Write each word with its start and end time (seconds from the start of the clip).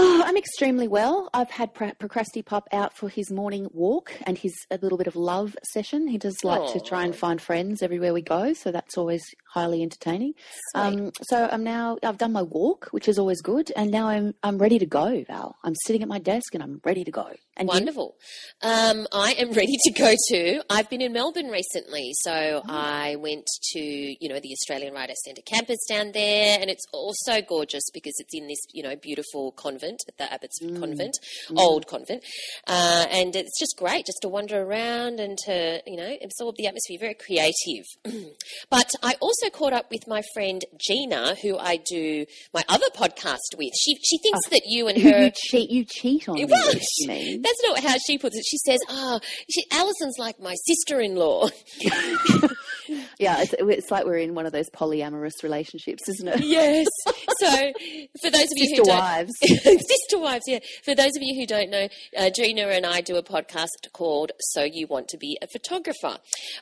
Oh, 0.00 0.22
I'm 0.24 0.36
extremely 0.36 0.86
well. 0.86 1.28
I've 1.34 1.50
had 1.50 1.74
Pro- 1.74 1.90
Procrastipup 1.92 2.68
out 2.72 2.96
for 2.96 3.08
his 3.08 3.32
morning 3.32 3.68
walk 3.72 4.12
and 4.26 4.38
his 4.38 4.54
a 4.70 4.78
little 4.80 4.96
bit 4.96 5.08
of 5.08 5.16
love 5.16 5.56
session. 5.72 6.06
He 6.06 6.18
does 6.18 6.44
like 6.44 6.72
to 6.72 6.80
try 6.80 7.02
and 7.04 7.16
find 7.16 7.42
friends 7.42 7.82
everywhere 7.82 8.14
we 8.14 8.22
go, 8.22 8.52
so 8.52 8.70
that's 8.70 8.96
always 8.96 9.24
highly 9.52 9.82
entertaining. 9.82 10.34
Um, 10.76 11.10
so 11.22 11.48
I'm 11.50 11.64
now 11.64 11.98
I've 12.04 12.18
done 12.18 12.32
my 12.32 12.42
walk, 12.42 12.88
which 12.92 13.08
is 13.08 13.18
always 13.18 13.40
good, 13.42 13.72
and 13.76 13.90
now 13.90 14.06
I'm 14.06 14.34
I'm 14.44 14.58
ready 14.58 14.78
to 14.78 14.86
go, 14.86 15.24
Val. 15.26 15.56
I'm 15.64 15.74
sitting 15.84 16.02
at 16.02 16.08
my 16.08 16.20
desk 16.20 16.54
and 16.54 16.62
I'm 16.62 16.80
ready 16.84 17.02
to 17.02 17.10
go. 17.10 17.32
And? 17.56 17.66
Wonderful. 17.66 18.14
Um, 18.62 19.08
I 19.12 19.32
am 19.32 19.50
ready 19.62 19.74
to 19.86 19.92
go 19.92 20.14
too. 20.28 20.62
I've 20.70 20.88
been 20.88 21.00
in 21.00 21.12
Melbourne 21.12 21.48
recently, 21.48 22.12
so 22.20 22.30
Oh. 22.58 22.62
I 22.68 23.16
went 23.16 23.46
to 23.72 23.80
you 23.80 24.28
know 24.28 24.38
the 24.38 24.52
Australian 24.52 24.94
Writers 24.94 25.18
Centre 25.24 25.42
campus 25.44 25.78
down 25.88 26.12
there, 26.12 26.58
and 26.60 26.70
it's 26.70 26.84
also 26.92 27.40
gorgeous 27.42 27.82
because 27.92 28.14
it's 28.20 28.32
in 28.34 28.46
this 28.46 28.60
you 28.72 28.84
know 28.84 28.94
beautiful 28.94 29.50
convent, 29.52 29.87
the 30.18 30.32
Abbotsford 30.32 30.68
Mm. 30.68 30.80
Convent, 30.80 31.14
old 31.56 31.86
convent, 31.86 32.24
uh, 32.66 33.06
and 33.10 33.34
it's 33.36 33.58
just 33.58 33.76
great 33.78 34.04
just 34.06 34.18
to 34.22 34.28
wander 34.28 34.60
around 34.60 35.20
and 35.20 35.38
to 35.38 35.80
you 35.86 35.96
know 35.96 36.16
absorb 36.22 36.56
the 36.56 36.66
atmosphere. 36.66 36.98
Very 37.00 37.14
creative. 37.14 37.84
but 38.70 38.90
I 39.02 39.14
also 39.20 39.50
caught 39.50 39.72
up 39.72 39.90
with 39.90 40.06
my 40.06 40.22
friend 40.34 40.64
Gina, 40.80 41.36
who 41.42 41.56
I 41.58 41.76
do 41.88 42.26
my 42.52 42.64
other 42.68 42.86
podcast 42.94 43.56
with. 43.56 43.72
She 43.80 43.96
she 44.02 44.18
thinks 44.18 44.48
that 44.50 44.62
you 44.66 44.88
and 44.88 45.00
her 45.02 45.24
you 45.24 45.30
cheat. 45.34 45.70
You 45.70 45.84
cheat 45.84 46.28
on 46.28 46.34
me. 46.36 46.44
well, 46.44 46.72
you 46.98 47.08
mean? 47.08 47.42
that's 47.48 47.62
not 47.62 47.80
how 47.80 47.96
she 48.06 48.18
puts 48.18 48.36
it. 48.36 48.44
She 48.46 48.58
says, 48.58 48.80
"Ah, 48.88 49.20
she, 49.50 49.64
Allison's 49.72 50.18
like 50.18 50.40
my 50.40 50.54
sister-in-law." 50.66 51.48
Yeah, 53.18 53.40
it's, 53.42 53.54
it's 53.58 53.90
like 53.90 54.04
we're 54.04 54.18
in 54.18 54.34
one 54.34 54.46
of 54.46 54.52
those 54.52 54.68
polyamorous 54.70 55.42
relationships, 55.42 56.08
isn't 56.08 56.28
it? 56.28 56.40
Yes. 56.40 56.86
So, 57.40 57.72
for 58.20 58.30
those 58.30 58.46
of 58.46 58.56
you 58.56 58.66
Sister 58.66 58.82
who 58.82 58.84
don't, 58.84 58.98
wives. 58.98 59.32
sister 59.42 60.18
wives, 60.18 60.42
yeah. 60.48 60.58
For 60.82 60.96
those 60.96 61.14
of 61.14 61.22
you 61.22 61.40
who 61.40 61.46
don't 61.46 61.70
know, 61.70 61.86
uh, 62.16 62.30
Gina 62.30 62.62
and 62.62 62.84
I 62.84 63.00
do 63.00 63.14
a 63.14 63.22
podcast 63.22 63.92
called 63.92 64.32
"So 64.40 64.64
You 64.64 64.88
Want 64.88 65.06
to 65.08 65.18
Be 65.18 65.38
a 65.40 65.46
Photographer." 65.46 66.18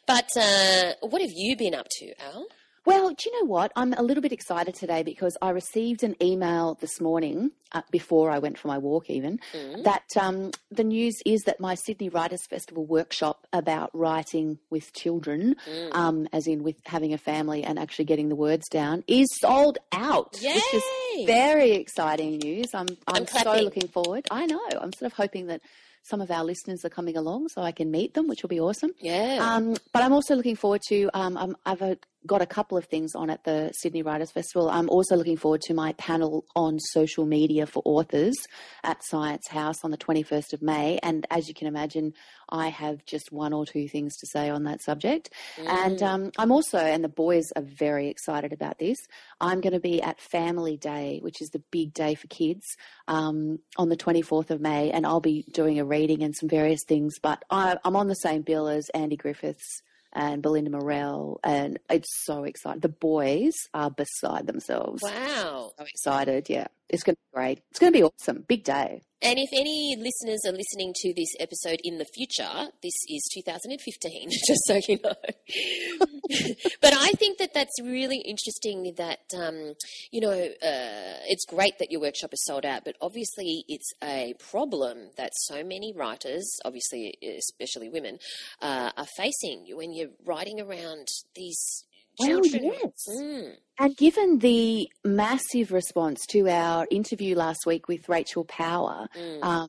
But 0.06 0.28
uh, 0.36 0.92
what 1.00 1.22
have 1.22 1.30
you 1.34 1.56
been 1.56 1.74
up 1.74 1.86
to, 2.00 2.12
Al? 2.22 2.46
Well, 2.86 3.08
do 3.10 3.28
you 3.28 3.40
know 3.40 3.46
what? 3.48 3.72
I'm 3.74 3.92
a 3.94 4.02
little 4.02 4.22
bit 4.22 4.32
excited 4.32 4.76
today 4.76 5.02
because 5.02 5.36
I 5.42 5.50
received 5.50 6.04
an 6.04 6.14
email 6.22 6.78
this 6.80 7.00
morning 7.00 7.50
uh, 7.72 7.82
before 7.90 8.30
I 8.30 8.38
went 8.38 8.58
for 8.58 8.68
my 8.68 8.78
walk, 8.78 9.10
even 9.10 9.40
that 9.82 10.04
um, 10.16 10.52
the 10.70 10.84
news 10.84 11.16
is 11.26 11.42
that 11.42 11.58
my 11.58 11.74
Sydney 11.74 12.08
Writers 12.08 12.46
Festival 12.48 12.86
workshop 12.86 13.48
about 13.52 13.90
writing 13.92 14.60
with 14.70 14.92
children, 14.92 15.56
um, 15.92 16.28
as 16.32 16.46
in 16.46 16.62
with 16.62 16.76
having 16.86 17.12
a 17.12 17.18
family 17.18 17.64
and 17.64 17.76
actually 17.76 18.04
getting 18.04 18.28
the 18.28 18.36
words 18.36 18.68
down, 18.68 19.02
is 19.08 19.26
sold 19.40 19.78
out, 19.90 20.34
which 20.34 20.42
Yay! 20.44 20.78
is 20.78 21.26
very 21.26 21.72
exciting 21.72 22.38
news. 22.38 22.68
I'm 22.72 22.86
I'm, 23.08 23.16
I'm 23.16 23.26
so 23.26 23.42
clapping. 23.42 23.64
looking 23.64 23.88
forward. 23.88 24.28
I 24.30 24.46
know. 24.46 24.60
I'm 24.80 24.92
sort 24.92 25.10
of 25.10 25.14
hoping 25.14 25.48
that 25.48 25.60
some 26.04 26.20
of 26.20 26.30
our 26.30 26.44
listeners 26.44 26.84
are 26.84 26.88
coming 26.88 27.16
along 27.16 27.48
so 27.48 27.62
I 27.62 27.72
can 27.72 27.90
meet 27.90 28.14
them, 28.14 28.28
which 28.28 28.42
will 28.42 28.48
be 28.48 28.60
awesome. 28.60 28.92
Yeah. 29.00 29.38
Um, 29.40 29.74
but 29.92 30.04
I'm 30.04 30.12
also 30.12 30.36
looking 30.36 30.54
forward 30.54 30.82
to. 30.88 31.10
Um, 31.12 31.36
I'm, 31.36 31.56
I've 31.66 31.82
uh, 31.82 31.96
got 32.26 32.42
a 32.42 32.46
couple 32.46 32.76
of 32.76 32.84
things 32.86 33.14
on 33.14 33.30
at 33.30 33.44
the 33.44 33.70
Sydney 33.72 34.02
Writers 34.02 34.30
Festival. 34.30 34.68
I'm 34.68 34.88
also 34.88 35.16
looking 35.16 35.36
forward 35.36 35.62
to 35.62 35.74
my 35.74 35.92
panel 35.94 36.44
on 36.54 36.78
social 36.78 37.26
media 37.26 37.66
for 37.66 37.82
authors 37.84 38.36
at 38.84 39.04
Science 39.04 39.48
House 39.48 39.84
on 39.84 39.90
the 39.90 39.96
21st 39.96 40.52
of 40.52 40.62
May. 40.62 40.98
And 41.02 41.26
as 41.30 41.48
you 41.48 41.54
can 41.54 41.66
imagine, 41.66 42.14
I 42.48 42.68
have 42.68 43.04
just 43.04 43.32
one 43.32 43.52
or 43.52 43.66
two 43.66 43.88
things 43.88 44.16
to 44.18 44.26
say 44.26 44.48
on 44.50 44.64
that 44.64 44.82
subject. 44.82 45.30
And 45.66 46.02
um, 46.02 46.30
I'm 46.38 46.52
also, 46.52 46.78
and 46.78 47.02
the 47.02 47.08
boys 47.08 47.44
are 47.54 47.62
very 47.62 48.08
excited 48.08 48.52
about 48.52 48.78
this. 48.78 48.98
I'm 49.40 49.60
going 49.60 49.72
to 49.72 49.80
be 49.80 50.02
at 50.02 50.20
Family 50.20 50.76
Day, 50.76 51.18
which 51.22 51.40
is 51.40 51.50
the 51.50 51.62
big 51.70 51.92
day 51.92 52.14
for 52.14 52.26
kids, 52.28 52.64
um, 53.08 53.58
on 53.76 53.88
the 53.88 53.96
24th 53.96 54.50
of 54.50 54.60
May, 54.60 54.90
and 54.90 55.06
I'll 55.06 55.20
be 55.20 55.44
doing 55.52 55.78
a 55.78 55.84
reading 55.84 56.22
and 56.22 56.34
some 56.34 56.48
various 56.48 56.84
things. 56.86 57.18
But 57.20 57.44
I, 57.50 57.76
I'm 57.84 57.96
on 57.96 58.08
the 58.08 58.14
same 58.14 58.42
bill 58.42 58.68
as 58.68 58.88
Andy 58.90 59.16
Griffiths 59.16 59.82
and 60.12 60.42
Belinda 60.42 60.70
Murrell, 60.70 61.40
and 61.44 61.78
it's 61.90 62.08
so 62.24 62.44
exciting. 62.44 62.80
The 62.80 62.88
boys 62.88 63.54
are 63.74 63.90
beside 63.90 64.46
themselves. 64.46 65.02
wow. 65.02 65.72
So 65.78 65.84
excited, 65.84 66.48
yeah. 66.48 66.68
It's 66.88 67.02
going 67.02 67.16
to 67.16 67.20
be 67.32 67.34
great. 67.34 67.62
It's 67.70 67.80
going 67.80 67.92
to 67.92 67.98
be 67.98 68.04
awesome. 68.04 68.44
Big 68.46 68.64
day. 68.64 69.02
And 69.22 69.38
if 69.38 69.48
any 69.52 69.96
listeners 69.96 70.40
are 70.46 70.52
listening 70.52 70.92
to 70.94 71.14
this 71.14 71.30
episode 71.40 71.80
in 71.82 71.96
the 71.96 72.04
future, 72.04 72.68
this 72.82 72.92
is 73.08 73.28
2015, 73.34 74.30
just 74.46 74.66
so 74.66 74.78
you 74.86 74.98
know. 75.02 75.14
but 76.82 76.92
I 76.94 77.12
think 77.12 77.38
that 77.38 77.54
that's 77.54 77.80
really 77.82 78.18
interesting 78.18 78.92
that, 78.98 79.20
um, 79.34 79.74
you 80.10 80.20
know, 80.20 80.30
uh, 80.30 81.24
it's 81.28 81.46
great 81.46 81.78
that 81.78 81.90
your 81.90 82.02
workshop 82.02 82.34
is 82.34 82.44
sold 82.44 82.66
out, 82.66 82.84
but 82.84 82.96
obviously 83.00 83.64
it's 83.68 83.90
a 84.04 84.34
problem 84.50 85.08
that 85.16 85.30
so 85.34 85.64
many 85.64 85.94
writers, 85.96 86.58
obviously, 86.64 87.16
especially 87.22 87.88
women, 87.88 88.18
uh, 88.60 88.90
are 88.96 89.06
facing 89.16 89.66
when 89.74 89.94
you're 89.94 90.10
writing 90.26 90.60
around 90.60 91.08
these 91.34 91.84
Well, 92.18 92.40
children. 92.42 92.64
yes. 92.64 93.04
Mm. 93.08 93.52
And 93.78 93.96
given 93.96 94.38
the 94.38 94.88
massive 95.04 95.70
response 95.72 96.24
to 96.30 96.48
our 96.48 96.86
interview 96.90 97.36
last 97.36 97.66
week 97.66 97.88
with 97.88 98.08
Rachel 98.08 98.44
Power, 98.44 99.08
Mm. 99.16 99.42
um, 99.44 99.68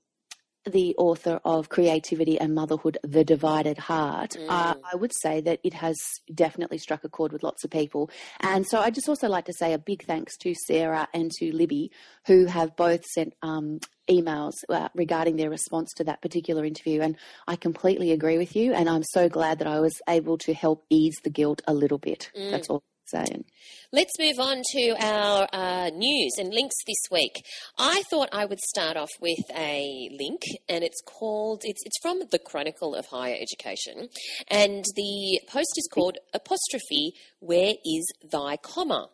the 0.67 0.95
author 0.97 1.39
of 1.44 1.69
Creativity 1.69 2.39
and 2.39 2.53
Motherhood, 2.53 2.97
The 3.03 3.23
Divided 3.23 3.78
Heart, 3.78 4.38
uh, 4.47 4.73
Mm. 4.75 4.81
I 4.94 4.95
would 4.95 5.11
say 5.22 5.41
that 5.41 5.59
it 5.63 5.73
has 5.73 5.95
definitely 6.33 6.78
struck 6.78 7.03
a 7.03 7.09
chord 7.09 7.31
with 7.31 7.44
lots 7.44 7.63
of 7.63 7.72
people. 7.72 8.09
And 8.39 8.66
so 8.67 8.79
I 8.79 8.89
just 8.89 9.07
also 9.09 9.28
like 9.28 9.45
to 9.45 9.53
say 9.53 9.73
a 9.73 9.78
big 9.78 10.03
thanks 10.03 10.38
to 10.38 10.53
Sarah 10.53 11.07
and 11.13 11.31
to 11.39 11.55
Libby, 11.55 11.91
who 12.25 12.45
have 12.45 12.75
both 12.75 13.05
sent 13.05 13.33
um, 13.41 13.79
emails 14.09 14.53
uh, 14.69 14.89
regarding 14.94 15.38
their 15.38 15.50
response 15.50 15.94
to 15.97 16.03
that 16.05 16.22
particular 16.22 16.66
interview. 16.66 17.01
And 17.01 17.17
I 17.47 17.55
completely 17.55 18.11
agree 18.11 18.38
with 18.38 18.55
you. 18.55 18.73
And 18.73 18.89
I'm 18.89 19.03
so 19.03 19.29
glad 19.29 19.59
that 19.59 19.67
I 19.67 19.79
was 19.79 20.01
able 20.07 20.38
to 20.39 20.53
help 20.53 20.85
ease 20.89 21.16
the 21.23 21.29
guilt 21.29 21.61
a 21.67 21.73
little 21.73 21.97
bit. 21.97 22.31
Mm. 22.38 22.51
That's 22.51 22.69
all 22.69 22.84
I'm. 23.13 23.45
Let's 23.91 24.13
move 24.19 24.40
on 24.40 24.62
to 24.73 24.95
our 25.00 25.47
uh, 25.53 25.90
news 25.94 26.34
and 26.38 26.53
links 26.53 26.75
this 26.85 26.97
week. 27.12 27.44
I 27.78 28.03
thought 28.09 28.29
I 28.31 28.45
would 28.45 28.59
start 28.59 28.97
off 28.97 29.12
with 29.22 29.45
a 29.56 30.09
link, 30.18 30.41
and 30.68 30.84
it's 30.84 31.01
called 31.06 31.61
it's 31.64 31.81
it's 31.85 31.97
from 32.02 32.22
the 32.31 32.40
Chronicle 32.40 32.96
of 32.96 33.05
Higher 33.08 33.37
Education, 33.40 34.09
and 34.49 34.84
the 34.96 35.41
post 35.47 35.73
is 35.78 35.87
called 35.91 36.17
apostrophe 36.34 37.14
Where 37.40 37.73
is 37.85 38.05
thy 38.31 38.58
comma? 38.58 39.09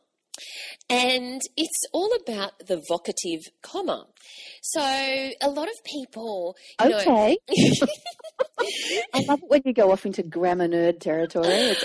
And 0.89 1.41
it's 1.57 1.81
all 1.93 2.11
about 2.25 2.53
the 2.67 2.81
vocative 2.89 3.41
comma. 3.61 4.07
So 4.61 4.81
a 4.81 5.49
lot 5.49 5.67
of 5.67 5.75
people, 5.85 6.55
you 6.81 6.89
know, 6.89 6.97
Okay. 6.99 7.37
I 9.13 9.23
love 9.27 9.39
it 9.43 9.49
when 9.49 9.61
you 9.65 9.73
go 9.73 9.91
off 9.91 10.05
into 10.05 10.23
grammar 10.23 10.67
nerd 10.67 10.99
territory. 10.99 11.75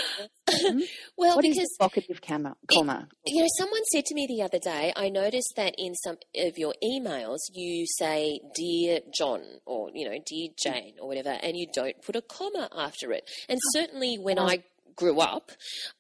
Awesome. 0.49 0.83
well, 1.17 1.37
What 1.37 1.45
is 1.45 1.57
because 1.57 1.77
vocative 1.81 2.23
comma? 2.23 2.57
comma? 2.73 3.09
You 3.27 3.43
know, 3.43 3.49
someone 3.59 3.83
said 3.93 4.05
to 4.07 4.15
me 4.15 4.27
the 4.27 4.43
other 4.43 4.59
day, 4.59 4.93
I 4.97 5.09
noticed 5.09 5.55
that 5.57 5.75
in 5.77 5.95
some 5.97 6.17
of 6.37 6.57
your 6.57 6.75
emails, 6.83 7.39
you 7.53 7.87
say, 7.99 8.41
Dear 8.55 9.01
John, 9.17 9.43
or, 9.67 9.91
you 9.93 10.09
know, 10.09 10.17
Dear 10.27 10.49
Jane, 10.57 10.95
or 11.01 11.09
whatever, 11.09 11.31
and 11.43 11.57
you 11.57 11.67
don't 11.75 12.01
put 12.03 12.17
a 12.17 12.23
comma 12.23 12.69
after 12.75 13.13
it. 13.13 13.29
And 13.49 13.59
oh, 13.59 13.71
certainly 13.79 14.17
when 14.17 14.39
I 14.39 14.63
grew 14.97 15.21
up, 15.21 15.53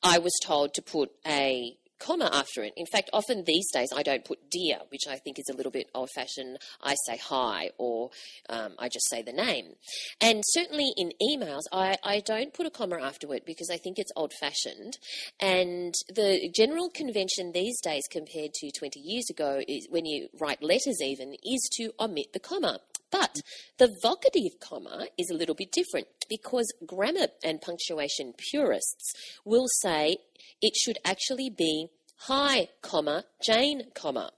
I 0.03 0.19
was 0.19 0.33
told 0.45 0.75
to 0.75 0.83
put 0.83 1.11
a 1.27 1.77
comma 1.99 2.31
after 2.33 2.63
it. 2.63 2.73
In 2.77 2.87
fact, 2.87 3.11
often 3.13 3.45
these 3.45 3.71
days 3.73 3.89
I 3.95 4.03
don't 4.03 4.25
put 4.25 4.51
dear, 4.51 4.79
which 4.91 5.07
I 5.09 5.17
think 5.17 5.39
is 5.39 5.49
a 5.51 5.57
little 5.57 5.73
bit 5.73 5.89
old 5.95 6.11
fashioned. 6.15 6.59
I 6.83 6.95
say 7.07 7.17
hi 7.17 7.71
or 7.79 8.11
um, 8.49 8.75
I 8.79 8.89
just 8.89 9.09
say 9.09 9.23
the 9.23 9.33
name. 9.33 9.75
And 10.21 10.43
certainly 10.47 10.93
in 10.97 11.13
emails, 11.23 11.63
I, 11.73 11.97
I 12.05 12.21
don't 12.21 12.55
put 12.55 12.67
a 12.67 12.71
comma 12.71 12.99
after 13.01 13.33
it 13.35 13.45
because 13.45 13.71
I 13.71 13.77
think 13.77 13.99
it's 13.99 14.13
old 14.17 14.33
fashioned. 14.41 14.99
And 15.41 15.95
the 16.09 16.51
general 16.55 16.91
convention 16.91 17.53
these 17.53 17.81
days 17.81 18.05
compared 18.11 18.53
to 18.55 18.71
20 18.79 19.01
years 19.01 19.29
ago 19.31 19.61
is 19.67 19.87
when 19.91 20.07
you 20.07 20.29
write 20.41 20.63
letters 20.63 21.01
even 21.03 21.35
is 21.45 21.69
to 21.77 21.93
omit 22.01 22.33
the 22.33 22.41
comma. 22.41 22.81
But 23.11 23.41
the 23.79 23.95
vocative 24.05 24.61
comma 24.61 25.07
is 25.19 25.31
a 25.31 25.35
little 25.35 25.55
bit 25.55 25.73
different 25.73 26.09
because 26.29 26.73
grammar 26.87 27.29
and 27.43 27.61
punctuation 27.61 28.35
purists 28.37 29.13
will 29.45 29.67
say 29.81 30.19
it 30.61 30.77
should 30.77 30.99
actually 31.05 31.51
be 31.51 31.89
hi, 32.23 32.69
comma, 32.83 33.25
Jane, 33.43 33.91
comma, 33.95 34.33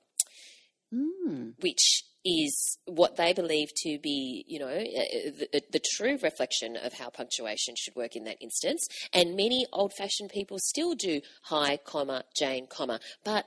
Mm. 0.93 1.55
which 1.61 2.02
is 2.25 2.78
what 2.84 3.14
they 3.14 3.32
believe 3.32 3.69
to 3.76 3.99
be, 4.02 4.44
you 4.49 4.58
know, 4.58 4.67
uh, 4.67 5.31
the, 5.52 5.62
the 5.70 5.81
true 5.94 6.19
reflection 6.20 6.76
of 6.76 6.93
how 6.94 7.08
punctuation 7.11 7.75
should 7.78 7.94
work 7.94 8.17
in 8.17 8.25
that 8.25 8.37
instance. 8.40 8.87
And 9.12 9.37
many 9.37 9.67
old-fashioned 9.72 10.31
people 10.31 10.58
still 10.58 10.94
do 10.94 11.20
hi, 11.44 11.76
comma, 11.76 12.25
Jane, 12.37 12.67
comma, 12.67 12.99
but 13.25 13.46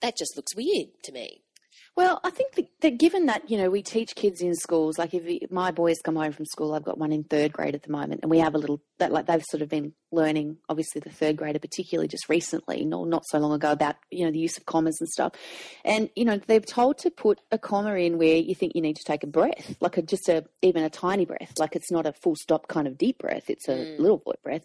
that 0.00 0.16
just 0.18 0.36
looks 0.36 0.54
weird 0.56 0.88
to 1.04 1.12
me. 1.12 1.43
Well, 1.96 2.18
I 2.24 2.30
think 2.30 2.54
that, 2.56 2.68
that 2.80 2.98
given 2.98 3.26
that 3.26 3.48
you 3.48 3.56
know 3.56 3.70
we 3.70 3.80
teach 3.82 4.16
kids 4.16 4.40
in 4.40 4.54
schools, 4.56 4.98
like 4.98 5.14
if 5.14 5.50
my 5.52 5.70
boys 5.70 6.00
come 6.02 6.16
home 6.16 6.32
from 6.32 6.44
school, 6.44 6.74
I've 6.74 6.82
got 6.84 6.98
one 6.98 7.12
in 7.12 7.22
third 7.22 7.52
grade 7.52 7.76
at 7.76 7.84
the 7.84 7.92
moment, 7.92 8.20
and 8.22 8.30
we 8.30 8.40
have 8.40 8.56
a 8.56 8.58
little 8.58 8.80
that 8.98 9.12
like 9.12 9.26
they've 9.26 9.44
sort 9.44 9.62
of 9.62 9.68
been 9.68 9.92
learning, 10.10 10.56
obviously 10.68 11.00
the 11.00 11.10
third 11.10 11.36
grader, 11.36 11.60
particularly 11.60 12.08
just 12.08 12.28
recently, 12.28 12.84
not 12.84 13.06
not 13.06 13.22
so 13.26 13.38
long 13.38 13.52
ago, 13.52 13.70
about 13.70 13.94
you 14.10 14.24
know 14.24 14.32
the 14.32 14.40
use 14.40 14.56
of 14.56 14.66
commas 14.66 14.96
and 15.00 15.08
stuff, 15.08 15.34
and 15.84 16.10
you 16.16 16.24
know 16.24 16.38
they're 16.48 16.58
told 16.58 16.98
to 16.98 17.10
put 17.12 17.40
a 17.52 17.58
comma 17.58 17.94
in 17.94 18.18
where 18.18 18.38
you 18.38 18.56
think 18.56 18.72
you 18.74 18.82
need 18.82 18.96
to 18.96 19.04
take 19.04 19.22
a 19.22 19.28
breath, 19.28 19.76
like 19.80 19.96
a 19.96 20.02
just 20.02 20.28
a 20.28 20.44
even 20.62 20.82
a 20.82 20.90
tiny 20.90 21.24
breath, 21.26 21.52
like 21.60 21.76
it's 21.76 21.92
not 21.92 22.06
a 22.06 22.12
full 22.12 22.34
stop 22.34 22.66
kind 22.66 22.88
of 22.88 22.98
deep 22.98 23.18
breath, 23.18 23.48
it's 23.48 23.68
a 23.68 23.74
Mm. 23.76 23.98
little 24.00 24.22
breath. 24.42 24.64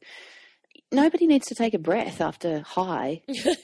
Nobody 0.91 1.27
needs 1.27 1.45
to 1.47 1.55
take 1.55 1.75
a 1.75 1.79
breath 1.79 2.21
after 2.21 2.61
hi, 2.65 3.21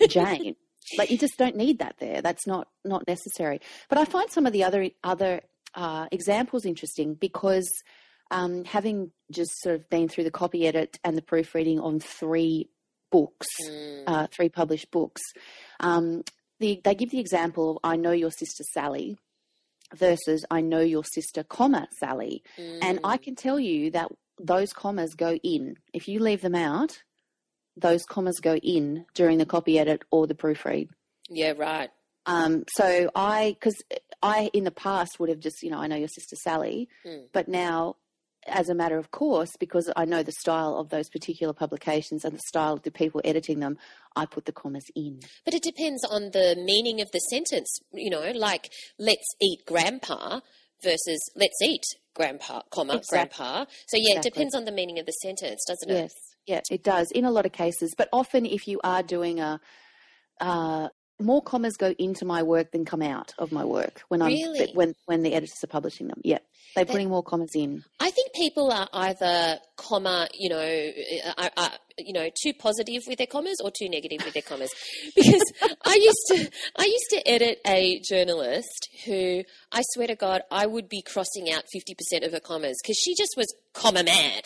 Jane. 0.07 0.55
like 0.97 1.09
you 1.11 1.17
just 1.17 1.37
don't 1.37 1.55
need 1.55 1.79
that 1.79 1.95
there. 1.99 2.21
That's 2.21 2.45
not 2.47 2.67
not 2.83 3.07
necessary. 3.07 3.59
But 3.89 3.97
I 3.97 4.05
find 4.05 4.29
some 4.29 4.45
of 4.45 4.53
the 4.53 4.63
other 4.63 4.89
other 5.03 5.41
uh, 5.73 6.07
examples 6.11 6.65
interesting 6.65 7.13
because 7.15 7.69
um, 8.31 8.63
having 8.65 9.11
just 9.31 9.51
sort 9.61 9.75
of 9.75 9.89
been 9.89 10.07
through 10.07 10.23
the 10.23 10.31
copy 10.31 10.67
edit 10.67 10.97
and 11.03 11.17
the 11.17 11.21
proofreading 11.21 11.79
on 11.79 11.99
three 11.99 12.69
books, 13.11 13.47
Mm. 13.69 14.03
uh, 14.07 14.27
three 14.27 14.49
published 14.49 14.89
books, 14.91 15.21
um, 15.79 16.23
the, 16.59 16.81
they 16.83 16.95
give 16.95 17.11
the 17.11 17.19
example 17.19 17.71
of 17.71 17.77
"I 17.83 17.95
know 17.97 18.11
your 18.11 18.31
sister 18.31 18.63
Sally" 18.73 19.17
versus 19.95 20.45
"I 20.49 20.61
know 20.61 20.79
your 20.81 21.03
sister, 21.03 21.43
comma 21.43 21.87
Sally," 21.99 22.43
and 22.57 22.99
I 23.03 23.17
Mm. 23.17 23.21
can 23.23 23.35
tell 23.35 23.59
you 23.59 23.91
that 23.91 24.11
those 24.39 24.73
commas 24.73 25.13
go 25.15 25.35
in. 25.43 25.77
If 25.93 26.07
you 26.07 26.19
leave 26.19 26.41
them 26.41 26.55
out, 26.55 27.03
those 27.77 28.03
commas 28.05 28.39
go 28.39 28.55
in 28.57 29.05
during 29.13 29.37
the 29.37 29.45
copy 29.45 29.77
edit 29.79 30.03
or 30.11 30.27
the 30.27 30.35
proofread. 30.35 30.89
yeah, 31.29 31.53
right. 31.57 31.89
Um, 32.27 32.63
so 32.75 33.11
I, 33.15 33.55
because 33.59 33.75
I 34.23 34.49
in 34.53 34.63
the 34.63 34.71
past 34.71 35.19
would 35.19 35.29
have 35.29 35.39
just, 35.39 35.61
you 35.61 35.69
know, 35.69 35.77
I 35.77 35.85
know 35.87 35.95
your 35.95 36.07
sister 36.07 36.35
Sally, 36.35 36.89
Mm. 37.05 37.25
but 37.33 37.47
now, 37.47 37.97
as 38.47 38.69
a 38.69 38.75
matter 38.75 38.97
of 38.97 39.11
course, 39.11 39.51
because 39.59 39.91
I 39.95 40.05
know 40.05 40.23
the 40.23 40.31
style 40.31 40.77
of 40.77 40.89
those 40.89 41.09
particular 41.09 41.53
publications 41.53 42.23
and 42.25 42.33
the 42.33 42.41
style 42.47 42.73
of 42.73 42.81
the 42.83 42.91
people 42.91 43.21
editing 43.23 43.59
them, 43.59 43.77
I 44.15 44.25
put 44.25 44.45
the 44.45 44.51
commas 44.51 44.85
in. 44.95 45.19
But 45.43 45.53
it 45.53 45.61
depends 45.63 46.03
on 46.03 46.31
the 46.31 46.55
meaning 46.57 47.01
of 47.01 47.11
the 47.11 47.19
sentence, 47.19 47.77
you 47.91 48.09
know, 48.09 48.31
like 48.31 48.71
let's 48.97 49.27
eat 49.41 49.59
grandpa 49.67 50.39
versus 50.83 51.19
let's 51.35 51.59
eat 51.63 51.83
grandpa, 52.15 52.61
comma, 52.71 52.95
Exactly. 52.97 53.17
grandpa. 53.17 53.65
So 53.87 53.97
yeah, 53.99 54.15
it 54.17 54.23
depends 54.23 54.55
on 54.55 54.65
the 54.65 54.71
meaning 54.71 54.97
of 54.99 55.05
the 55.05 55.11
sentence, 55.11 55.63
doesn't 55.67 55.89
it? 55.89 55.93
Yes, 56.03 56.13
yeah, 56.47 56.61
it 56.71 56.83
does 56.83 57.11
in 57.11 57.25
a 57.25 57.31
lot 57.31 57.45
of 57.45 57.51
cases. 57.51 57.93
But 57.97 58.09
often, 58.13 58.45
if 58.45 58.67
you 58.67 58.79
are 58.83 59.03
doing 59.03 59.39
a, 59.39 59.59
uh, 60.41 60.89
more 61.17 61.41
commas 61.41 61.77
go 61.77 61.93
into 61.97 62.25
my 62.25 62.43
work 62.43 62.71
than 62.71 62.83
come 62.83 63.01
out 63.01 63.33
of 63.37 63.51
my 63.53 63.63
work 63.63 64.01
when 64.09 64.21
I'm 64.21 64.33
Really? 64.33 64.71
when 64.73 64.93
when 65.05 65.23
the 65.23 65.33
editors 65.33 65.63
are 65.63 65.67
publishing 65.67 66.07
them. 66.07 66.19
Yeah, 66.25 66.39
they're 66.75 66.83
That- 66.83 66.91
putting 66.91 67.07
more 67.09 67.23
commas 67.23 67.51
in. 67.55 67.85
I 68.01 68.11
think 68.11 68.33
people 68.33 68.69
are 68.69 68.89
either 68.91 69.59
comma, 69.77 70.27
you 70.33 70.49
know, 70.49 70.91
are, 71.37 71.51
are, 71.55 71.71
you 71.97 72.11
know, 72.11 72.27
too 72.43 72.53
positive 72.53 73.03
with 73.07 73.17
their 73.17 73.27
commas 73.27 73.55
or 73.63 73.71
too 73.71 73.87
negative 73.87 74.25
with 74.25 74.33
their 74.33 74.43
commas. 74.43 74.71
Because 75.15 75.41
I 75.85 75.95
used 75.95 76.25
to, 76.31 76.51
I 76.75 76.83
used 76.83 77.09
to 77.11 77.25
edit 77.29 77.59
a 77.65 78.01
journalist 78.01 78.89
who, 79.05 79.43
I 79.71 79.83
swear 79.93 80.07
to 80.07 80.15
God, 80.15 80.41
I 80.51 80.65
would 80.65 80.89
be 80.89 81.01
crossing 81.01 81.49
out 81.49 81.63
fifty 81.71 81.95
percent 81.95 82.25
of 82.25 82.33
her 82.33 82.41
commas 82.41 82.75
because 82.83 82.97
she 82.97 83.15
just 83.15 83.35
was 83.37 83.47
comma 83.73 84.03
mad, 84.03 84.43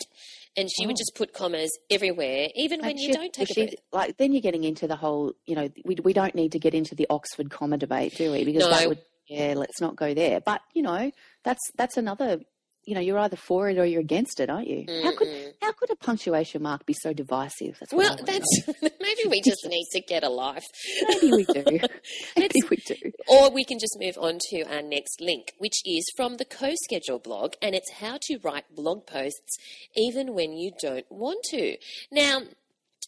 and 0.56 0.68
she 0.70 0.86
would 0.86 0.96
Oh. 0.96 1.00
just 1.00 1.14
put 1.14 1.32
commas 1.32 1.70
everywhere, 1.90 2.48
even 2.56 2.80
when 2.80 2.96
Like, 2.96 3.00
you 3.00 3.12
don't 3.12 3.32
take 3.32 3.50
a 3.50 3.54
she- 3.54 3.62
breath. 3.66 3.74
Like 3.92 4.16
then 4.18 4.32
you're 4.32 4.40
getting 4.42 4.64
into 4.64 4.86
the 4.86 4.96
whole, 4.96 5.32
you 5.46 5.54
know, 5.54 5.68
we 5.84 5.96
we 6.02 6.12
don't 6.12 6.34
need 6.34 6.52
to 6.52 6.58
get 6.58 6.74
into 6.74 6.94
the 6.94 7.06
Oxford 7.10 7.50
comma 7.50 7.76
debate, 7.78 8.16
do 8.16 8.32
we? 8.32 8.44
Because 8.44 8.64
No. 8.64 8.70
that 8.70 8.88
would, 8.88 9.02
yeah, 9.28 9.54
let's 9.56 9.80
not 9.80 9.96
go 9.96 10.12
there. 10.14 10.40
But 10.40 10.60
you 10.74 10.82
know, 10.82 11.10
that's 11.44 11.60
that's 11.76 11.96
another. 11.96 12.40
You 12.90 12.96
know, 12.96 13.00
you're 13.00 13.20
either 13.20 13.36
for 13.36 13.70
it 13.70 13.78
or 13.78 13.84
you're 13.84 14.00
against 14.00 14.40
it, 14.40 14.50
aren't 14.50 14.66
you? 14.66 14.84
How 15.04 15.14
could 15.14 15.28
Mm-mm. 15.28 15.52
how 15.62 15.70
could 15.70 15.90
a 15.90 15.94
punctuation 15.94 16.60
mark 16.60 16.84
be 16.86 16.92
so 16.92 17.12
divisive? 17.12 17.76
That's 17.78 17.92
Well, 17.92 18.18
that's 18.26 18.66
maybe 18.82 19.28
we 19.28 19.40
just 19.40 19.64
need 19.64 19.86
to 19.92 20.00
get 20.00 20.24
a 20.24 20.28
life. 20.28 20.64
maybe 21.08 21.30
we 21.30 21.44
do. 21.44 21.62
maybe 22.36 22.60
we 22.68 22.76
do. 22.78 22.96
Or 23.28 23.48
we 23.52 23.64
can 23.64 23.78
just 23.78 23.96
move 24.00 24.18
on 24.18 24.38
to 24.50 24.62
our 24.64 24.82
next 24.82 25.20
link, 25.20 25.52
which 25.58 25.82
is 25.84 26.04
from 26.16 26.38
the 26.38 26.44
Co 26.44 26.72
Schedule 26.82 27.20
blog, 27.20 27.52
and 27.62 27.76
it's 27.76 27.92
how 27.92 28.18
to 28.22 28.38
write 28.42 28.74
blog 28.74 29.06
posts 29.06 29.56
even 29.94 30.34
when 30.34 30.52
you 30.54 30.72
don't 30.82 31.06
want 31.10 31.44
to. 31.50 31.76
Now, 32.10 32.42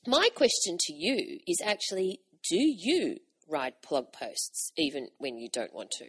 my 0.06 0.28
question 0.32 0.76
to 0.78 0.92
you 0.92 1.40
is 1.48 1.60
actually 1.64 2.20
do 2.48 2.56
you 2.56 3.16
write 3.48 3.74
blog 3.88 4.12
posts 4.12 4.70
even 4.78 5.08
when 5.18 5.38
you 5.38 5.48
don't 5.52 5.74
want 5.74 5.90
to? 5.98 6.06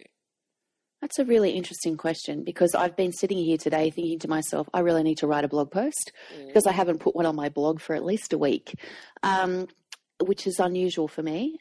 That's 1.04 1.20
a 1.20 1.26
really 1.26 1.52
interesting 1.52 1.98
question 1.98 2.46
because 2.46 2.74
I've 2.74 2.96
been 2.96 3.12
sitting 3.12 3.38
here 3.38 3.58
today 3.58 3.90
thinking 3.90 4.20
to 4.20 4.30
myself, 4.30 4.70
I 4.74 4.80
really 4.80 5.04
need 5.04 5.18
to 5.18 5.28
write 5.28 5.44
a 5.44 5.50
blog 5.50 5.70
post 5.70 6.14
Mm. 6.34 6.48
because 6.48 6.66
I 6.66 6.72
haven't 6.72 7.00
put 7.00 7.14
one 7.14 7.26
on 7.26 7.36
my 7.36 7.50
blog 7.50 7.82
for 7.82 7.94
at 7.94 8.06
least 8.06 8.32
a 8.32 8.38
week, 8.38 8.74
um, 9.22 9.68
which 10.24 10.48
is 10.48 10.60
unusual 10.62 11.10
for 11.10 11.22
me. 11.22 11.58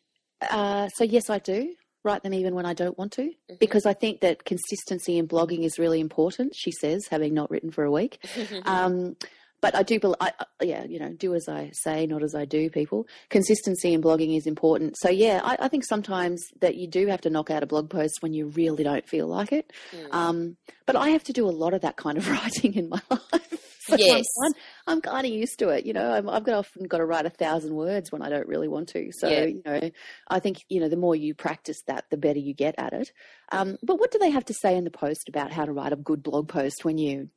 Uh, 0.48 0.86
so, 0.90 1.02
yes, 1.02 1.28
I 1.28 1.40
do 1.40 1.74
write 2.04 2.22
them 2.22 2.34
even 2.34 2.54
when 2.54 2.66
I 2.66 2.72
don't 2.74 2.96
want 2.96 3.10
to 3.14 3.22
Mm-hmm. 3.22 3.54
because 3.58 3.84
I 3.84 3.94
think 3.94 4.20
that 4.20 4.44
consistency 4.44 5.18
in 5.18 5.26
blogging 5.26 5.64
is 5.64 5.76
really 5.76 5.98
important, 5.98 6.54
she 6.54 6.70
says, 6.70 7.08
having 7.10 7.34
not 7.34 7.50
written 7.50 7.72
for 7.72 7.82
a 7.82 7.90
week. 7.90 8.24
Um, 8.64 9.16
but 9.62 9.74
I 9.74 9.82
do, 9.82 9.98
bel 9.98 10.14
I, 10.20 10.32
I- 10.38 10.64
yeah, 10.64 10.84
you 10.84 10.98
know, 11.00 11.08
do 11.14 11.34
as 11.34 11.48
I 11.48 11.70
say, 11.72 12.06
not 12.06 12.22
as 12.22 12.34
I 12.34 12.44
do, 12.44 12.68
people. 12.68 13.06
Consistency 13.30 13.94
in 13.94 14.02
blogging 14.02 14.36
is 14.36 14.46
important. 14.46 14.96
So, 14.98 15.08
yeah, 15.08 15.40
I, 15.42 15.56
I 15.60 15.68
think 15.68 15.84
sometimes 15.84 16.42
that 16.60 16.74
you 16.76 16.86
do 16.86 17.06
have 17.06 17.22
to 17.22 17.30
knock 17.30 17.50
out 17.50 17.62
a 17.62 17.66
blog 17.66 17.88
post 17.88 18.18
when 18.20 18.34
you 18.34 18.48
really 18.48 18.84
don't 18.84 19.08
feel 19.08 19.26
like 19.26 19.50
it. 19.52 19.72
Mm. 19.92 20.14
Um, 20.14 20.56
but 20.86 20.96
I 20.96 21.08
have 21.10 21.24
to 21.24 21.32
do 21.32 21.48
a 21.48 21.50
lot 21.50 21.72
of 21.74 21.80
that 21.80 21.96
kind 21.96 22.18
of 22.18 22.28
writing 22.30 22.74
in 22.74 22.90
my 22.90 23.00
life. 23.10 23.78
So 23.88 23.96
Yes. 23.96 24.24
I'm, 24.44 24.52
I'm 24.86 25.00
kind 25.00 25.26
of 25.26 25.32
used 25.32 25.58
to 25.58 25.70
it. 25.70 25.84
You 25.84 25.92
know, 25.92 26.12
I'm, 26.12 26.28
I've 26.30 26.44
got 26.44 26.54
often 26.54 26.86
got 26.86 26.98
to 26.98 27.04
write 27.04 27.26
a 27.26 27.30
thousand 27.30 27.74
words 27.74 28.12
when 28.12 28.22
I 28.22 28.28
don't 28.28 28.46
really 28.46 28.68
want 28.68 28.88
to. 28.90 29.10
So, 29.18 29.28
Yeah. 29.28 29.44
you 29.46 29.62
know, 29.66 29.90
I 30.28 30.38
think, 30.38 30.58
you 30.68 30.78
know, 30.80 30.88
the 30.88 30.96
more 30.96 31.16
you 31.16 31.34
practice 31.34 31.82
that, 31.88 32.04
the 32.10 32.16
better 32.16 32.38
you 32.38 32.54
get 32.54 32.76
at 32.78 32.92
it. 32.92 33.10
Um, 33.50 33.78
but 33.82 33.98
what 33.98 34.12
do 34.12 34.18
they 34.18 34.30
have 34.30 34.44
to 34.46 34.54
say 34.54 34.76
in 34.76 34.84
the 34.84 34.90
post 34.92 35.28
about 35.28 35.50
how 35.52 35.64
to 35.64 35.72
write 35.72 35.92
a 35.92 35.96
good 35.96 36.22
blog 36.22 36.48
post 36.48 36.84
when 36.84 36.96
you 36.98 37.30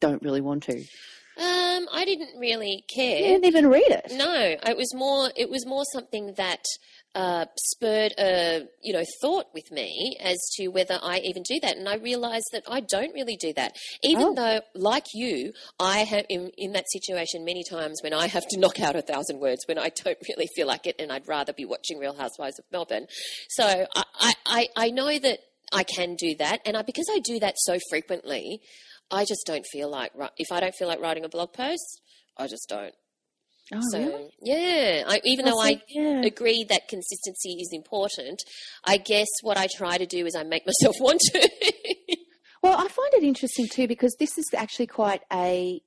don't 0.00 0.22
really 0.22 0.40
want 0.40 0.62
to? 0.64 0.78
Um, 1.36 1.53
I 1.92 2.04
didn't 2.04 2.38
really 2.38 2.84
care. 2.94 3.18
You 3.18 3.24
didn't 3.24 3.44
even 3.46 3.66
read 3.68 3.88
it. 3.88 4.12
No, 4.12 4.34
it 4.34 4.76
was 4.76 4.94
more. 4.94 5.30
It 5.36 5.48
was 5.50 5.66
more 5.66 5.84
something 5.92 6.34
that 6.36 6.64
uh, 7.14 7.46
spurred 7.56 8.12
a 8.18 8.66
you 8.82 8.92
know 8.92 9.04
thought 9.20 9.46
with 9.54 9.70
me 9.70 10.16
as 10.20 10.36
to 10.56 10.68
whether 10.68 10.98
I 11.02 11.18
even 11.20 11.42
do 11.42 11.58
that, 11.60 11.76
and 11.76 11.88
I 11.88 11.96
realised 11.96 12.46
that 12.52 12.64
I 12.68 12.80
don't 12.80 13.12
really 13.14 13.36
do 13.36 13.52
that. 13.54 13.76
Even 14.02 14.28
Oh. 14.28 14.34
though, 14.34 14.60
like 14.74 15.06
you, 15.14 15.52
I 15.78 15.98
have 16.00 16.24
in, 16.28 16.50
in 16.58 16.72
that 16.72 16.86
situation 16.90 17.44
many 17.44 17.62
times 17.68 18.00
when 18.02 18.12
I 18.12 18.26
have 18.26 18.46
to 18.48 18.58
knock 18.58 18.80
out 18.80 18.96
a 18.96 19.02
thousand 19.02 19.38
words 19.40 19.60
when 19.66 19.78
I 19.78 19.90
don't 19.90 20.18
really 20.28 20.48
feel 20.56 20.66
like 20.66 20.86
it, 20.86 20.96
and 20.98 21.12
I'd 21.12 21.28
rather 21.28 21.52
be 21.52 21.64
watching 21.64 21.98
Real 21.98 22.16
Housewives 22.16 22.58
of 22.58 22.64
Melbourne. 22.72 23.06
So 23.48 23.64
I 23.94 24.04
I, 24.20 24.32
I, 24.46 24.68
I 24.76 24.90
know 24.90 25.18
that 25.18 25.38
I 25.72 25.82
can 25.82 26.14
do 26.16 26.34
that, 26.36 26.60
and 26.66 26.76
I, 26.76 26.82
because 26.82 27.06
I 27.10 27.18
do 27.20 27.40
that 27.40 27.54
so 27.58 27.78
frequently, 27.90 28.60
I 29.10 29.24
just 29.24 29.44
don't 29.46 29.64
feel 29.66 29.90
like 29.90 30.12
if 30.38 30.50
I 30.50 30.60
don't 30.60 30.74
feel 30.74 30.88
like 30.88 31.00
writing 31.00 31.24
a 31.24 31.28
blog 31.28 31.52
post, 31.52 32.00
I 32.36 32.46
just 32.46 32.68
don't. 32.68 32.94
Oh, 33.72 33.80
So 33.90 33.98
really? 33.98 34.30
yeah, 34.42 35.04
I, 35.06 35.20
even 35.24 35.46
though 35.46 35.60
I 35.60 35.80
yeah. 35.88 36.22
agree 36.22 36.64
that 36.68 36.88
consistency 36.88 37.52
is 37.60 37.70
important, 37.72 38.42
I 38.84 38.98
guess 38.98 39.28
what 39.42 39.56
I 39.56 39.68
try 39.74 39.96
to 39.96 40.06
do 40.06 40.26
is 40.26 40.34
I 40.36 40.42
make 40.42 40.66
myself 40.66 40.96
want 41.00 41.20
to. 41.32 41.48
Well, 42.62 42.78
I 42.78 42.88
find 42.88 43.14
it 43.14 43.22
interesting 43.22 43.68
too 43.68 43.86
because 43.88 44.16
this 44.18 44.38
is 44.38 44.46
actually 44.54 44.86
quite 44.86 45.22
a 45.32 45.80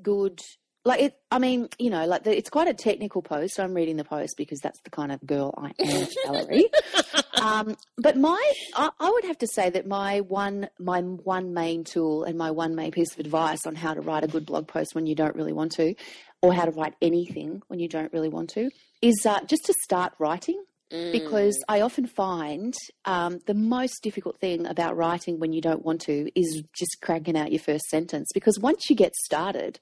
good 0.00 0.40
like 0.84 1.00
it 1.00 1.16
i 1.30 1.38
mean 1.38 1.68
you 1.78 1.90
know 1.90 2.06
like 2.06 2.22
the, 2.22 2.34
it's 2.34 2.48
quite 2.48 2.68
a 2.68 2.72
technical 2.72 3.20
post 3.20 3.56
so 3.56 3.64
i'm 3.64 3.74
reading 3.74 3.96
the 3.96 4.04
post 4.04 4.34
because 4.38 4.60
that's 4.60 4.80
the 4.82 4.88
kind 4.88 5.12
of 5.12 5.20
girl 5.26 5.52
i 5.58 5.72
am 5.78 6.06
valerie 6.24 6.68
um, 7.40 7.76
but 7.96 8.16
my 8.16 8.52
I, 8.74 8.90
I 8.98 9.10
would 9.10 9.24
have 9.24 9.38
to 9.38 9.46
say 9.46 9.70
that 9.70 9.86
my 9.86 10.20
one 10.20 10.68
my 10.78 11.00
one 11.00 11.54
main 11.54 11.84
tool 11.84 12.24
and 12.24 12.36
my 12.36 12.50
one 12.50 12.74
main 12.74 12.90
piece 12.90 13.12
of 13.12 13.18
advice 13.20 13.66
on 13.66 13.74
how 13.74 13.94
to 13.94 14.00
write 14.00 14.24
a 14.24 14.28
good 14.28 14.46
blog 14.46 14.68
post 14.68 14.94
when 14.94 15.06
you 15.06 15.14
don't 15.14 15.34
really 15.34 15.52
want 15.52 15.72
to 15.72 15.94
or 16.42 16.52
how 16.54 16.64
to 16.64 16.70
write 16.70 16.94
anything 17.02 17.62
when 17.68 17.80
you 17.80 17.88
don't 17.88 18.12
really 18.12 18.28
want 18.28 18.50
to 18.50 18.70
is 19.02 19.24
uh, 19.26 19.40
just 19.44 19.64
to 19.66 19.74
start 19.82 20.12
writing 20.18 20.62
because 21.12 21.62
I 21.68 21.82
often 21.82 22.06
find 22.06 22.74
um, 23.04 23.38
the 23.46 23.54
most 23.54 24.02
difficult 24.02 24.40
thing 24.40 24.66
about 24.66 24.96
writing 24.96 25.38
when 25.38 25.52
you 25.52 25.60
don't 25.60 25.84
want 25.84 26.00
to 26.02 26.28
is 26.34 26.64
just 26.76 26.98
cranking 27.00 27.38
out 27.38 27.52
your 27.52 27.60
first 27.60 27.84
sentence. 27.84 28.30
Because 28.34 28.58
once 28.58 28.90
you 28.90 28.96
get 28.96 29.14
started, 29.14 29.78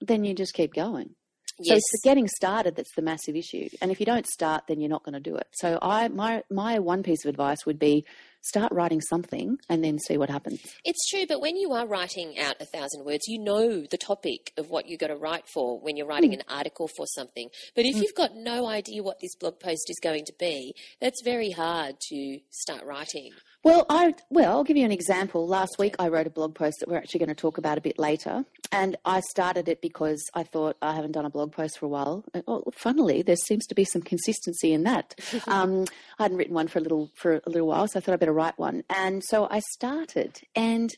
then 0.00 0.24
you 0.24 0.34
just 0.34 0.54
keep 0.54 0.74
going. 0.74 1.16
So 1.62 1.74
Yes. 1.74 1.82
it's 1.92 2.02
getting 2.04 2.28
started 2.28 2.76
that's 2.76 2.94
the 2.94 3.02
massive 3.02 3.36
issue. 3.36 3.68
And 3.80 3.90
if 3.90 4.00
you 4.00 4.06
don't 4.06 4.26
start, 4.26 4.64
then 4.68 4.80
you're 4.80 4.90
not 4.90 5.04
going 5.04 5.14
to 5.14 5.20
do 5.20 5.36
it. 5.36 5.46
So 5.52 5.78
I 5.80 6.08
my 6.08 6.42
my 6.50 6.78
one 6.78 7.02
piece 7.02 7.24
of 7.24 7.28
advice 7.28 7.64
would 7.66 7.78
be 7.78 8.04
start 8.42 8.72
writing 8.72 9.00
something 9.00 9.56
and 9.68 9.84
then 9.84 9.98
see 9.98 10.18
what 10.18 10.28
happens. 10.28 10.60
It's 10.84 11.08
true, 11.08 11.26
but 11.28 11.40
when 11.40 11.56
you 11.56 11.72
are 11.72 11.86
writing 11.86 12.38
out 12.38 12.56
a 12.60 12.64
thousand 12.64 13.04
words, 13.04 13.22
you 13.28 13.38
know 13.38 13.84
the 13.88 13.96
topic 13.96 14.52
of 14.56 14.68
what 14.68 14.88
you're 14.88 14.98
going 14.98 15.12
to 15.12 15.16
write 15.16 15.44
for 15.54 15.78
when 15.80 15.96
you're 15.96 16.06
writing 16.06 16.30
hmm. 16.30 16.40
an 16.40 16.44
article 16.48 16.88
for 16.96 17.06
something. 17.06 17.48
But 17.74 17.84
if 17.84 17.94
hmm. 17.94 18.02
you've 18.02 18.14
got 18.14 18.34
no 18.34 18.66
idea 18.66 19.02
what 19.02 19.20
this 19.20 19.36
blog 19.36 19.60
post 19.60 19.88
is 19.88 20.00
going 20.02 20.24
to 20.26 20.34
be, 20.38 20.74
that's 21.00 21.22
very 21.24 21.52
hard 21.52 21.96
to 22.10 22.38
start 22.50 22.84
writing. 22.84 23.30
Well, 23.64 23.86
I 23.88 24.14
well, 24.28 24.50
I'll 24.50 24.64
give 24.64 24.76
you 24.76 24.84
an 24.84 24.92
example. 24.92 25.46
Last 25.46 25.76
week, 25.78 25.94
I 26.00 26.08
wrote 26.08 26.26
a 26.26 26.30
blog 26.30 26.54
post 26.54 26.78
that 26.80 26.88
we're 26.88 26.96
actually 26.96 27.20
going 27.20 27.28
to 27.28 27.34
talk 27.34 27.58
about 27.58 27.78
a 27.78 27.80
bit 27.80 27.96
later, 27.96 28.44
and 28.72 28.96
I 29.04 29.20
started 29.20 29.68
it 29.68 29.80
because 29.80 30.20
I 30.34 30.42
thought 30.42 30.76
I 30.82 30.94
haven't 30.94 31.12
done 31.12 31.24
a 31.24 31.30
blog 31.30 31.52
post 31.52 31.78
for 31.78 31.86
a 31.86 31.88
while. 31.88 32.24
And, 32.34 32.42
oh, 32.48 32.64
funnily, 32.72 33.22
there 33.22 33.36
seems 33.36 33.64
to 33.66 33.74
be 33.76 33.84
some 33.84 34.02
consistency 34.02 34.72
in 34.72 34.82
that. 34.82 35.14
um, 35.46 35.84
I 36.18 36.24
hadn't 36.24 36.38
written 36.38 36.54
one 36.54 36.66
for 36.66 36.80
a 36.80 36.82
little 36.82 37.10
for 37.14 37.40
a 37.46 37.50
little 37.50 37.68
while, 37.68 37.86
so 37.86 37.98
I 37.98 38.00
thought 38.00 38.14
I'd 38.14 38.20
better 38.20 38.32
write 38.32 38.58
one. 38.58 38.82
And 38.90 39.22
so 39.22 39.46
I 39.48 39.60
started, 39.60 40.40
and 40.56 40.90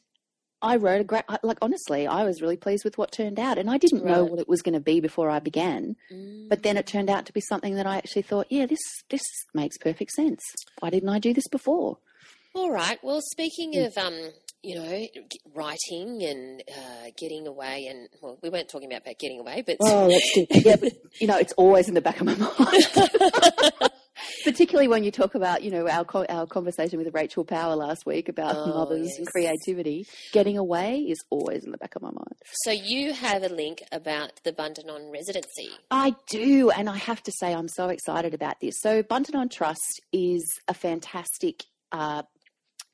I 0.62 0.76
wrote 0.76 1.02
a 1.02 1.04
great. 1.04 1.24
Like 1.42 1.58
honestly, 1.60 2.06
I 2.06 2.24
was 2.24 2.40
really 2.40 2.56
pleased 2.56 2.84
with 2.84 2.96
what 2.96 3.12
turned 3.12 3.38
out, 3.38 3.58
and 3.58 3.68
I 3.68 3.76
didn't 3.76 4.06
know 4.06 4.24
what 4.24 4.38
it 4.38 4.48
was 4.48 4.62
going 4.62 4.72
to 4.72 4.80
be 4.80 5.00
before 5.00 5.28
I 5.28 5.38
began. 5.38 5.96
But 6.48 6.62
then 6.62 6.78
it 6.78 6.86
turned 6.86 7.10
out 7.10 7.26
to 7.26 7.32
be 7.34 7.42
something 7.42 7.74
that 7.74 7.86
I 7.86 7.98
actually 7.98 8.22
thought, 8.22 8.46
yeah, 8.48 8.64
this 8.64 8.80
this 9.10 9.22
makes 9.52 9.76
perfect 9.76 10.12
sense. 10.12 10.40
Why 10.78 10.88
didn't 10.88 11.10
I 11.10 11.18
do 11.18 11.34
this 11.34 11.48
before? 11.48 11.98
All 12.54 12.70
right. 12.70 12.98
Well, 13.02 13.20
speaking 13.20 13.76
of, 13.84 13.96
um, 13.98 14.14
you 14.62 14.76
know, 14.76 15.06
writing 15.54 16.22
and 16.22 16.62
uh, 16.70 17.10
getting 17.18 17.46
away, 17.46 17.86
and 17.90 18.08
well, 18.22 18.38
we 18.42 18.48
weren't 18.48 18.68
talking 18.68 18.90
about, 18.90 19.02
about 19.02 19.18
getting 19.18 19.40
away, 19.40 19.62
but 19.66 19.76
Oh, 19.80 20.08
that's 20.10 20.30
good. 20.34 20.64
Yeah, 20.64 20.76
but 20.76 20.92
you 21.20 21.26
know, 21.26 21.36
it's 21.36 21.52
always 21.54 21.88
in 21.88 21.94
the 21.94 22.00
back 22.00 22.20
of 22.20 22.26
my 22.26 22.34
mind. 22.58 23.90
Particularly 24.44 24.88
when 24.88 25.04
you 25.04 25.10
talk 25.10 25.34
about, 25.34 25.62
you 25.62 25.70
know, 25.70 25.88
our 25.88 26.04
co- 26.04 26.26
our 26.28 26.46
conversation 26.46 26.98
with 26.98 27.12
Rachel 27.14 27.44
Power 27.44 27.74
last 27.76 28.06
week 28.06 28.28
about 28.28 28.56
Oh, 28.56 28.72
mothers 28.72 29.10
and 29.18 29.26
creativity. 29.26 30.06
Getting 30.32 30.56
away 30.58 30.98
is 31.00 31.18
always 31.30 31.64
in 31.64 31.72
the 31.72 31.78
back 31.78 31.96
of 31.96 32.02
my 32.02 32.10
mind. 32.10 32.34
so 32.62 32.70
you 32.70 33.12
have 33.14 33.42
a 33.42 33.48
link 33.48 33.82
about 33.90 34.32
the 34.44 34.52
Bundanon 34.52 35.12
residency. 35.12 35.70
I 35.90 36.14
do, 36.30 36.70
and 36.70 36.88
I 36.88 36.96
have 36.96 37.22
to 37.24 37.32
say 37.32 37.52
I'm 37.54 37.68
so 37.68 37.88
excited 37.88 38.32
about 38.34 38.60
this. 38.60 38.76
So 38.80 39.02
Bundanon 39.02 39.50
Trust 39.50 40.00
is 40.12 40.44
a 40.68 40.74
fantastic. 40.74 41.64
Uh, 41.90 42.22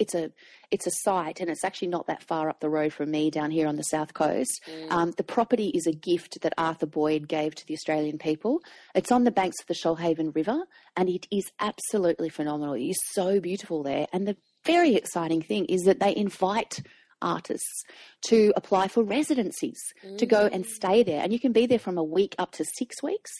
it's 0.01 0.15
a 0.15 0.33
it's 0.71 0.87
a 0.87 0.91
site, 0.91 1.41
and 1.41 1.51
it's 1.51 1.65
actually 1.65 1.89
not 1.89 2.07
that 2.07 2.23
far 2.23 2.49
up 2.49 2.61
the 2.61 2.71
road 2.71 2.93
from 2.93 3.11
me 3.11 3.31
down 3.31 3.51
here 3.51 3.67
on 3.69 3.77
the 3.77 3.83
south 3.83 4.15
coast. 4.15 4.61
Um, 4.89 5.13
the 5.17 5.25
property 5.25 5.69
is 5.75 5.87
a 5.87 5.93
gift 5.93 6.41
that 6.43 6.55
Arthur 6.57 6.87
Boyd 6.87 7.29
gave 7.29 7.55
to 7.57 7.67
the 7.67 7.75
Australian 7.75 8.19
people. 8.19 8.61
It's 8.95 9.13
on 9.13 9.25
the 9.25 9.31
banks 9.31 9.61
of 9.61 9.67
the 9.67 9.75
Shoalhaven 9.75 10.35
River, 10.35 10.65
and 10.97 11.09
it 11.09 11.27
is 11.31 11.53
absolutely 11.61 12.31
phenomenal. 12.31 12.75
It 12.75 12.85
is 12.85 12.99
so 13.13 13.41
beautiful 13.41 13.83
there, 13.83 14.07
and 14.13 14.27
the 14.27 14.37
very 14.65 14.95
exciting 14.95 15.43
thing 15.43 15.67
is 15.67 15.83
that 15.83 16.01
they 16.01 16.15
invite 16.17 16.81
artists 17.23 17.85
to 18.23 18.53
apply 18.57 18.89
for 18.89 19.03
residencies 19.03 19.81
to 20.19 20.27
go 20.27 20.49
and 20.53 20.67
stay 20.67 21.03
there. 21.03 21.23
And 21.23 21.33
you 21.33 21.41
can 21.41 21.53
be 21.53 21.67
there 21.67 21.79
from 21.79 21.99
a 21.99 22.05
week 22.05 22.35
up 22.39 22.53
to 22.53 22.65
six 22.65 23.03
weeks. 23.03 23.31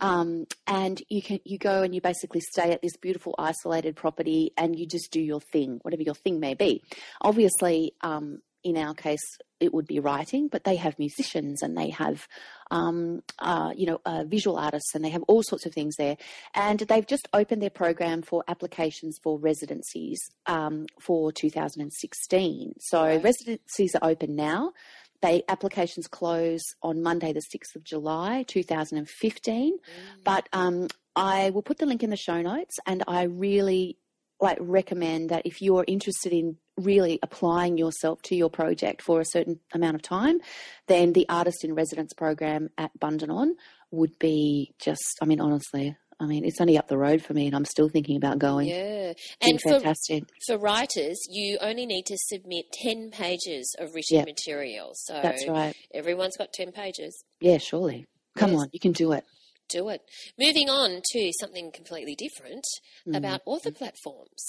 Um, 0.00 0.46
and 0.66 1.02
you 1.08 1.22
can 1.22 1.40
you 1.44 1.58
go 1.58 1.82
and 1.82 1.94
you 1.94 2.00
basically 2.00 2.40
stay 2.40 2.72
at 2.72 2.82
this 2.82 2.96
beautiful 2.96 3.34
isolated 3.38 3.96
property 3.96 4.52
and 4.56 4.78
you 4.78 4.86
just 4.86 5.10
do 5.10 5.20
your 5.20 5.40
thing 5.40 5.78
whatever 5.82 6.02
your 6.02 6.14
thing 6.14 6.40
may 6.40 6.54
be. 6.54 6.82
Obviously 7.20 7.94
um, 8.02 8.40
in 8.64 8.76
our 8.76 8.94
case 8.94 9.38
it 9.60 9.72
would 9.72 9.86
be 9.86 10.00
writing 10.00 10.48
but 10.48 10.64
they 10.64 10.76
have 10.76 10.98
musicians 10.98 11.62
and 11.62 11.76
they 11.76 11.90
have 11.90 12.26
um, 12.70 13.22
uh, 13.38 13.72
you 13.76 13.86
know 13.86 14.00
uh, 14.04 14.24
visual 14.26 14.56
artists 14.56 14.94
and 14.94 15.04
they 15.04 15.10
have 15.10 15.22
all 15.28 15.42
sorts 15.42 15.66
of 15.66 15.72
things 15.72 15.94
there. 15.96 16.16
And 16.54 16.80
they've 16.80 17.06
just 17.06 17.28
opened 17.32 17.62
their 17.62 17.70
program 17.70 18.22
for 18.22 18.42
applications 18.48 19.18
for 19.22 19.38
residencies 19.38 20.20
um, 20.46 20.86
for 21.00 21.32
2016 21.32 22.72
so 22.78 23.18
residencies 23.18 23.94
are 23.94 24.10
open 24.10 24.34
now. 24.34 24.72
They 25.20 25.44
applications 25.48 26.08
close 26.08 26.62
on 26.82 27.00
Monday, 27.02 27.32
the 27.32 27.40
sixth 27.40 27.76
of 27.76 27.84
July, 27.84 28.44
two 28.46 28.64
thousand 28.64 28.98
and 28.98 29.08
fifteen. 29.08 29.78
But 30.24 30.48
um, 30.52 30.88
I 31.14 31.50
will 31.50 31.62
put 31.62 31.78
the 31.78 31.86
link 31.86 32.02
in 32.02 32.10
the 32.10 32.16
show 32.16 32.42
notes, 32.42 32.78
and 32.86 33.04
I 33.06 33.24
really 33.24 33.98
like 34.42 34.58
recommend 34.60 35.30
that 35.30 35.46
if 35.46 35.62
you're 35.62 35.84
interested 35.86 36.32
in 36.32 36.56
really 36.76 37.18
applying 37.22 37.78
yourself 37.78 38.20
to 38.22 38.34
your 38.34 38.50
project 38.50 39.00
for 39.00 39.20
a 39.20 39.24
certain 39.24 39.60
amount 39.72 39.94
of 39.94 40.02
time, 40.02 40.40
then 40.88 41.12
the 41.12 41.26
artist 41.28 41.64
in 41.64 41.74
residence 41.74 42.12
program 42.12 42.68
at 42.76 42.90
Bundanon 42.98 43.52
would 43.90 44.18
be 44.18 44.74
just. 44.78 45.18
I 45.22 45.26
mean, 45.26 45.40
honestly, 45.40 45.96
I 46.18 46.26
mean, 46.26 46.44
it's 46.44 46.60
only 46.60 46.76
up 46.76 46.88
the 46.88 46.98
road 46.98 47.22
for 47.22 47.34
me, 47.34 47.46
and 47.46 47.54
I'm 47.54 47.64
still 47.64 47.88
thinking 47.88 48.16
about 48.16 48.38
going. 48.38 48.68
Yeah. 48.68 49.12
And 49.40 49.60
for, 49.60 49.70
fantastic. 49.74 50.24
for 50.46 50.58
writers, 50.58 51.18
you 51.28 51.58
only 51.60 51.86
need 51.86 52.06
to 52.06 52.16
submit 52.18 52.66
10 52.82 53.10
pages 53.10 53.74
of 53.78 53.94
written 53.94 54.18
Yeah. 54.18 54.24
material. 54.24 54.90
So 54.94 55.20
That's 55.22 55.46
right. 55.48 55.74
everyone's 55.94 56.36
got 56.36 56.52
10 56.52 56.72
pages. 56.72 57.24
Yeah, 57.40 57.58
surely. 57.58 58.06
Come 58.36 58.52
Yes. 58.52 58.60
on, 58.60 58.68
you 58.72 58.80
can 58.80 58.92
do 58.92 59.12
it. 59.12 59.24
Do 59.72 59.88
it. 59.88 60.02
Moving 60.38 60.68
on 60.68 61.00
to 61.12 61.32
something 61.40 61.70
completely 61.72 62.14
different 62.14 62.64
Mm. 63.08 63.16
about 63.16 63.40
author 63.46 63.70
platforms. 63.72 64.44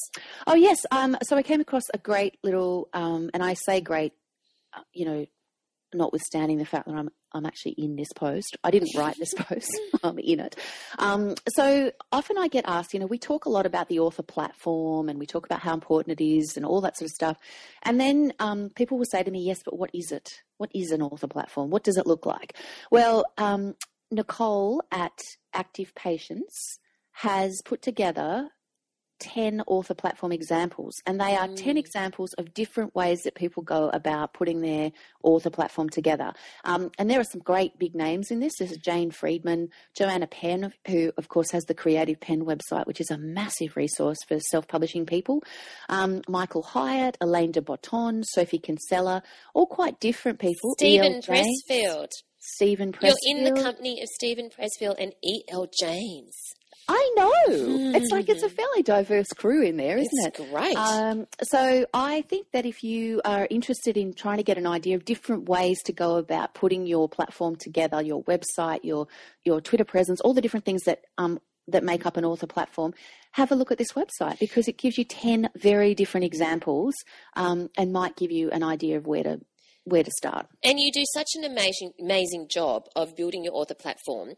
Oh 0.45 0.55
yes. 0.55 0.85
Um, 0.91 1.17
so 1.23 1.35
I 1.37 1.43
came 1.43 1.61
across 1.61 1.83
a 1.93 1.97
great 1.97 2.37
little, 2.43 2.89
um, 2.93 3.29
and 3.33 3.41
I 3.43 3.53
say 3.55 3.81
great, 3.81 4.13
uh, 4.73 4.81
you 4.93 5.05
know, 5.05 5.25
notwithstanding 5.93 6.57
the 6.57 6.65
fact 6.65 6.87
that 6.87 6.95
I'm 6.95 7.09
I'm 7.35 7.47
actually 7.47 7.71
in 7.79 7.95
this 7.95 8.09
post. 8.15 8.57
I 8.63 8.69
didn't 8.69 8.95
write 8.95 9.17
this 9.17 9.33
post. 9.37 9.71
I'm 10.03 10.19
in 10.19 10.39
it. 10.39 10.55
Um, 10.99 11.33
so 11.55 11.91
often 12.11 12.37
I 12.37 12.47
get 12.47 12.65
asked, 12.67 12.93
you 12.93 12.99
know, 12.99 13.07
we 13.07 13.17
talk 13.17 13.45
a 13.45 13.49
lot 13.49 13.65
about 13.65 13.89
the 13.89 13.99
author 13.99 14.21
platform 14.21 15.09
and 15.09 15.17
we 15.17 15.25
talk 15.25 15.43
about 15.47 15.61
how 15.61 15.73
important 15.73 16.19
it 16.19 16.23
is 16.23 16.53
and 16.55 16.63
all 16.63 16.79
that 16.81 16.95
sort 16.95 17.09
of 17.09 17.15
stuff. 17.15 17.37
And 17.81 17.99
then 17.99 18.33
um, 18.39 18.69
people 18.75 18.99
will 18.99 19.05
say 19.09 19.23
to 19.23 19.31
me, 19.31 19.41
yes, 19.43 19.61
but 19.65 19.79
what 19.79 19.89
is 19.95 20.11
it? 20.11 20.43
What 20.57 20.69
is 20.75 20.91
an 20.91 21.01
author 21.01 21.25
platform? 21.27 21.71
What 21.71 21.83
does 21.83 21.97
it 21.97 22.05
look 22.05 22.27
like? 22.27 22.55
Well, 22.91 23.25
um, 23.39 23.73
Nicole 24.13 24.83
at 24.91 25.19
Active 25.53 25.93
Patience 25.95 26.79
has 27.11 27.61
put 27.65 27.81
together 27.81 28.49
10 29.19 29.61
author 29.67 29.93
platform 29.93 30.31
examples, 30.31 31.01
and 31.05 31.19
they 31.19 31.35
are 31.35 31.47
10 31.47 31.77
examples 31.77 32.33
of 32.33 32.53
different 32.53 32.93
ways 32.93 33.23
that 33.23 33.35
people 33.35 33.63
go 33.63 33.89
about 33.89 34.33
putting 34.33 34.59
their 34.61 34.91
author 35.23 35.49
platform 35.49 35.89
together. 35.89 36.33
Um, 36.65 36.91
and 36.99 37.09
there 37.09 37.21
are 37.21 37.25
some 37.25 37.39
great 37.39 37.79
big 37.79 37.95
names 37.95 38.31
in 38.31 38.39
this. 38.39 38.53
There's 38.59 38.75
Jane 38.77 39.11
Friedman, 39.11 39.69
Joanna 39.95 40.27
Penn, 40.27 40.73
who, 40.87 41.13
of 41.17 41.29
course, 41.29 41.51
has 41.51 41.63
the 41.63 41.73
Creative 41.73 42.19
Penn 42.19 42.41
website, 42.41 42.85
which 42.85 42.99
is 42.99 43.11
a 43.11 43.17
massive 43.17 43.77
resource 43.77 44.17
for 44.27 44.39
self 44.39 44.67
publishing 44.67 45.05
people, 45.05 45.41
um, 45.89 46.21
Michael 46.27 46.63
Hyatt, 46.63 47.17
Alain 47.21 47.51
de 47.51 47.61
Botton, 47.61 48.23
Sophie 48.23 48.59
Kinsella, 48.59 49.23
all 49.53 49.67
quite 49.67 49.99
different 50.01 50.39
people. 50.39 50.73
Steven 50.77 51.21
E.L. 51.29 52.07
James, 52.59 52.79
Pressfield. 52.91 53.15
You're 53.23 53.37
in 53.37 53.53
the 53.53 53.61
company 53.61 54.01
of 54.01 54.09
Steven 54.09 54.49
Pressfield 54.49 54.95
and 54.99 55.13
E.L. 55.23 55.67
James. 55.79 56.35
I 56.89 57.13
know. 57.15 57.93
It's 57.95 58.11
like 58.11 58.27
it's 58.27 58.43
a 58.43 58.49
fairly 58.49 58.83
diverse 58.83 59.29
crew 59.29 59.63
in 59.63 59.77
there, 59.77 59.97
isn't 59.97 60.25
It's 60.25 60.39
it? 60.39 60.51
great. 60.51 60.75
Um, 60.75 61.27
so 61.43 61.85
I 61.93 62.23
think 62.23 62.47
that 62.51 62.65
if 62.65 62.83
you 62.83 63.21
are 63.23 63.47
interested 63.49 63.95
in 63.95 64.13
trying 64.13 64.37
to 64.37 64.43
get 64.43 64.57
an 64.57 64.67
idea 64.67 64.97
of 64.97 65.05
different 65.05 65.47
ways 65.47 65.81
to 65.83 65.93
go 65.93 66.17
about 66.17 66.53
putting 66.53 66.85
your 66.85 67.07
platform 67.07 67.55
together, 67.55 68.01
your 68.01 68.23
website, 68.23 68.79
your 68.83 69.07
your 69.45 69.61
Twitter 69.61 69.85
presence, 69.85 70.19
all 70.21 70.33
the 70.33 70.41
different 70.41 70.65
things 70.65 70.83
that 70.83 71.03
um, 71.17 71.39
that 71.69 71.85
make 71.85 72.05
up 72.05 72.17
an 72.17 72.25
author 72.25 72.47
platform, 72.47 72.93
have 73.31 73.49
a 73.51 73.55
look 73.55 73.71
at 73.71 73.77
this 73.77 73.93
website 73.93 74.37
because 74.39 74.67
it 74.67 74.77
gives 74.77 74.97
you 74.97 75.05
ten 75.05 75.49
very 75.55 75.95
different 75.95 76.25
examples 76.25 76.93
um, 77.37 77.69
and 77.77 77.93
might 77.93 78.17
give 78.17 78.31
you 78.31 78.51
an 78.51 78.61
idea 78.63 78.97
of 78.97 79.07
where 79.07 79.23
to 79.23 79.39
where 79.85 80.03
to 80.03 80.11
start. 80.11 80.47
And 80.63 80.79
you 80.79 80.91
do 80.91 81.03
such 81.13 81.29
an 81.35 81.43
amazing, 81.43 81.91
amazing 81.99 82.47
job 82.49 82.87
of 82.95 83.15
building 83.15 83.43
your 83.43 83.53
author 83.53 83.75
platform 83.75 84.33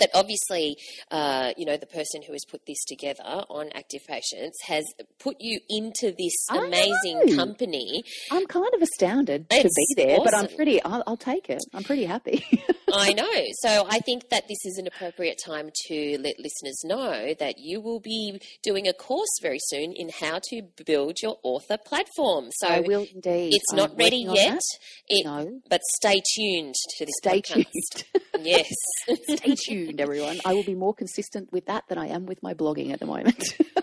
that 0.00 0.10
obviously, 0.14 0.76
uh, 1.10 1.52
you 1.56 1.64
know, 1.66 1.76
the 1.76 1.86
person 1.86 2.22
who 2.26 2.32
has 2.32 2.44
put 2.50 2.62
this 2.66 2.84
together 2.86 3.22
on 3.24 3.70
Active 3.74 4.02
Patients 4.06 4.56
has 4.66 4.84
put 5.18 5.36
you 5.40 5.60
into 5.68 6.12
this 6.16 6.34
amazing 6.50 7.36
company. 7.36 8.02
I'm 8.30 8.46
kind 8.46 8.68
of 8.74 8.82
astounded 8.82 9.48
to 9.50 9.62
be 9.62 9.94
there, 9.96 10.18
but 10.22 10.34
I'm 10.34 10.48
pretty. 10.54 10.82
I'll, 10.82 11.02
I'll 11.06 11.16
take 11.16 11.50
it. 11.50 11.62
I'm 11.74 11.84
pretty 11.84 12.04
happy. 12.04 12.44
I 12.92 13.12
know. 13.12 13.28
So 13.60 13.86
I 13.88 13.98
think 14.00 14.30
that 14.30 14.48
this 14.48 14.58
is 14.64 14.78
an 14.78 14.86
appropriate 14.86 15.38
time 15.44 15.70
to 15.88 16.18
let 16.20 16.38
listeners 16.38 16.80
know 16.84 17.34
that 17.38 17.56
you 17.58 17.80
will 17.80 18.00
be 18.00 18.40
doing 18.62 18.88
a 18.88 18.92
course 18.92 19.38
very 19.42 19.58
soon 19.60 19.92
in 19.94 20.10
how 20.20 20.40
to 20.50 20.62
build 20.86 21.16
your 21.22 21.36
author 21.42 21.76
platform. 21.76 22.46
So 22.52 22.68
I 22.68 22.80
will 22.80 23.06
indeed. 23.14 23.54
it's 23.54 23.72
I'm 23.72 23.76
not 23.76 23.98
ready 23.98 24.24
yet. 24.28 24.60
It, 25.08 25.24
No. 25.26 25.60
But 25.68 25.82
stay 25.96 26.22
tuned 26.36 26.74
to 26.98 27.04
this 27.04 27.14
Stay 27.22 27.42
podcast. 27.42 27.64
tuned. 27.94 28.04
Yes. 28.46 28.72
Stay 29.28 29.54
tuned, 29.54 29.87
everyone. 29.96 30.40
I 30.44 30.54
will 30.54 30.64
be 30.64 30.74
more 30.74 30.94
consistent 30.94 31.52
with 31.52 31.66
that 31.66 31.84
than 31.88 31.98
I 31.98 32.08
am 32.08 32.26
with 32.26 32.42
my 32.42 32.54
blogging 32.54 32.92
at 32.92 33.00
the 33.00 33.06
moment. 33.06 33.44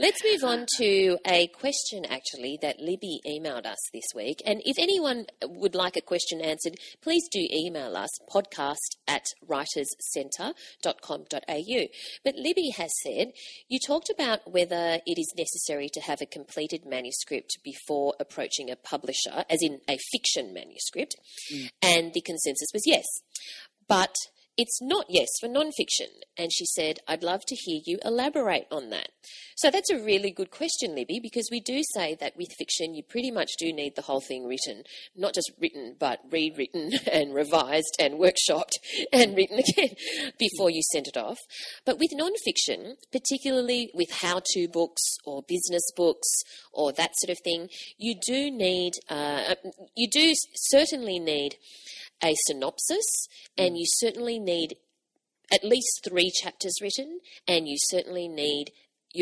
Let's 0.00 0.22
move 0.22 0.44
on 0.44 0.64
to 0.76 1.18
a 1.26 1.48
question 1.48 2.04
actually 2.04 2.56
that 2.62 2.78
Libby 2.78 3.20
emailed 3.26 3.66
us 3.66 3.78
this 3.92 4.04
week. 4.14 4.40
And 4.46 4.62
if 4.64 4.78
anyone 4.78 5.26
would 5.42 5.74
like 5.74 5.96
a 5.96 6.00
question 6.00 6.40
answered, 6.40 6.76
please 7.02 7.24
do 7.28 7.44
email 7.52 7.96
us 7.96 8.10
podcast 8.32 8.94
at 9.08 9.24
writerscentre.com.au. 9.48 11.86
But 12.24 12.36
Libby 12.36 12.70
has 12.76 12.92
said, 13.02 13.32
you 13.68 13.80
talked 13.84 14.08
about 14.08 14.48
whether 14.50 15.00
it 15.04 15.18
is 15.18 15.34
necessary 15.36 15.88
to 15.92 16.00
have 16.00 16.20
a 16.20 16.26
completed 16.26 16.86
manuscript 16.86 17.58
before 17.64 18.14
approaching 18.20 18.70
a 18.70 18.76
publisher, 18.76 19.44
as 19.50 19.58
in 19.62 19.80
a 19.88 19.98
fiction 20.12 20.54
manuscript, 20.54 21.16
mm. 21.52 21.70
and 21.82 22.14
the 22.14 22.20
consensus 22.20 22.68
was 22.72 22.84
yes. 22.86 23.04
But 23.88 24.14
it's 24.58 24.82
not 24.82 25.06
yes 25.08 25.28
for 25.40 25.48
nonfiction. 25.48 26.08
And 26.36 26.52
she 26.52 26.66
said, 26.66 26.98
I'd 27.06 27.22
love 27.22 27.42
to 27.46 27.54
hear 27.54 27.80
you 27.86 27.98
elaborate 28.04 28.66
on 28.72 28.90
that. 28.90 29.10
So 29.56 29.70
that's 29.70 29.90
a 29.90 29.98
really 29.98 30.32
good 30.32 30.50
question, 30.50 30.96
Libby, 30.96 31.20
because 31.22 31.48
we 31.50 31.60
do 31.60 31.80
say 31.94 32.16
that 32.20 32.36
with 32.36 32.48
fiction, 32.58 32.94
you 32.94 33.04
pretty 33.04 33.30
much 33.30 33.50
do 33.58 33.72
need 33.72 33.94
the 33.94 34.02
whole 34.02 34.20
thing 34.20 34.46
written. 34.46 34.82
Not 35.16 35.34
just 35.34 35.52
written, 35.60 35.94
but 35.98 36.20
rewritten 36.30 36.90
and 37.12 37.34
revised 37.34 37.96
and 38.00 38.14
workshopped 38.14 38.78
and 39.12 39.36
written 39.36 39.60
again 39.60 39.94
before 40.38 40.70
you 40.70 40.82
send 40.92 41.06
it 41.06 41.16
off. 41.16 41.38
But 41.86 41.98
with 41.98 42.10
nonfiction, 42.18 42.94
particularly 43.12 43.90
with 43.94 44.10
how 44.10 44.42
to 44.54 44.68
books 44.68 45.02
or 45.24 45.42
business 45.46 45.82
books 45.96 46.28
or 46.72 46.92
that 46.92 47.12
sort 47.18 47.30
of 47.30 47.38
thing, 47.44 47.68
you 47.96 48.16
do 48.26 48.50
need, 48.50 48.94
uh, 49.08 49.54
you 49.96 50.08
do 50.10 50.34
certainly 50.54 51.20
need 51.20 51.56
a 52.22 52.34
synopsis, 52.46 53.28
hmm. 53.56 53.64
and 53.64 53.78
you 53.78 53.84
certainly 53.86 54.38
need 54.38 54.76
at 55.52 55.64
least 55.64 56.00
three 56.04 56.30
chapters 56.30 56.74
written, 56.82 57.20
and 57.46 57.68
you 57.68 57.76
certainly 57.78 58.28
need 58.28 58.72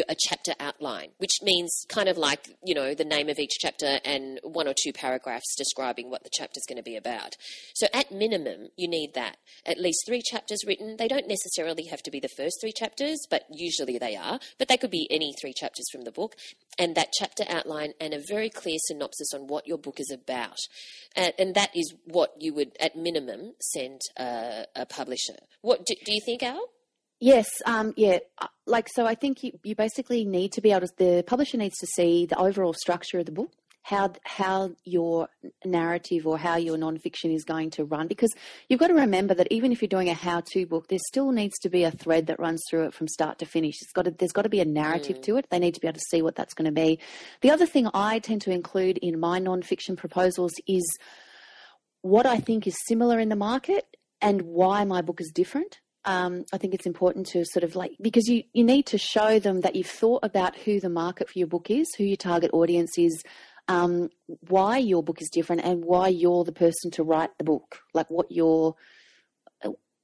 a 0.08 0.16
chapter 0.18 0.52
outline, 0.58 1.10
which 1.18 1.38
means 1.42 1.84
kind 1.88 2.08
of 2.08 2.18
like, 2.18 2.56
you 2.64 2.74
know, 2.74 2.94
the 2.94 3.04
name 3.04 3.28
of 3.28 3.38
each 3.38 3.56
chapter 3.60 4.00
and 4.04 4.40
one 4.42 4.66
or 4.68 4.74
two 4.82 4.92
paragraphs 4.92 5.54
describing 5.56 6.10
what 6.10 6.24
the 6.24 6.30
chapter 6.32 6.58
is 6.58 6.66
going 6.68 6.76
to 6.76 6.82
be 6.82 6.96
about. 6.96 7.36
So 7.74 7.86
at 7.94 8.10
minimum, 8.10 8.68
you 8.76 8.88
need 8.88 9.14
that. 9.14 9.36
At 9.64 9.78
least 9.78 10.04
three 10.06 10.22
chapters 10.22 10.58
written. 10.66 10.96
They 10.96 11.08
don't 11.08 11.28
necessarily 11.28 11.84
have 11.86 12.02
to 12.02 12.10
be 12.10 12.20
the 12.20 12.28
first 12.36 12.58
three 12.60 12.72
chapters, 12.72 13.18
but 13.30 13.44
usually 13.50 13.98
they 13.98 14.16
are. 14.16 14.40
But 14.58 14.68
they 14.68 14.76
could 14.76 14.90
be 14.90 15.08
any 15.10 15.32
three 15.40 15.52
chapters 15.52 15.86
from 15.92 16.02
the 16.02 16.12
book. 16.12 16.34
And 16.78 16.94
that 16.94 17.12
chapter 17.12 17.44
outline 17.48 17.92
and 18.00 18.12
a 18.12 18.22
very 18.28 18.50
clear 18.50 18.76
synopsis 18.86 19.32
on 19.34 19.46
what 19.46 19.66
your 19.66 19.78
book 19.78 19.98
is 19.98 20.10
about. 20.10 20.58
And, 21.14 21.54
that 21.54 21.70
is 21.74 21.94
what 22.04 22.34
you 22.38 22.52
would, 22.52 22.76
at 22.78 22.96
minimum, 22.96 23.54
send 23.60 24.00
uh, 24.18 24.64
a 24.74 24.84
publisher. 24.84 25.36
What 25.62 25.86
do, 25.86 25.94
do 26.04 26.12
you 26.12 26.20
think, 26.26 26.42
Al? 26.42 26.68
Yes, 27.20 27.48
um, 27.64 27.94
yeah. 27.96 28.18
uh, 28.38 28.48
Like, 28.66 28.88
so 28.94 29.06
I 29.06 29.14
think 29.14 29.42
you, 29.42 29.58
you 29.62 29.74
basically 29.74 30.24
need 30.24 30.52
to 30.52 30.60
be 30.60 30.72
able 30.72 30.86
to, 30.86 30.92
the 30.98 31.24
publisher 31.26 31.56
needs 31.56 31.78
to 31.78 31.86
see 31.86 32.26
the 32.26 32.38
overall 32.38 32.74
structure 32.74 33.18
of 33.18 33.26
the 33.26 33.32
book, 33.32 33.52
how, 33.82 34.12
how 34.24 34.72
your 34.84 35.28
narrative 35.64 36.26
or 36.26 36.36
how 36.36 36.56
your 36.56 36.76
nonfiction 36.76 37.34
is 37.34 37.44
going 37.44 37.70
to 37.70 37.84
run. 37.84 38.06
Because 38.06 38.34
you've 38.68 38.80
got 38.80 38.88
to 38.88 38.94
remember 38.94 39.32
that 39.32 39.46
even 39.50 39.72
if 39.72 39.80
you're 39.80 39.88
doing 39.88 40.10
a 40.10 40.14
how 40.14 40.42
to 40.52 40.66
book, 40.66 40.88
there 40.88 40.98
still 41.06 41.32
needs 41.32 41.58
to 41.60 41.70
be 41.70 41.84
a 41.84 41.90
thread 41.90 42.26
that 42.26 42.38
runs 42.38 42.62
through 42.68 42.84
it 42.86 42.94
from 42.94 43.08
start 43.08 43.38
to 43.38 43.46
finish. 43.46 43.76
It's 43.80 43.92
got 43.92 44.04
to, 44.04 44.10
there's 44.10 44.32
got 44.32 44.42
to 44.42 44.50
be 44.50 44.60
a 44.60 44.66
narrative 44.66 45.22
to 45.22 45.36
it. 45.38 45.46
They 45.48 45.58
need 45.58 45.74
to 45.74 45.80
be 45.80 45.86
able 45.86 45.98
to 45.98 46.04
see 46.10 46.20
what 46.20 46.34
that's 46.34 46.52
going 46.52 46.66
to 46.66 46.72
be. 46.72 46.98
The 47.40 47.50
other 47.50 47.66
thing 47.66 47.88
I 47.94 48.18
tend 48.18 48.42
to 48.42 48.50
include 48.50 48.98
in 48.98 49.18
my 49.18 49.40
nonfiction 49.40 49.96
proposals 49.96 50.52
is 50.66 50.84
what 52.02 52.26
I 52.26 52.38
think 52.40 52.66
is 52.66 52.76
similar 52.86 53.18
in 53.18 53.30
the 53.30 53.36
market 53.36 53.86
and 54.20 54.42
why 54.42 54.84
my 54.84 55.00
book 55.00 55.20
is 55.20 55.30
different. 55.34 55.78
Um, 56.06 56.44
I 56.52 56.58
think 56.58 56.72
it's 56.72 56.86
important 56.86 57.26
to 57.28 57.44
sort 57.44 57.64
of 57.64 57.74
like 57.74 57.90
because 58.00 58.28
you, 58.28 58.44
you 58.52 58.64
need 58.64 58.86
to 58.86 58.98
show 58.98 59.38
them 59.38 59.62
that 59.62 59.74
you've 59.74 59.86
thought 59.86 60.20
about 60.22 60.56
who 60.56 60.78
the 60.78 60.88
market 60.88 61.28
for 61.28 61.38
your 61.38 61.48
book 61.48 61.70
is, 61.70 61.92
who 61.98 62.04
your 62.04 62.16
target 62.16 62.52
audience 62.52 62.92
is, 62.96 63.22
um, 63.68 64.08
why 64.48 64.78
your 64.78 65.02
book 65.02 65.20
is 65.20 65.28
different, 65.32 65.62
and 65.64 65.84
why 65.84 66.08
you're 66.08 66.44
the 66.44 66.52
person 66.52 66.90
to 66.92 67.02
write 67.02 67.36
the 67.38 67.44
book. 67.44 67.80
Like 67.92 68.08
what 68.08 68.30
your 68.30 68.76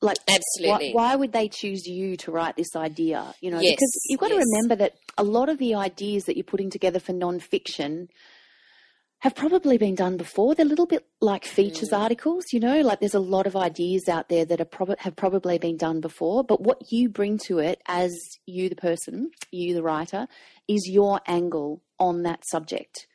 like 0.03 0.19
Absolutely. 0.29 0.93
why 0.93 1.15
would 1.15 1.33
they 1.33 1.49
choose 1.49 1.87
you 1.87 2.17
to 2.19 2.33
write 2.33 2.57
this 2.57 2.75
idea? 2.75 3.33
You 3.41 3.53
know, 3.53 3.61
Yes, 3.61 3.77
because 3.77 4.01
you've 4.09 4.21
got 4.21 4.29
to 4.29 4.45
remember 4.45 4.77
that 4.77 4.97
a 5.17 5.23
lot 5.23 5.49
of 5.49 5.59
the 5.59 5.77
ideas 5.77 6.25
that 6.25 6.37
you're 6.37 6.45
putting 6.45 6.71
together 6.71 6.99
for 6.99 7.13
nonfiction 7.13 8.09
have 9.23 9.37
probably 9.37 9.79
been 9.79 9.95
done 9.95 10.17
before. 10.17 10.53
They're 10.53 10.67
a 10.67 10.69
little 10.69 10.87
bit 10.87 11.07
like 11.21 11.45
features 11.45 11.91
Mm. 11.91 11.99
articles, 12.01 12.47
you 12.53 12.59
know, 12.59 12.81
like 12.81 12.99
there's 12.99 13.15
a 13.15 13.21
lot 13.21 13.47
of 13.47 13.55
ideas 13.55 14.09
out 14.09 14.29
there 14.29 14.45
that 14.45 14.61
are 14.61 14.65
prob- 14.65 14.99
have 14.99 15.15
probably 15.15 15.59
been 15.59 15.77
done 15.77 16.01
before. 16.01 16.43
But 16.43 16.61
what 16.61 16.91
you 16.91 17.09
bring 17.09 17.39
to 17.47 17.61
it 17.61 17.81
as 17.87 18.13
you, 18.47 18.69
the 18.69 18.75
person, 18.75 19.31
you, 19.53 19.75
the 19.75 19.83
writer, 19.83 20.27
is 20.67 20.91
your 20.91 21.21
angle 21.29 21.83
on 22.01 22.25
that 22.25 22.43
subject, 22.51 23.07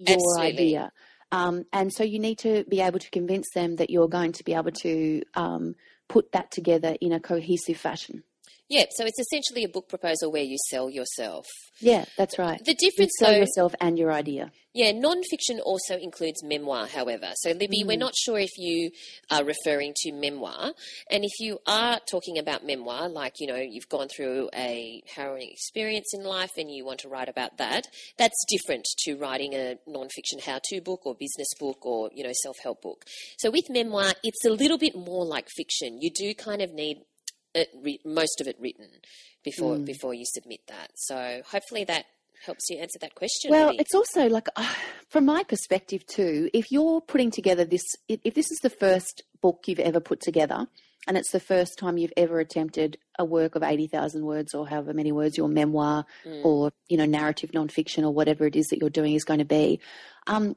your 0.00 0.16
Absolutely. 0.16 0.50
idea. 0.50 0.92
Um, 1.30 1.64
and 1.72 1.92
so 1.92 2.02
you 2.02 2.18
need 2.18 2.38
to 2.40 2.64
be 2.64 2.80
able 2.80 2.98
to 2.98 3.10
convince 3.10 3.48
them 3.54 3.76
that 3.76 3.88
you're 3.88 4.08
going 4.08 4.32
to 4.32 4.44
be 4.44 4.54
able 4.54 4.72
to 4.72 5.22
um, 5.34 5.76
put 6.08 6.32
that 6.32 6.50
together 6.50 6.96
in 7.00 7.12
a 7.12 7.20
cohesive 7.20 7.76
fashion. 7.76 8.24
Yeah, 8.72 8.86
so 8.96 9.04
it's 9.04 9.18
essentially 9.18 9.64
a 9.64 9.68
book 9.68 9.86
proposal 9.90 10.32
where 10.32 10.42
you 10.42 10.56
sell 10.70 10.88
yourself. 10.88 11.46
Yeah, 11.78 12.06
that's 12.16 12.38
right. 12.38 12.58
The 12.64 12.74
You 12.80 12.90
difference, 12.90 13.12
sell 13.18 13.32
though, 13.32 13.36
yourself 13.36 13.74
and 13.82 13.98
your 13.98 14.10
idea. 14.10 14.50
yeah, 14.72 14.92
non-fiction 14.92 15.60
also 15.60 15.98
includes 15.98 16.42
memoir. 16.42 16.86
However, 16.86 17.32
so 17.34 17.50
Libby, 17.50 17.84
we're 17.84 17.98
mm. 17.98 18.06
not 18.06 18.14
sure 18.16 18.38
if 18.38 18.56
you 18.56 18.90
are 19.30 19.44
referring 19.44 19.92
to 19.96 20.12
memoir, 20.12 20.72
and 21.10 21.22
if 21.22 21.32
you 21.38 21.58
are 21.66 22.00
talking 22.10 22.38
about 22.38 22.64
memoir, 22.64 23.10
like 23.10 23.34
you 23.40 23.46
know 23.46 23.56
you've 23.56 23.90
gone 23.90 24.08
through 24.08 24.48
a 24.54 25.02
harrowing 25.14 25.50
experience 25.50 26.14
in 26.14 26.24
life 26.24 26.52
and 26.56 26.70
you 26.70 26.82
want 26.86 27.00
to 27.00 27.10
write 27.10 27.28
about 27.28 27.58
that, 27.58 27.88
that's 28.16 28.42
different 28.48 28.86
to 29.00 29.16
writing 29.16 29.52
a 29.52 29.76
non-fiction 29.86 30.38
how-to 30.46 30.80
book 30.80 31.04
or 31.04 31.14
business 31.14 31.48
book 31.60 31.84
or 31.84 32.08
you 32.14 32.24
know 32.24 32.32
self-help 32.42 32.80
book. 32.80 33.04
So 33.36 33.50
with 33.50 33.68
memoir, 33.68 34.14
it's 34.24 34.46
a 34.46 34.50
little 34.50 34.78
bit 34.78 34.96
more 34.96 35.26
like 35.26 35.48
fiction. 35.50 36.00
You 36.00 36.10
do 36.10 36.32
kind 36.34 36.62
of 36.62 36.72
need 36.72 37.02
it, 37.54 37.68
re- 37.82 38.00
most 38.04 38.40
of 38.40 38.46
it 38.48 38.56
written 38.60 38.88
before 39.44 39.76
Mm. 39.76 39.84
before 39.84 40.14
you 40.14 40.24
submit 40.26 40.60
that. 40.68 40.90
So 40.94 41.42
hopefully 41.50 41.84
that 41.84 42.06
helps 42.44 42.68
you 42.70 42.78
answer 42.78 42.98
that 43.00 43.14
question. 43.14 43.50
Well, 43.50 43.68
Libby. 43.68 43.78
it's 43.80 43.94
also 43.94 44.28
like, 44.28 44.48
uh, 44.56 44.74
from 45.08 45.26
my 45.26 45.44
perspective 45.44 46.04
too, 46.06 46.50
if 46.52 46.70
you're 46.72 47.00
putting 47.00 47.30
together 47.30 47.64
this, 47.64 47.84
if 48.08 48.20
if 48.24 48.34
this 48.34 48.50
is 48.50 48.58
the 48.62 48.70
first 48.70 49.22
book 49.40 49.64
you've 49.66 49.78
ever 49.80 50.00
put 50.00 50.20
together, 50.20 50.66
and 51.08 51.16
it's 51.16 51.32
the 51.32 51.40
first 51.40 51.78
time 51.78 51.98
you've 51.98 52.12
ever 52.16 52.38
attempted 52.38 52.96
a 53.18 53.24
work 53.24 53.56
of 53.56 53.62
80,000 53.64 54.24
words 54.24 54.54
or 54.54 54.68
however 54.68 54.92
many 54.94 55.10
words 55.12 55.36
your 55.36 55.48
memoir 55.48 56.04
Mm. 56.24 56.44
or, 56.44 56.72
you 56.88 56.96
know, 56.96 57.06
narrative 57.06 57.50
nonfiction 57.50 58.04
or 58.04 58.10
whatever 58.12 58.46
it 58.46 58.54
is 58.56 58.66
that 58.68 58.78
you're 58.78 58.88
doing 58.90 59.14
is 59.14 59.24
going 59.24 59.40
to 59.40 59.44
be, 59.44 59.80
um, 60.28 60.56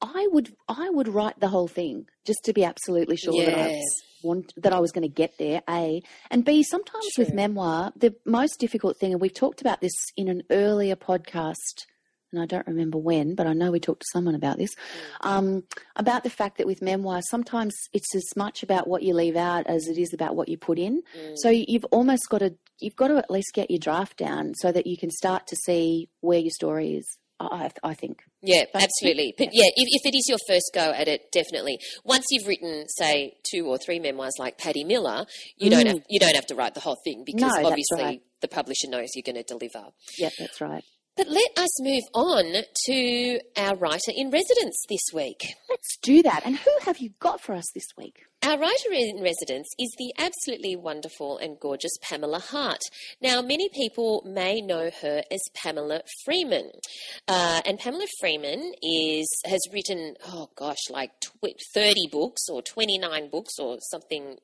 I 0.00 0.28
would 0.32 0.54
I 0.68 0.90
would 0.90 1.08
write 1.08 1.40
the 1.40 1.48
whole 1.48 1.68
thing 1.68 2.06
just 2.24 2.40
to 2.44 2.52
be 2.52 2.64
absolutely 2.64 3.16
sure 3.16 3.34
that 3.44 3.54
I 3.54 3.68
Yes. 3.68 3.82
want 4.22 4.52
that 4.56 4.72
I 4.72 4.80
was 4.80 4.92
going 4.92 5.02
to 5.02 5.08
get 5.08 5.38
there. 5.38 5.62
A 5.68 6.02
and 6.30 6.44
B. 6.44 6.62
Sometimes 6.62 7.06
with 7.18 7.32
memoir, 7.34 7.92
the 7.96 8.14
most 8.24 8.58
difficult 8.58 8.98
thing, 8.98 9.12
and 9.12 9.20
we've 9.20 9.32
talked 9.34 9.60
about 9.60 9.80
this 9.80 9.92
in 10.16 10.28
an 10.28 10.42
earlier 10.50 10.96
podcast, 10.96 11.86
and 12.32 12.42
I 12.42 12.46
don't 12.46 12.66
remember 12.66 12.98
when, 12.98 13.34
but 13.34 13.46
I 13.46 13.52
know 13.52 13.70
we 13.70 13.80
talked 13.80 14.00
to 14.00 14.06
someone 14.12 14.34
about 14.34 14.58
this, 14.58 14.74
um, 15.20 15.62
about 15.94 16.24
the 16.24 16.30
fact 16.30 16.58
that 16.58 16.66
with 16.66 16.82
memoir, 16.82 17.20
sometimes 17.22 17.74
it's 17.92 18.14
as 18.14 18.24
much 18.36 18.62
about 18.62 18.88
what 18.88 19.02
you 19.02 19.14
leave 19.14 19.36
out 19.36 19.66
as 19.66 19.86
it 19.86 19.98
is 19.98 20.12
about 20.12 20.34
what 20.34 20.48
you 20.48 20.58
put 20.58 20.78
in. 20.78 21.02
So 21.36 21.48
you've 21.50 21.84
almost 21.86 22.28
got 22.28 22.38
to 22.38 22.54
you've 22.80 22.96
got 22.96 23.08
to 23.08 23.16
at 23.16 23.30
least 23.30 23.52
get 23.54 23.70
your 23.70 23.78
draft 23.78 24.18
down 24.18 24.52
so 24.56 24.70
that 24.72 24.86
you 24.86 24.96
can 24.96 25.10
start 25.10 25.46
to 25.46 25.56
see 25.56 26.10
where 26.20 26.38
your 26.38 26.50
story 26.50 26.94
is. 26.96 27.18
I, 27.38 27.70
I 27.82 27.94
think. 27.94 28.22
Yeah, 28.42 28.64
But- 28.72 28.82
absolutely. 28.84 29.34
But 29.36 29.48
yeah, 29.52 29.66
if, 29.76 29.88
if 30.02 30.06
it 30.06 30.16
is 30.16 30.26
your 30.28 30.38
first 30.48 30.70
go 30.74 30.92
at 30.92 31.08
it, 31.08 31.30
definitely. 31.32 31.78
Once 32.04 32.24
you've 32.30 32.46
written, 32.46 32.86
say, 32.88 33.34
two 33.50 33.66
or 33.66 33.76
three 33.78 33.98
memoirs 33.98 34.34
like 34.38 34.56
Patti 34.58 34.84
Miller, 34.84 35.26
you 35.58 35.68
don't 35.70 35.84
Mm. 35.84 35.88
have 35.88 36.02
you 36.08 36.18
don't 36.18 36.34
have 36.34 36.46
to 36.46 36.54
write 36.54 36.74
the 36.74 36.80
whole 36.80 36.96
thing 37.04 37.24
because 37.26 37.42
No, 37.42 37.66
obviously 37.68 38.02
right. 38.02 38.20
the 38.40 38.48
publisher 38.48 38.88
knows 38.88 39.08
you're 39.14 39.22
going 39.30 39.42
to 39.42 39.42
deliver. 39.42 39.88
Yeah, 40.18 40.30
that's 40.38 40.60
right. 40.60 40.82
But 41.16 41.28
let 41.28 41.50
us 41.58 41.82
move 41.82 42.02
on 42.14 42.62
to 42.86 43.40
our 43.56 43.74
writer 43.76 44.12
in 44.14 44.30
residence 44.30 44.82
this 44.88 45.00
week. 45.14 45.46
Let's 45.70 45.96
do 46.02 46.22
that. 46.22 46.42
And 46.44 46.56
who 46.58 46.70
have 46.82 46.98
you 46.98 47.10
got 47.20 47.40
for 47.40 47.54
us 47.54 47.64
this 47.74 47.86
week? 47.96 48.20
Our 48.46 48.58
writer 48.58 48.92
in 48.92 49.24
residence 49.24 49.66
is 49.76 49.92
the 49.98 50.14
absolutely 50.18 50.76
wonderful 50.76 51.36
and 51.38 51.58
gorgeous 51.58 51.90
Pamela 52.00 52.38
Hart. 52.38 52.78
Now, 53.20 53.42
many 53.42 53.68
people 53.68 54.22
may 54.24 54.60
know 54.60 54.88
her 55.02 55.24
as 55.32 55.40
Pamela 55.52 56.02
Freeman. 56.24 56.70
Uh, 57.26 57.62
and 57.66 57.76
Pamela 57.80 58.06
Freeman 58.20 58.72
is 58.84 59.28
has 59.46 59.58
written, 59.72 60.14
oh 60.28 60.48
gosh, 60.54 60.78
like 60.90 61.10
tw- 61.18 61.58
30 61.74 62.06
books 62.12 62.42
or 62.48 62.62
29 62.62 63.30
books 63.30 63.58
or 63.58 63.78
something 63.90 64.36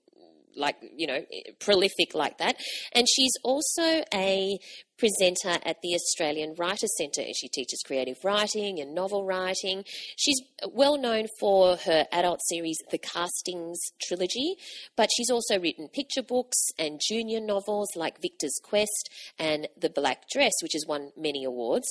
like 0.56 0.76
you 0.94 1.06
know 1.06 1.24
prolific 1.60 2.14
like 2.14 2.36
that 2.36 2.56
and 2.92 3.06
she's 3.08 3.32
also 3.42 4.02
a 4.12 4.58
presenter 5.02 5.58
at 5.64 5.82
the 5.82 5.96
Australian 5.96 6.54
Writers 6.56 6.96
Centre. 6.96 7.24
She 7.34 7.48
teaches 7.48 7.82
creative 7.84 8.18
writing 8.22 8.78
and 8.78 8.94
novel 8.94 9.24
writing. 9.24 9.82
She's 10.16 10.40
well 10.70 10.96
known 10.96 11.26
for 11.40 11.76
her 11.76 12.06
adult 12.12 12.38
series, 12.46 12.78
The 12.92 12.98
Castings 12.98 13.80
Trilogy, 14.00 14.54
but 14.96 15.10
she's 15.16 15.28
also 15.28 15.58
written 15.58 15.88
picture 15.88 16.22
books 16.22 16.68
and 16.78 17.00
junior 17.04 17.40
novels 17.40 17.88
like 17.96 18.22
Victor's 18.22 18.60
Quest 18.62 19.10
and 19.40 19.66
The 19.76 19.90
Black 19.90 20.28
Dress, 20.32 20.52
which 20.62 20.74
has 20.74 20.86
won 20.86 21.10
many 21.16 21.42
awards. 21.42 21.88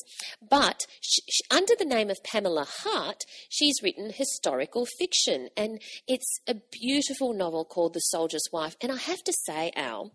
But 0.50 0.86
she, 1.02 1.22
she, 1.30 1.44
under 1.52 1.74
the 1.78 1.84
name 1.84 2.10
of 2.10 2.24
Pamela 2.24 2.66
Hart, 2.66 3.24
she's 3.50 3.84
written 3.84 4.14
historical 4.14 4.88
fiction, 4.98 5.50
and 5.58 5.82
it's 6.08 6.40
a 6.48 6.56
beautiful 6.72 7.34
novel 7.34 7.66
called 7.66 7.94
The 7.94 8.00
Soldier's 8.00 8.48
Wife. 8.54 8.78
And 8.80 8.90
I 8.90 8.98
have 8.98 9.22
to 9.26 9.34
say, 9.46 9.74
Al, 9.76 10.14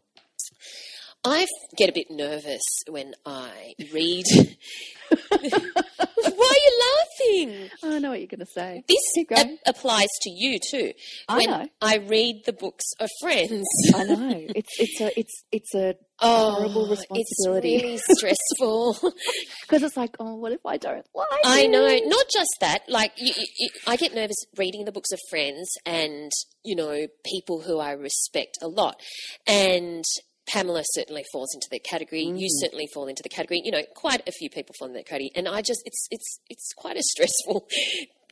I 1.24 1.46
get 1.76 1.88
a 1.88 1.92
bit 1.92 2.06
nervous 2.10 2.62
when 2.88 3.14
I 3.24 3.74
read. 3.92 4.24
Why 5.28 5.38
are 5.38 6.54
you 6.54 6.80
laughing? 6.86 7.70
I 7.82 7.98
know 7.98 8.10
what 8.10 8.20
you're 8.20 8.28
going 8.28 8.40
to 8.40 8.46
say. 8.46 8.84
This 8.86 9.26
a- 9.32 9.58
applies 9.66 10.06
to 10.22 10.30
you 10.30 10.58
too. 10.58 10.92
I 11.28 11.36
when 11.38 11.46
know. 11.50 11.68
I 11.80 11.96
read 11.98 12.42
the 12.46 12.52
books 12.52 12.84
of 13.00 13.08
friends. 13.20 13.66
I 13.94 14.04
know. 14.04 14.46
It's 14.54 14.78
it's 14.78 15.00
a 15.00 15.18
it's 15.18 15.44
it's 15.52 15.74
a 15.74 15.94
Oh, 16.20 16.52
horrible 16.52 16.88
responsibility. 16.88 17.74
It's 17.76 17.84
really 17.84 17.98
stressful. 18.16 19.12
because 19.62 19.82
it's 19.82 19.96
like, 19.98 20.16
oh, 20.18 20.36
what 20.36 20.52
if 20.52 20.64
I 20.64 20.78
don't 20.78 21.04
like 21.14 21.28
I 21.44 21.62
it? 21.64 21.70
know. 21.70 21.86
Not 22.08 22.26
just 22.32 22.56
that. 22.60 22.82
Like, 22.88 23.12
you, 23.18 23.34
you, 23.58 23.68
I 23.86 23.96
get 23.96 24.14
nervous 24.14 24.36
reading 24.56 24.86
the 24.86 24.92
books 24.92 25.12
of 25.12 25.18
friends 25.28 25.68
and 25.84 26.30
you 26.64 26.74
know 26.74 27.06
people 27.24 27.60
who 27.60 27.78
I 27.80 27.92
respect 27.92 28.56
a 28.62 28.68
lot, 28.68 28.98
and 29.46 30.04
Pamela 30.48 30.82
certainly 30.92 31.24
falls 31.32 31.52
into 31.54 31.66
that 31.72 31.84
category. 31.84 32.22
You 32.22 32.48
certainly 32.60 32.86
fall 32.94 33.06
into 33.06 33.22
the 33.22 33.28
category. 33.28 33.62
You 33.64 33.72
know, 33.72 33.82
quite 33.94 34.22
a 34.28 34.32
few 34.32 34.48
people 34.50 34.74
fall 34.78 34.88
into 34.88 34.98
that 34.98 35.06
category, 35.06 35.30
and 35.34 35.48
I 35.48 35.60
just 35.62 35.82
it's 35.84 36.06
it's 36.10 36.40
it's 36.48 36.72
quite 36.76 36.96
a 36.96 37.02
stressful. 37.02 37.66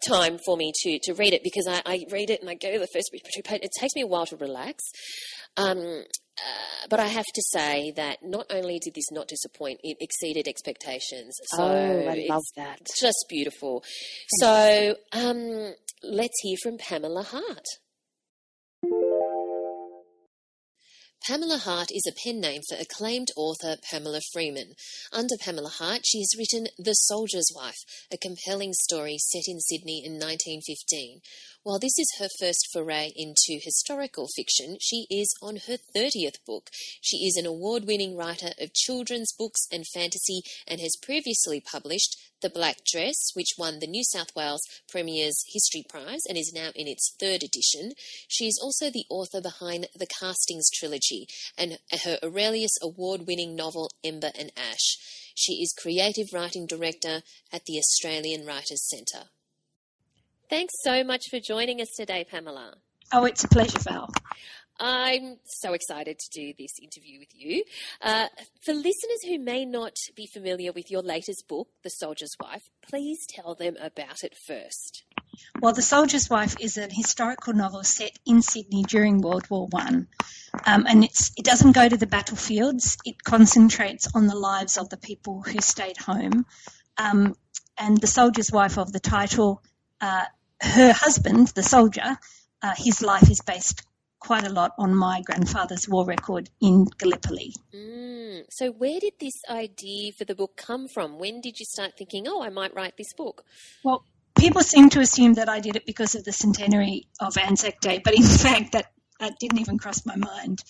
Time 0.08 0.38
for 0.44 0.54
me 0.58 0.70
to, 0.82 0.98
to 1.04 1.14
read 1.14 1.32
it 1.32 1.42
because 1.42 1.66
I, 1.66 1.80
I 1.86 2.04
read 2.10 2.28
it 2.28 2.40
and 2.42 2.50
I 2.50 2.54
go 2.54 2.70
to 2.70 2.78
the 2.78 2.88
first 2.92 3.08
two 3.34 3.42
pages. 3.42 3.60
It 3.62 3.70
takes 3.80 3.94
me 3.96 4.02
a 4.02 4.06
while 4.06 4.26
to 4.26 4.36
relax. 4.36 4.82
Um, 5.56 5.78
uh, 5.78 6.86
but 6.90 7.00
I 7.00 7.06
have 7.06 7.24
to 7.24 7.42
say 7.52 7.90
that 7.96 8.18
not 8.22 8.44
only 8.50 8.78
did 8.82 8.92
this 8.94 9.10
not 9.12 9.28
disappoint, 9.28 9.78
it 9.82 9.96
exceeded 10.00 10.46
expectations. 10.46 11.34
So 11.52 11.62
Oh, 11.62 12.08
I 12.10 12.26
love 12.28 12.42
that. 12.56 12.80
just 13.00 13.24
beautiful. 13.30 13.82
So 14.40 14.96
um, 15.12 15.72
let's 16.02 16.38
hear 16.42 16.56
from 16.62 16.76
Pamela 16.76 17.22
Hart. 17.22 17.64
Pamela 21.26 21.56
Hart 21.56 21.88
is 21.90 22.04
a 22.06 22.12
pen 22.12 22.38
name 22.38 22.60
for 22.68 22.76
acclaimed 22.76 23.30
author 23.34 23.78
Pamela 23.90 24.20
Freeman. 24.30 24.74
Under 25.10 25.38
Pamela 25.40 25.70
Hart, 25.70 26.02
she 26.04 26.18
has 26.18 26.36
written 26.36 26.66
The 26.78 26.92
Soldier's 26.92 27.50
Wife, 27.56 27.80
a 28.12 28.18
compelling 28.18 28.74
story 28.74 29.16
set 29.16 29.44
in 29.48 29.58
Sydney 29.58 30.04
in 30.04 30.20
1915. 30.20 31.22
While 31.62 31.78
this 31.78 31.98
is 31.98 32.12
her 32.18 32.28
first 32.38 32.68
foray 32.70 33.10
into 33.16 33.58
historical 33.58 34.28
fiction, 34.36 34.76
she 34.82 35.06
is 35.08 35.34
on 35.40 35.56
her 35.66 35.78
30th 35.96 36.44
book. 36.46 36.68
She 37.00 37.24
is 37.24 37.38
an 37.38 37.46
award 37.46 37.86
winning 37.86 38.18
writer 38.18 38.50
of 38.60 38.74
children's 38.74 39.32
books 39.32 39.66
and 39.72 39.86
fantasy 39.94 40.42
and 40.68 40.78
has 40.82 40.98
previously 41.02 41.62
published 41.62 42.18
The 42.42 42.50
Black 42.50 42.84
Dress, 42.84 43.30
which 43.32 43.54
won 43.56 43.78
the 43.78 43.86
New 43.86 44.04
South 44.04 44.36
Wales 44.36 44.60
Premier's 44.90 45.42
History 45.54 45.86
Prize 45.88 46.20
and 46.28 46.36
is 46.36 46.52
now 46.54 46.68
in 46.74 46.86
its 46.86 47.14
third 47.18 47.42
edition. 47.42 47.92
She 48.28 48.46
is 48.46 48.60
also 48.62 48.90
the 48.90 49.06
author 49.08 49.40
behind 49.40 49.88
the 49.96 50.06
Castings 50.20 50.68
trilogy 50.68 51.13
and 51.56 51.78
her 52.04 52.18
Aurealis 52.22 52.76
award 52.82 53.26
winning 53.26 53.54
novel 53.54 53.90
Ember 54.02 54.30
and 54.38 54.52
Ash. 54.56 54.98
She 55.34 55.54
is 55.54 55.74
creative 55.76 56.32
writing 56.32 56.66
director 56.66 57.22
at 57.52 57.64
the 57.66 57.78
Australian 57.78 58.46
Writers 58.46 58.88
Centre. 58.88 59.28
Thanks 60.48 60.74
so 60.82 61.02
much 61.02 61.22
for 61.30 61.40
joining 61.40 61.80
us 61.80 61.88
today, 61.96 62.24
Pamela. 62.24 62.74
Oh, 63.12 63.24
it's 63.24 63.44
a 63.44 63.48
pleasure, 63.48 63.78
Val. 63.80 64.10
I'm 64.78 65.38
so 65.44 65.72
excited 65.72 66.18
to 66.18 66.40
do 66.40 66.52
this 66.58 66.72
interview 66.82 67.20
with 67.20 67.28
you. 67.32 67.64
Uh, 68.02 68.26
for 68.64 68.74
listeners 68.74 69.22
who 69.26 69.38
may 69.38 69.64
not 69.64 69.94
be 70.16 70.26
familiar 70.32 70.72
with 70.72 70.90
your 70.90 71.02
latest 71.02 71.46
book, 71.48 71.68
The 71.82 71.90
Soldier's 71.90 72.34
Wife, 72.40 72.64
please 72.82 73.26
tell 73.28 73.54
them 73.54 73.76
about 73.80 74.24
it 74.24 74.34
first. 74.46 75.04
Well, 75.60 75.72
The 75.72 75.82
Soldier's 75.82 76.28
Wife 76.30 76.56
is 76.60 76.76
an 76.76 76.90
historical 76.90 77.52
novel 77.52 77.84
set 77.84 78.18
in 78.26 78.42
Sydney 78.42 78.82
during 78.82 79.20
World 79.20 79.48
War 79.50 79.66
One, 79.70 80.08
um, 80.66 80.86
and 80.86 81.04
it's 81.04 81.32
it 81.36 81.44
doesn't 81.44 81.72
go 81.72 81.88
to 81.88 81.96
the 81.96 82.06
battlefields. 82.06 82.98
It 83.04 83.22
concentrates 83.22 84.08
on 84.14 84.26
the 84.26 84.36
lives 84.36 84.76
of 84.76 84.88
the 84.88 84.96
people 84.96 85.42
who 85.42 85.60
stayed 85.60 85.96
home. 85.96 86.46
Um, 86.96 87.36
and 87.76 88.00
the 88.00 88.06
soldier's 88.06 88.52
wife 88.52 88.78
of 88.78 88.92
the 88.92 89.00
title, 89.00 89.62
uh, 90.00 90.24
her 90.60 90.92
husband, 90.92 91.48
the 91.48 91.62
soldier, 91.62 92.18
uh, 92.62 92.74
his 92.76 93.02
life 93.02 93.30
is 93.30 93.40
based 93.40 93.82
quite 94.24 94.44
a 94.44 94.52
lot 94.52 94.72
on 94.78 94.94
my 94.94 95.20
grandfather's 95.20 95.86
war 95.86 96.06
record 96.06 96.48
in 96.60 96.86
Gallipoli. 96.98 97.52
Mm, 97.74 98.44
so, 98.48 98.70
where 98.70 98.98
did 98.98 99.14
this 99.20 99.42
idea 99.50 100.12
for 100.12 100.24
the 100.24 100.34
book 100.34 100.56
come 100.56 100.88
from? 100.88 101.18
When 101.18 101.40
did 101.42 101.60
you 101.60 101.66
start 101.66 101.92
thinking, 101.98 102.26
oh, 102.26 102.42
I 102.42 102.48
might 102.48 102.74
write 102.74 102.96
this 102.96 103.12
book? 103.12 103.44
Well, 103.84 104.04
people 104.36 104.62
seem 104.62 104.90
to 104.90 105.00
assume 105.00 105.34
that 105.34 105.48
I 105.48 105.60
did 105.60 105.76
it 105.76 105.86
because 105.86 106.14
of 106.14 106.24
the 106.24 106.32
centenary 106.32 107.08
of 107.20 107.36
Anzac 107.38 107.80
Day, 107.80 108.00
but 108.04 108.14
in 108.14 108.22
fact, 108.44 108.72
that, 108.72 108.92
that 109.20 109.38
didn't 109.38 109.60
even 109.60 109.78
cross 109.78 110.04
my 110.04 110.16
mind. 110.16 110.62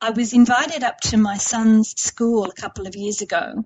I 0.00 0.10
was 0.10 0.32
invited 0.34 0.82
up 0.84 1.00
to 1.02 1.16
my 1.16 1.38
son's 1.38 1.90
school 2.00 2.44
a 2.44 2.52
couple 2.52 2.86
of 2.86 2.94
years 2.96 3.22
ago 3.22 3.64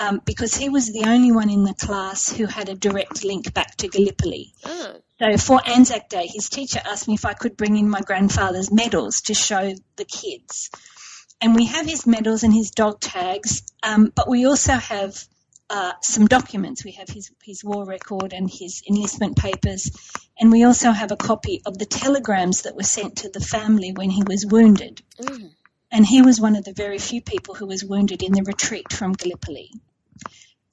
um, 0.00 0.20
because 0.24 0.54
he 0.54 0.68
was 0.68 0.92
the 0.92 1.04
only 1.06 1.32
one 1.32 1.50
in 1.50 1.64
the 1.64 1.74
class 1.74 2.28
who 2.30 2.46
had 2.46 2.68
a 2.68 2.74
direct 2.74 3.24
link 3.24 3.52
back 3.52 3.76
to 3.76 3.88
Gallipoli. 3.88 4.52
Ah, 4.64 4.94
So 5.20 5.36
for 5.38 5.60
Anzac 5.66 6.08
Day, 6.08 6.26
his 6.26 6.48
teacher 6.48 6.80
asked 6.84 7.08
me 7.08 7.14
if 7.14 7.24
I 7.24 7.32
could 7.32 7.56
bring 7.56 7.76
in 7.76 7.88
my 7.88 8.00
grandfather's 8.00 8.72
medals 8.72 9.22
to 9.22 9.34
show 9.34 9.74
the 9.96 10.04
kids. 10.04 10.70
And 11.40 11.54
we 11.54 11.66
have 11.66 11.86
his 11.86 12.06
medals 12.06 12.42
and 12.42 12.54
his 12.54 12.70
dog 12.70 13.00
tags, 13.00 13.62
um, 13.82 14.12
but 14.14 14.28
we 14.28 14.46
also 14.46 14.72
have 14.74 15.24
uh, 15.70 15.92
some 16.02 16.26
documents. 16.26 16.84
We 16.84 16.92
have 16.92 17.08
his, 17.08 17.30
his 17.42 17.64
war 17.64 17.84
record 17.84 18.32
and 18.32 18.50
his 18.50 18.82
enlistment 18.88 19.36
papers, 19.36 19.90
and 20.38 20.52
we 20.52 20.64
also 20.64 20.90
have 20.90 21.10
a 21.10 21.16
copy 21.16 21.62
of 21.66 21.78
the 21.78 21.86
telegrams 21.86 22.62
that 22.62 22.76
were 22.76 22.82
sent 22.82 23.18
to 23.18 23.30
the 23.30 23.40
family 23.40 23.92
when 23.92 24.10
he 24.10 24.22
was 24.26 24.46
wounded. 24.46 25.02
mm, 25.20 25.50
And 25.90 26.06
he 26.06 26.22
was 26.22 26.40
one 26.40 26.56
of 26.56 26.64
the 26.64 26.72
very 26.72 26.98
few 26.98 27.22
people 27.22 27.54
who 27.54 27.66
was 27.66 27.84
wounded 27.84 28.22
in 28.22 28.32
the 28.32 28.42
retreat 28.42 28.92
from 28.92 29.12
Gallipoli, 29.12 29.70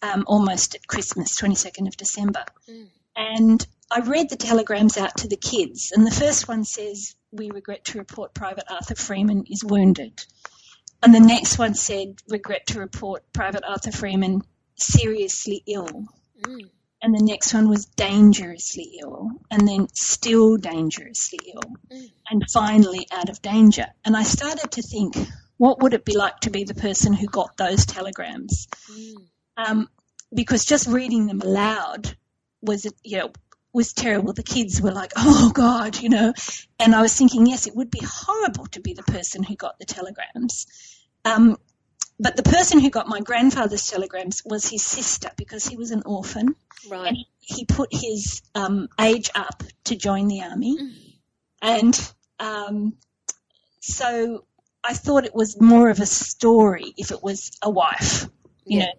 um, 0.01 0.25
almost 0.27 0.75
at 0.75 0.87
Christmas, 0.87 1.39
22nd 1.39 1.87
of 1.87 1.95
December. 1.95 2.45
Mm. 2.69 2.87
And 3.15 3.67
I 3.89 3.99
read 3.99 4.29
the 4.29 4.37
telegrams 4.37 4.97
out 4.97 5.17
to 5.17 5.27
the 5.27 5.37
kids, 5.37 5.91
and 5.95 6.05
the 6.05 6.11
first 6.11 6.47
one 6.47 6.63
says, 6.63 7.15
We 7.31 7.51
regret 7.51 7.85
to 7.85 7.97
report 7.97 8.33
Private 8.33 8.65
Arthur 8.69 8.95
Freeman 8.95 9.45
is 9.49 9.63
wounded. 9.63 10.23
And 11.03 11.15
the 11.15 11.19
next 11.19 11.57
one 11.57 11.73
said, 11.73 12.21
Regret 12.29 12.67
to 12.67 12.79
report 12.79 13.23
Private 13.33 13.63
Arthur 13.67 13.91
Freeman 13.91 14.43
seriously 14.81 15.63
ill. 15.67 16.05
mm. 16.41 16.69
And 17.03 17.15
the 17.15 17.23
next 17.23 17.51
one 17.53 17.67
was 17.67 17.85
dangerously 17.85 18.99
ill, 19.01 19.31
and 19.49 19.67
then 19.67 19.87
still 19.93 20.57
dangerously 20.57 21.39
ill, 21.53 21.73
Mm. 21.91 22.11
and 22.29 22.43
finally 22.51 23.07
out 23.11 23.29
of 23.29 23.41
danger. 23.41 23.87
And 24.05 24.15
I 24.15 24.21
started 24.23 24.71
to 24.73 24.83
think, 24.83 25.15
what 25.57 25.81
would 25.81 25.93
it 25.95 26.05
be 26.05 26.15
like 26.15 26.39
to 26.41 26.51
be 26.51 26.63
the 26.63 26.75
person 26.75 27.13
who 27.13 27.25
got 27.25 27.57
those 27.57 27.85
telegrams? 27.87 28.67
Mm. 28.91 29.15
Um, 29.57 29.89
because 30.33 30.63
just 30.65 30.87
reading 30.87 31.25
them 31.25 31.41
aloud 31.41 32.15
was, 32.61 32.85
you 33.03 33.17
know, 33.17 33.31
was 33.73 33.93
terrible. 33.93 34.33
The 34.33 34.43
kids 34.43 34.81
were 34.81 34.91
like, 34.91 35.13
"Oh 35.15 35.51
God," 35.53 35.97
you 35.97 36.09
know, 36.09 36.33
and 36.79 36.93
I 36.93 37.01
was 37.01 37.15
thinking, 37.15 37.47
yes, 37.47 37.67
it 37.67 37.75
would 37.75 37.89
be 37.89 38.01
horrible 38.03 38.65
to 38.67 38.81
be 38.81 38.93
the 38.93 39.03
person 39.03 39.43
who 39.43 39.55
got 39.55 39.79
the 39.79 39.85
telegrams. 39.85 40.67
Um, 41.25 41.57
but 42.21 42.35
the 42.37 42.43
person 42.43 42.79
who 42.79 42.89
got 42.89 43.07
my 43.07 43.19
grandfather's 43.19 43.85
telegrams 43.87 44.41
was 44.45 44.69
his 44.69 44.83
sister 44.83 45.29
because 45.37 45.65
he 45.65 45.75
was 45.75 45.91
an 45.91 46.03
orphan 46.05 46.55
Right. 46.89 47.07
and 47.07 47.17
he 47.39 47.65
put 47.65 47.89
his 47.91 48.41
um, 48.55 48.87
age 48.99 49.29
up 49.35 49.63
to 49.85 49.95
join 49.95 50.27
the 50.27 50.41
army. 50.43 50.77
Mm. 50.79 50.93
And 51.61 52.13
um, 52.39 52.93
so 53.79 54.45
I 54.83 54.93
thought 54.93 55.25
it 55.25 55.35
was 55.35 55.59
more 55.59 55.89
of 55.89 55.99
a 55.99 56.05
story 56.05 56.93
if 56.97 57.11
it 57.11 57.21
was 57.23 57.51
a 57.61 57.69
wife, 57.69 58.27
you 58.65 58.79
Yeah. 58.79 58.85
know, 58.85 58.91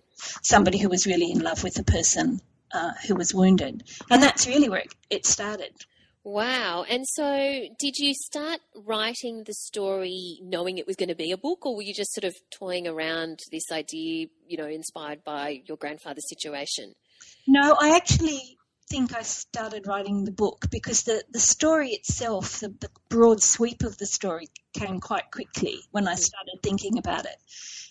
somebody 0.42 0.78
who 0.78 0.88
was 0.88 1.06
really 1.06 1.30
in 1.30 1.40
love 1.40 1.62
with 1.64 1.74
the 1.74 1.84
person 1.84 2.40
uh, 2.72 2.92
who 3.06 3.14
was 3.14 3.34
wounded. 3.34 3.84
And 4.10 4.22
that's 4.22 4.46
really 4.46 4.68
where 4.68 4.80
it, 4.80 4.94
it 5.10 5.26
started. 5.26 5.72
Wow. 6.24 6.84
And 6.88 7.04
so, 7.06 7.64
did 7.80 7.98
you 7.98 8.14
start 8.14 8.60
writing 8.76 9.42
the 9.44 9.54
story 9.54 10.38
knowing 10.40 10.78
it 10.78 10.86
was 10.86 10.96
going 10.96 11.08
to 11.08 11.16
be 11.16 11.32
a 11.32 11.36
book, 11.36 11.66
or 11.66 11.74
were 11.74 11.82
you 11.82 11.92
just 11.92 12.14
sort 12.14 12.24
of 12.24 12.36
toying 12.50 12.86
around 12.86 13.40
this 13.50 13.72
idea, 13.72 14.28
you 14.46 14.56
know, 14.56 14.68
inspired 14.68 15.24
by 15.24 15.62
your 15.66 15.76
grandfather's 15.76 16.28
situation? 16.28 16.92
No, 17.48 17.76
I 17.80 17.96
actually 17.96 18.58
think 18.88 19.16
I 19.16 19.22
started 19.22 19.86
writing 19.86 20.24
the 20.24 20.32
book 20.32 20.66
because 20.70 21.04
the, 21.04 21.24
the 21.30 21.40
story 21.40 21.90
itself, 21.90 22.60
the, 22.60 22.68
the 22.68 22.90
broad 23.08 23.42
sweep 23.42 23.82
of 23.82 23.98
the 23.98 24.06
story, 24.06 24.48
came 24.74 25.00
quite 25.00 25.30
quickly 25.32 25.78
when 25.90 26.06
I 26.06 26.14
started 26.14 26.58
thinking 26.62 26.98
about 26.98 27.24
it. 27.24 27.36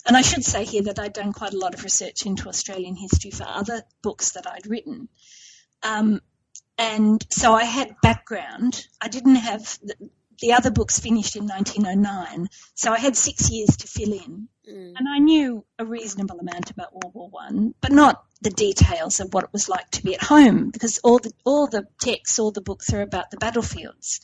And 0.06 0.16
I 0.16 0.22
should 0.22 0.46
say 0.46 0.64
here 0.64 0.84
that 0.84 1.00
I'd 1.00 1.14
done 1.14 1.34
quite 1.34 1.54
a 1.54 1.60
lot 1.60 1.74
of 1.74 1.84
research 1.84 2.26
into 2.26 2.48
Australian 2.48 2.96
history 2.96 3.32
for 3.32 3.46
other 3.48 3.84
books 4.02 4.32
that 4.34 4.48
I'd 4.48 4.68
written. 4.68 5.10
Um, 5.84 6.22
and 6.82 7.24
so 7.30 7.54
I 7.54 7.64
had 7.64 7.96
background. 8.02 8.88
I 9.00 9.08
didn't 9.08 9.36
have 9.36 9.78
the, 9.84 9.96
the, 10.40 10.54
other 10.54 10.72
books 10.72 11.00
finished 11.00 11.36
in 11.36 11.48
1909, 11.48 12.48
so 12.74 12.92
I 12.92 12.98
had 12.98 13.16
six 13.16 13.52
years 13.52 13.78
to 13.78 13.88
fill 13.88 14.14
in. 14.14 14.48
Mm. 14.68 14.94
And 14.98 15.08
I 15.08 15.20
knew 15.20 15.64
a 15.78 15.86
reasonable 15.86 16.40
amount 16.40 16.72
about 16.72 16.94
World 16.94 17.14
War 17.14 17.30
One, 17.30 17.76
but 17.82 17.92
not 17.92 18.24
the 18.42 18.50
details 18.50 19.20
of 19.20 19.32
what 19.32 19.44
it 19.44 19.54
was 19.54 19.70
like 19.70 19.92
to 19.92 20.04
be 20.04 20.16
at 20.16 20.24
home, 20.24 20.72
because 20.72 21.00
all 21.04 21.20
the 21.20 21.32
all 21.46 21.68
the 21.68 21.86
texts, 22.02 22.40
all 22.40 22.52
the 22.52 22.62
books 22.62 22.92
are 22.94 23.02
about 23.02 23.30
the 23.30 23.38
battlefields. 23.38 24.22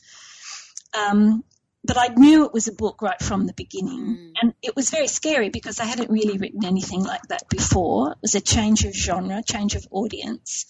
Um, 0.98 1.44
but 1.84 1.96
I 1.96 2.08
knew 2.08 2.44
it 2.44 2.52
was 2.52 2.66
a 2.66 2.72
book 2.72 3.02
right 3.02 3.22
from 3.22 3.46
the 3.46 3.54
beginning. 3.54 4.00
Mm. 4.00 4.32
And 4.42 4.54
it 4.62 4.74
was 4.74 4.90
very 4.90 5.06
scary 5.06 5.48
because 5.48 5.78
I 5.78 5.84
hadn't 5.84 6.10
really 6.10 6.38
written 6.38 6.64
anything 6.64 7.04
like 7.04 7.22
that 7.28 7.48
before. 7.48 8.12
It 8.12 8.18
was 8.20 8.34
a 8.34 8.40
change 8.40 8.84
of 8.84 8.94
genre, 8.94 9.44
change 9.44 9.76
of 9.76 9.86
audience. 9.92 10.66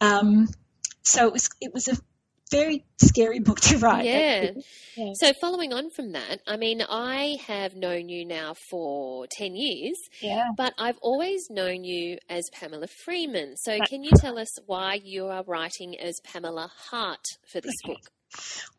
Um, 0.00 0.48
so 1.08 1.26
it 1.26 1.32
was 1.32 1.48
it 1.60 1.74
was 1.74 1.88
a 1.88 1.96
very 2.50 2.84
scary 2.98 3.40
book 3.40 3.60
to 3.60 3.78
write. 3.78 4.04
Yeah. 4.04 4.50
yeah. 4.96 5.12
So 5.20 5.32
following 5.40 5.72
on 5.72 5.90
from 5.90 6.12
that, 6.12 6.40
I 6.46 6.56
mean, 6.56 6.82
I 6.82 7.36
have 7.46 7.74
known 7.74 8.08
you 8.08 8.24
now 8.24 8.54
for 8.70 9.26
10 9.30 9.54
years. 9.54 9.98
Yeah. 10.20 10.46
But 10.56 10.74
I've 10.78 10.98
always 11.02 11.48
known 11.50 11.84
you 11.84 12.18
as 12.28 12.44
Pamela 12.52 12.86
Freeman. 13.04 13.56
So 13.56 13.78
can 13.86 14.02
you 14.02 14.10
tell 14.16 14.38
us 14.38 14.48
why 14.66 15.00
you 15.02 15.26
are 15.26 15.44
writing 15.46 15.98
as 15.98 16.20
Pamela 16.24 16.70
Hart 16.90 17.24
for 17.46 17.60
this 17.60 17.74
book? 17.84 18.00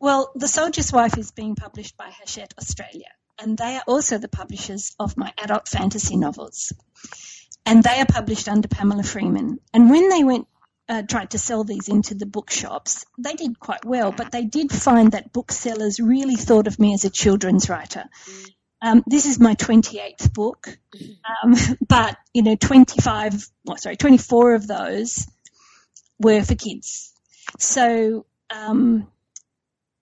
Well, 0.00 0.30
The 0.34 0.48
Soldier's 0.48 0.92
Wife 0.92 1.18
is 1.18 1.32
being 1.32 1.56
published 1.56 1.96
by 1.96 2.10
Hachette 2.10 2.54
Australia, 2.56 3.08
and 3.38 3.58
they 3.58 3.76
are 3.76 3.82
also 3.86 4.18
the 4.18 4.28
publishers 4.28 4.94
of 4.98 5.16
my 5.16 5.32
adult 5.42 5.68
fantasy 5.68 6.16
novels. 6.16 6.72
And 7.66 7.82
they 7.82 8.00
are 8.00 8.06
published 8.06 8.48
under 8.48 8.68
Pamela 8.68 9.02
Freeman. 9.02 9.58
And 9.74 9.90
when 9.90 10.08
they 10.08 10.24
went 10.24 10.46
uh, 10.90 11.02
tried 11.02 11.30
to 11.30 11.38
sell 11.38 11.62
these 11.62 11.88
into 11.88 12.14
the 12.14 12.26
bookshops. 12.26 13.06
They 13.16 13.34
did 13.34 13.60
quite 13.60 13.84
well, 13.84 14.10
but 14.10 14.32
they 14.32 14.44
did 14.44 14.72
find 14.72 15.12
that 15.12 15.32
booksellers 15.32 16.00
really 16.00 16.34
thought 16.34 16.66
of 16.66 16.80
me 16.80 16.94
as 16.94 17.04
a 17.04 17.10
children's 17.10 17.68
writer. 17.68 18.04
Um, 18.82 19.04
this 19.06 19.24
is 19.24 19.38
my 19.38 19.54
28th 19.54 20.34
book, 20.34 20.76
um, 21.44 21.54
but 21.88 22.16
you 22.34 22.42
know, 22.42 22.56
25, 22.56 23.48
well, 23.64 23.76
sorry, 23.76 23.96
24 23.96 24.54
of 24.54 24.66
those 24.66 25.28
were 26.18 26.42
for 26.42 26.56
kids. 26.56 27.12
So 27.60 28.26
um, 28.50 29.06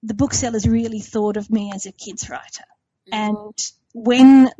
the 0.02 0.14
booksellers 0.14 0.66
really 0.66 1.00
thought 1.00 1.36
of 1.36 1.50
me 1.50 1.70
as 1.74 1.84
a 1.84 1.92
kids 1.92 2.30
writer. 2.30 2.64
And 3.12 3.58
when 3.92 4.50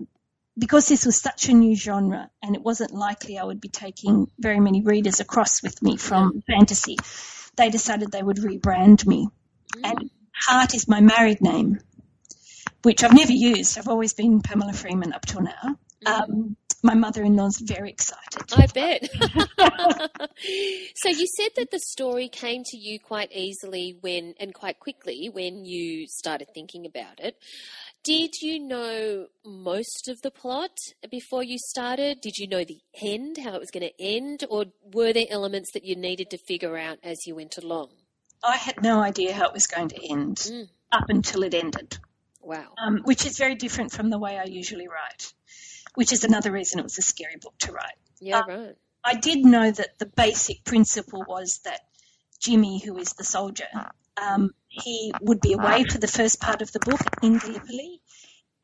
because 0.58 0.88
this 0.88 1.06
was 1.06 1.20
such 1.20 1.48
a 1.48 1.52
new 1.52 1.76
genre 1.76 2.30
and 2.42 2.56
it 2.56 2.62
wasn't 2.62 2.92
likely 2.92 3.38
I 3.38 3.44
would 3.44 3.60
be 3.60 3.68
taking 3.68 4.30
very 4.38 4.60
many 4.60 4.82
readers 4.82 5.20
across 5.20 5.62
with 5.62 5.80
me 5.82 5.96
from 5.96 6.42
fantasy, 6.46 6.96
they 7.56 7.70
decided 7.70 8.10
they 8.10 8.22
would 8.22 8.38
rebrand 8.38 9.06
me. 9.06 9.28
Mm. 9.76 9.90
And 9.90 10.10
Hart 10.34 10.74
is 10.74 10.88
my 10.88 11.00
married 11.00 11.40
name, 11.40 11.80
which 12.82 13.04
I've 13.04 13.14
never 13.14 13.32
used. 13.32 13.78
I've 13.78 13.88
always 13.88 14.12
been 14.12 14.40
Pamela 14.40 14.72
Freeman 14.72 15.12
up 15.12 15.26
till 15.26 15.42
now. 15.42 15.76
Mm. 16.04 16.20
Um, 16.20 16.56
my 16.82 16.94
mother-in-law's 16.94 17.58
very 17.58 17.90
excited. 17.90 18.52
I 18.56 18.66
bet. 18.66 19.10
so 20.94 21.08
you 21.08 21.26
said 21.26 21.50
that 21.56 21.70
the 21.72 21.80
story 21.80 22.28
came 22.28 22.62
to 22.66 22.76
you 22.76 23.00
quite 23.00 23.32
easily 23.32 23.96
when 24.00 24.34
and 24.38 24.54
quite 24.54 24.78
quickly 24.78 25.28
when 25.32 25.64
you 25.64 26.06
started 26.06 26.48
thinking 26.54 26.86
about 26.86 27.18
it. 27.18 27.36
Did 28.04 28.40
you 28.40 28.58
know 28.58 29.26
most 29.44 30.08
of 30.08 30.22
the 30.22 30.30
plot 30.30 30.76
before 31.10 31.42
you 31.42 31.58
started? 31.58 32.20
Did 32.20 32.38
you 32.38 32.48
know 32.48 32.64
the 32.64 32.80
end, 33.02 33.38
how 33.42 33.54
it 33.54 33.60
was 33.60 33.70
going 33.70 33.88
to 33.88 34.02
end, 34.02 34.44
or 34.48 34.66
were 34.82 35.12
there 35.12 35.26
elements 35.28 35.72
that 35.72 35.84
you 35.84 35.96
needed 35.96 36.30
to 36.30 36.38
figure 36.38 36.76
out 36.76 36.98
as 37.02 37.26
you 37.26 37.34
went 37.34 37.58
along? 37.58 37.90
I 38.42 38.56
had 38.56 38.82
no 38.82 39.00
idea 39.00 39.34
how 39.34 39.46
it 39.46 39.52
was 39.52 39.66
going 39.66 39.88
to 39.88 40.10
end 40.10 40.36
mm. 40.36 40.68
up 40.92 41.08
until 41.08 41.42
it 41.42 41.54
ended. 41.54 41.98
Wow. 42.40 42.68
Um, 42.82 43.00
which 43.04 43.26
is 43.26 43.36
very 43.36 43.56
different 43.56 43.92
from 43.92 44.10
the 44.10 44.18
way 44.18 44.38
I 44.38 44.44
usually 44.44 44.88
write, 44.88 45.32
which 45.94 46.12
is 46.12 46.24
another 46.24 46.50
reason 46.50 46.78
it 46.78 46.84
was 46.84 46.98
a 46.98 47.02
scary 47.02 47.36
book 47.36 47.54
to 47.58 47.72
write. 47.72 47.98
Yeah, 48.20 48.38
um, 48.38 48.48
right. 48.48 48.76
I 49.04 49.14
did 49.14 49.44
know 49.44 49.70
that 49.70 49.98
the 49.98 50.06
basic 50.06 50.64
principle 50.64 51.24
was 51.28 51.60
that 51.64 51.80
Jimmy, 52.40 52.78
who 52.78 52.96
is 52.98 53.12
the 53.14 53.24
soldier, 53.24 53.68
um, 54.20 54.50
he 54.68 55.12
would 55.20 55.40
be 55.40 55.52
away 55.52 55.84
for 55.84 55.98
the 55.98 56.08
first 56.08 56.40
part 56.40 56.62
of 56.62 56.72
the 56.72 56.80
book 56.80 57.00
in 57.22 57.38
Gallipoli, 57.38 58.00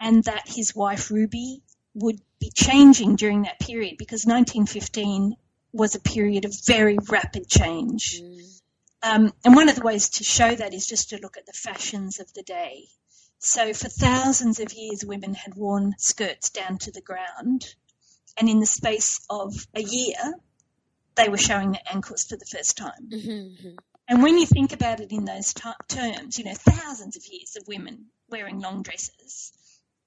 and 0.01 0.25
that 0.25 0.49
his 0.49 0.75
wife 0.75 1.11
Ruby 1.11 1.63
would 1.95 2.21
be 2.41 2.51
changing 2.51 3.17
during 3.17 3.43
that 3.43 3.61
period 3.61 3.97
because 3.99 4.27
1915 4.27 5.37
was 5.73 5.95
a 5.95 6.01
period 6.01 6.45
of 6.45 6.55
very 6.67 6.99
rapid 7.09 7.49
change. 7.49 8.21
Mm. 8.21 8.61
Um, 9.03 9.33
and 9.45 9.55
one 9.55 9.69
of 9.69 9.77
the 9.77 9.83
ways 9.83 10.09
to 10.11 10.25
show 10.25 10.55
that 10.55 10.73
is 10.73 10.87
just 10.87 11.11
to 11.11 11.19
look 11.19 11.37
at 11.37 11.47
the 11.47 11.53
fashions 11.53 12.21
of 12.21 12.33
the 12.33 12.43
day. 12.43 12.87
So, 13.39 13.75
for 13.75 13.89
thousands 13.89 14.61
of 14.61 14.73
years, 14.73 15.05
women 15.05 15.35
had 15.35 15.55
worn 15.55 15.95
skirts 15.99 16.49
down 16.49 16.79
to 16.79 16.91
the 16.91 17.03
ground, 17.03 17.75
and 18.39 18.49
in 18.49 18.61
the 18.61 18.67
space 18.67 19.21
of 19.29 19.53
a 19.75 19.83
year, 19.83 20.35
they 21.17 21.29
were 21.29 21.37
showing 21.37 21.73
their 21.73 21.83
ankles 21.93 22.25
for 22.25 22.37
the 22.37 22.47
first 22.47 22.79
time. 22.79 23.11
Mm-hmm. 23.13 23.77
And 24.09 24.23
when 24.23 24.39
you 24.39 24.47
think 24.47 24.73
about 24.73 25.01
it 25.01 25.13
in 25.13 25.25
those 25.25 25.55
t- 25.55 25.71
terms, 25.89 26.39
you 26.39 26.45
know, 26.45 26.55
thousands 26.55 27.17
of 27.17 27.23
years 27.27 27.57
of 27.57 27.67
women 27.67 28.07
wearing 28.29 28.61
long 28.61 28.83
dresses, 28.83 29.53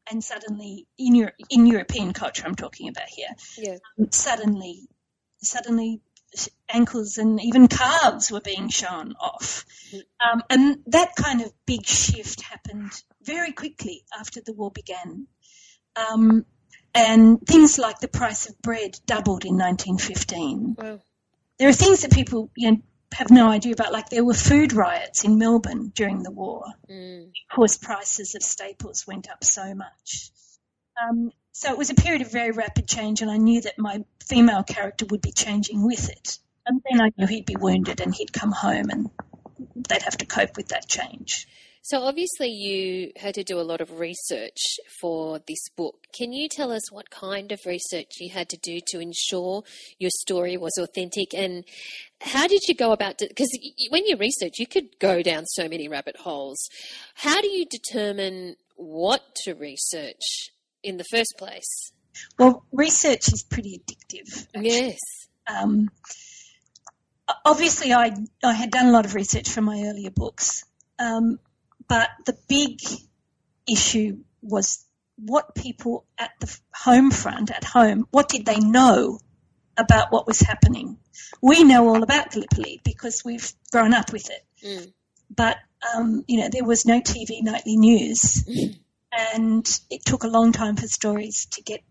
and 0.10 0.24
suddenly 0.24 0.88
in 0.98 1.16
your 1.16 1.34
in 1.50 1.66
European 1.66 2.14
culture, 2.14 2.44
I'm 2.46 2.56
talking 2.56 2.90
about 2.90 3.10
here, 3.10 3.36
yeah. 3.58 3.78
um, 4.00 4.12
suddenly, 4.12 4.88
suddenly 5.42 6.02
ankles 6.70 7.18
and 7.18 7.42
even 7.42 7.68
calves 7.68 8.32
were 8.32 8.42
being 8.42 8.70
shown 8.70 9.14
off, 9.20 9.66
mm-hmm. 9.92 10.00
um, 10.30 10.44
and 10.50 10.80
that 10.88 11.16
kind 11.16 11.42
of 11.42 11.52
big 11.66 11.86
shift 11.86 12.42
happened 12.42 12.92
very 13.24 13.52
quickly 13.52 14.04
after 14.18 14.42
the 14.42 14.54
war 14.54 14.72
began. 14.72 15.28
Um, 15.96 16.46
and 16.94 17.40
things 17.46 17.78
like 17.78 18.00
the 18.00 18.08
price 18.08 18.50
of 18.50 18.60
bread 18.62 19.00
doubled 19.06 19.46
in 19.46 19.58
1915. 19.58 20.76
Wow. 20.78 21.00
There 21.60 21.70
are 21.70 21.74
things 21.74 22.02
that 22.02 22.12
people 22.12 22.50
you 22.56 22.72
know, 22.72 22.78
have 23.14 23.32
no 23.32 23.50
idea 23.50 23.74
about. 23.74 23.94
Like 23.94 24.10
there 24.10 24.24
were 24.24 24.34
food 24.34 24.74
riots 24.74 25.24
in 25.24 25.38
Melbourne 25.38 25.92
during 25.96 26.24
the 26.24 26.32
war 26.32 26.66
mm. 26.90 27.32
because 27.50 27.78
prices 27.78 28.36
of 28.36 28.44
staples 28.44 29.06
went 29.08 29.30
up 29.30 29.44
so 29.44 29.74
much. 29.74 30.32
Um, 31.02 31.32
so 31.52 31.72
it 31.72 31.78
was 31.78 31.90
a 31.90 31.96
period 31.96 32.22
of 32.22 32.32
very 32.32 32.52
rapid 32.52 32.88
change, 32.88 33.22
and 33.22 33.32
I 33.32 33.38
knew 33.38 33.62
that 33.62 33.80
my 33.80 34.04
female 34.24 34.64
character 34.64 35.06
would 35.10 35.22
be 35.22 35.32
changing 35.32 35.86
with 35.86 36.10
it. 36.10 36.40
And 36.66 36.82
then 36.90 37.02
I 37.02 37.12
knew 37.18 37.26
he'd 37.26 37.46
be 37.46 37.56
wounded 37.56 38.02
and 38.02 38.14
he'd 38.14 38.34
come 38.34 38.52
home, 38.52 38.90
and 38.90 39.10
they'd 39.76 40.02
have 40.02 40.18
to 40.18 40.26
cope 40.26 40.58
with 40.58 40.70
that 40.70 40.88
change. 40.88 41.48
So, 41.90 42.02
obviously, 42.02 42.50
you 42.50 43.14
had 43.16 43.36
to 43.36 43.46
do 43.46 43.62
a 43.62 43.64
lot 43.64 43.80
of 43.80 43.98
research 43.98 44.58
for 45.00 45.40
this 45.48 45.70
book. 45.70 46.06
Can 46.14 46.34
you 46.34 46.50
tell 46.50 46.70
us 46.70 46.92
what 46.92 47.10
kind 47.10 47.50
of 47.54 47.66
research 47.66 48.16
you 48.20 48.30
had 48.30 48.50
to 48.50 48.58
do 48.58 48.82
to 48.88 49.00
ensure 49.00 49.64
your 49.98 50.10
story 50.10 50.58
was 50.58 50.78
authentic? 50.78 51.34
And 51.34 51.64
how 52.20 52.46
did 52.46 52.64
you 52.68 52.76
go 52.76 52.92
about 52.92 53.22
it? 53.22 53.30
Because 53.30 53.58
when 53.90 54.06
you 54.06 54.18
research, 54.18 54.56
you 54.60 54.68
could 54.68 55.00
go 55.00 55.22
down 55.22 55.46
so 55.46 55.70
many 55.70 55.88
rabbit 55.88 56.18
holes. 56.18 56.60
How 57.16 57.40
do 57.40 57.48
you 57.48 57.66
determine 57.66 58.58
what 58.76 59.22
to 59.46 59.54
research 59.54 60.52
in 60.84 60.98
the 60.98 61.06
first 61.10 61.36
place? 61.38 61.94
Well, 62.38 62.66
research 62.74 63.30
is 63.30 63.44
pretty 63.44 63.80
addictive. 63.80 64.46
Actually. 64.54 64.70
Yes. 64.72 65.00
Um, 65.48 65.90
obviously, 67.46 67.94
I, 67.94 68.12
I 68.44 68.52
had 68.52 68.72
done 68.72 68.88
a 68.88 68.92
lot 68.92 69.06
of 69.06 69.16
research 69.16 69.48
for 69.48 69.62
my 69.62 69.84
earlier 69.86 70.12
books. 70.12 70.66
Um, 71.00 71.40
but 71.88 72.10
the 72.26 72.38
big 72.48 72.80
issue 73.70 74.18
was 74.42 74.86
what 75.18 75.56
people 75.56 76.06
at 76.18 76.32
the 76.40 76.60
home 76.74 77.12
front, 77.12 77.52
at 77.52 77.64
home, 77.64 78.08
what 78.12 78.30
did 78.30 78.46
they 78.46 78.60
know 78.60 79.20
about 79.78 80.12
what 80.12 80.28
was 80.28 80.40
happening? 80.40 80.98
We 81.42 81.64
know 81.64 81.88
all 81.88 82.04
about 82.04 82.32
Gallipoli 82.32 82.82
because 82.84 83.24
we've 83.26 83.52
grown 83.72 83.94
up 83.94 84.12
with 84.12 84.30
it. 84.30 84.46
Mm. 84.64 84.94
But, 85.36 85.58
um, 85.96 86.24
you 86.28 86.40
know, 86.40 86.50
there 86.50 86.64
was 86.64 86.86
no 86.86 87.02
TV 87.02 87.42
nightly 87.42 87.78
news. 87.78 88.44
Mm. 88.48 88.80
And 89.12 89.68
it 89.90 90.06
took 90.06 90.24
a 90.24 90.28
long 90.28 90.52
time 90.52 90.76
for 90.76 90.88
stories 90.88 91.48
to 91.52 91.64
get 91.64 91.82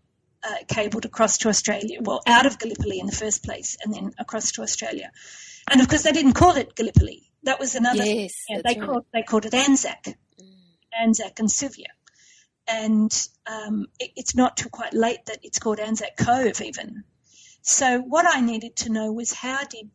uh, 0.43 0.55
cabled 0.67 1.05
across 1.05 1.39
to 1.39 1.49
Australia, 1.49 1.99
well, 2.01 2.21
out 2.25 2.45
of 2.45 2.59
Gallipoli 2.59 2.99
in 2.99 3.05
the 3.05 3.11
first 3.11 3.43
place, 3.43 3.75
and 3.83 3.93
then 3.93 4.13
across 4.17 4.51
to 4.53 4.61
Australia. 4.61 5.11
And 5.69 5.81
of 5.81 5.89
course, 5.89 6.03
they 6.03 6.11
didn't 6.11 6.33
call 6.33 6.55
it 6.55 6.75
Gallipoli. 6.75 7.26
That 7.43 7.59
was 7.59 7.75
another. 7.75 8.03
Yes, 8.03 8.33
yeah, 8.49 8.61
they 8.63 8.79
right. 8.79 8.87
called 8.87 9.05
they 9.13 9.23
called 9.23 9.45
it 9.45 9.53
Anzac, 9.53 10.17
Anzac 10.99 11.39
and 11.39 11.49
Suvla, 11.49 11.85
and 12.67 13.11
um, 13.45 13.87
it, 13.99 14.11
it's 14.15 14.35
not 14.35 14.57
till 14.57 14.69
quite 14.69 14.93
late 14.93 15.25
that 15.27 15.39
it's 15.43 15.59
called 15.59 15.79
Anzac 15.79 16.17
Cove 16.17 16.61
even. 16.61 17.03
So 17.61 17.99
what 17.99 18.25
I 18.27 18.41
needed 18.41 18.75
to 18.77 18.91
know 18.91 19.11
was 19.11 19.31
how 19.33 19.63
did 19.63 19.89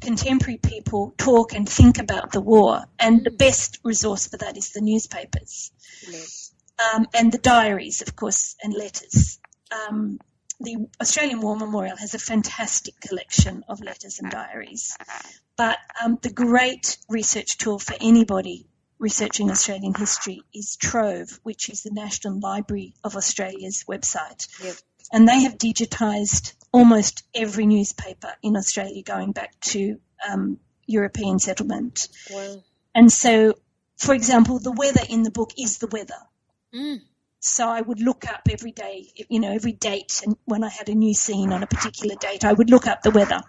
contemporary 0.00 0.58
people 0.58 1.14
talk 1.18 1.52
and 1.52 1.68
think 1.68 1.98
about 1.98 2.32
the 2.32 2.40
war, 2.40 2.84
and 2.98 3.24
the 3.24 3.30
best 3.30 3.78
resource 3.84 4.26
for 4.26 4.38
that 4.38 4.56
is 4.56 4.70
the 4.70 4.80
newspapers 4.80 5.72
Yes. 6.08 6.52
um, 6.94 7.06
and 7.14 7.30
the 7.30 7.38
diaries, 7.38 8.00
of 8.00 8.16
course, 8.16 8.56
and 8.62 8.72
letters. 8.72 9.38
Um, 9.70 10.18
the 10.60 10.88
Australian 11.00 11.40
War 11.40 11.56
Memorial 11.56 11.96
has 11.96 12.14
a 12.14 12.18
fantastic 12.18 13.00
collection 13.00 13.64
of 13.68 13.80
letters 13.80 14.18
and 14.18 14.30
diaries. 14.30 14.96
But 15.56 15.78
um, 16.02 16.18
the 16.22 16.30
great 16.30 16.98
research 17.08 17.58
tool 17.58 17.78
for 17.78 17.94
anybody 18.00 18.66
researching 18.98 19.50
Australian 19.50 19.94
history 19.94 20.42
is 20.54 20.76
Trove, 20.76 21.40
which 21.42 21.70
is 21.70 21.82
the 21.82 21.90
National 21.90 22.38
Library 22.38 22.94
of 23.02 23.16
Australia's 23.16 23.84
website. 23.88 24.46
Yep. 24.62 24.76
And 25.12 25.26
they 25.26 25.40
have 25.40 25.56
digitised 25.56 26.54
almost 26.72 27.24
every 27.34 27.66
newspaper 27.66 28.32
in 28.42 28.56
Australia 28.56 29.02
going 29.02 29.32
back 29.32 29.58
to 29.60 29.98
um, 30.28 30.58
European 30.86 31.38
settlement. 31.38 32.08
Wow. 32.30 32.62
And 32.94 33.10
so, 33.10 33.54
for 33.96 34.14
example, 34.14 34.58
the 34.58 34.72
weather 34.72 35.02
in 35.08 35.22
the 35.22 35.30
book 35.30 35.52
is 35.58 35.78
the 35.78 35.86
weather. 35.86 36.14
Mm. 36.74 37.00
So 37.40 37.66
I 37.68 37.80
would 37.80 38.00
look 38.00 38.28
up 38.28 38.42
every 38.50 38.70
day, 38.72 39.08
you 39.28 39.40
know, 39.40 39.50
every 39.50 39.72
date, 39.72 40.20
and 40.24 40.36
when 40.44 40.62
I 40.62 40.68
had 40.68 40.88
a 40.90 40.94
new 40.94 41.14
scene 41.14 41.52
on 41.52 41.62
a 41.62 41.66
particular 41.66 42.14
date, 42.14 42.44
I 42.44 42.52
would 42.52 42.68
look 42.70 42.86
up 42.86 43.02
the 43.02 43.10
weather 43.10 43.40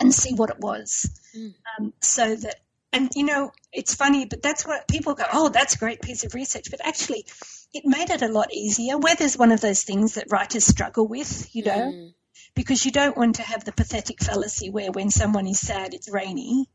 and 0.00 0.12
see 0.12 0.34
what 0.34 0.50
it 0.50 0.58
was, 0.58 1.08
Mm. 1.34 1.54
um, 1.78 1.92
so 2.00 2.34
that. 2.34 2.56
And 2.90 3.10
you 3.14 3.24
know, 3.24 3.52
it's 3.70 3.94
funny, 3.94 4.24
but 4.24 4.40
that's 4.40 4.66
what 4.66 4.88
people 4.88 5.14
go. 5.14 5.24
Oh, 5.30 5.50
that's 5.50 5.74
a 5.74 5.78
great 5.78 6.00
piece 6.00 6.24
of 6.24 6.32
research. 6.34 6.70
But 6.70 6.80
actually, 6.84 7.26
it 7.74 7.84
made 7.84 8.08
it 8.08 8.22
a 8.22 8.28
lot 8.28 8.50
easier. 8.52 8.96
Weather's 8.96 9.36
one 9.36 9.52
of 9.52 9.60
those 9.60 9.82
things 9.82 10.14
that 10.14 10.32
writers 10.32 10.64
struggle 10.66 11.06
with, 11.06 11.54
you 11.54 11.64
know, 11.64 11.92
Mm. 11.92 12.14
because 12.54 12.86
you 12.86 12.90
don't 12.90 13.14
want 13.16 13.36
to 13.36 13.42
have 13.42 13.62
the 13.64 13.72
pathetic 13.72 14.22
fallacy 14.24 14.70
where 14.70 14.90
when 14.90 15.10
someone 15.10 15.46
is 15.46 15.60
sad, 15.60 15.92
it's 15.92 16.08
rainy. 16.08 16.70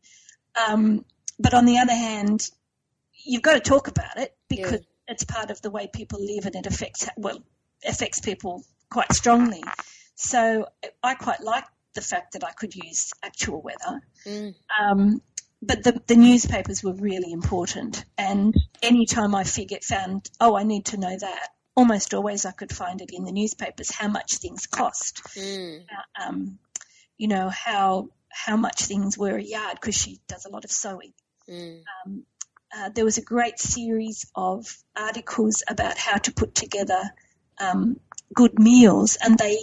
Um, 0.68 1.04
but 1.40 1.56
on 1.56 1.66
the 1.66 1.80
other 1.80 1.96
hand, 1.96 2.48
you've 3.26 3.42
got 3.42 3.56
to 3.56 3.60
talk 3.60 3.88
about 3.88 4.18
it 4.18 4.38
because 4.48 4.82
it's 5.08 5.24
part 5.24 5.52
of 5.52 5.62
the 5.62 5.70
way 5.70 5.88
people 5.92 6.20
live 6.24 6.46
and 6.46 6.56
it 6.56 6.66
affects 6.66 7.10
well 7.18 7.44
affects 7.86 8.22
people 8.22 8.64
quite 8.90 9.12
strongly. 9.14 9.64
So 10.16 10.68
I 11.02 11.16
quite 11.16 11.42
like 11.42 11.66
the 11.96 12.02
fact 12.02 12.34
that 12.34 12.44
I 12.44 12.52
could 12.52 12.76
use 12.76 13.12
actual 13.24 13.62
weather. 13.62 14.02
Mm. 14.26 14.56
Um, 14.80 15.22
but 15.62 15.84
the, 15.84 16.02
the 16.08 16.16
newspapers 16.16 16.84
were 16.84 16.94
really 16.94 17.32
important. 17.32 18.06
And 18.18 18.54
any 18.82 19.06
time 19.06 19.34
I 19.34 19.44
figured, 19.44 19.84
found, 19.84 20.30
oh, 20.40 20.56
I 20.56 20.64
need 20.64 20.86
to 20.88 20.98
know 20.98 21.16
that, 21.18 21.50
almost 21.76 22.14
always 22.14 22.46
I 22.46 22.52
could 22.52 22.72
find 22.72 23.02
it 23.02 23.12
in 23.12 23.24
the 23.24 23.32
newspapers, 23.32 23.92
how 23.92 24.08
much 24.08 24.38
things 24.38 24.68
cost 24.68 25.22
Mm. 25.36 25.86
um, 26.22 26.60
you 27.18 27.28
know 27.28 27.50
how 27.50 28.10
how 28.30 28.58
much 28.58 28.86
things 28.86 29.18
were 29.18 29.38
a 29.38 29.42
yard 29.42 29.78
because 29.80 29.96
she 29.96 30.20
does 30.28 30.46
a 30.46 30.50
lot 30.50 30.66
of 30.66 30.72
sewing. 30.72 31.14
Mm. 31.48 31.84
Um, 32.06 32.26
uh, 32.76 32.90
there 32.90 33.06
was 33.06 33.18
a 33.18 33.22
great 33.22 33.60
series 33.60 34.26
of 34.36 34.78
articles 34.96 35.64
about 35.68 35.98
how 35.98 36.18
to 36.18 36.32
put 36.32 36.56
together 36.56 37.02
um, 37.60 38.00
good 38.34 38.58
meals, 38.60 39.18
and 39.24 39.38
they 39.38 39.58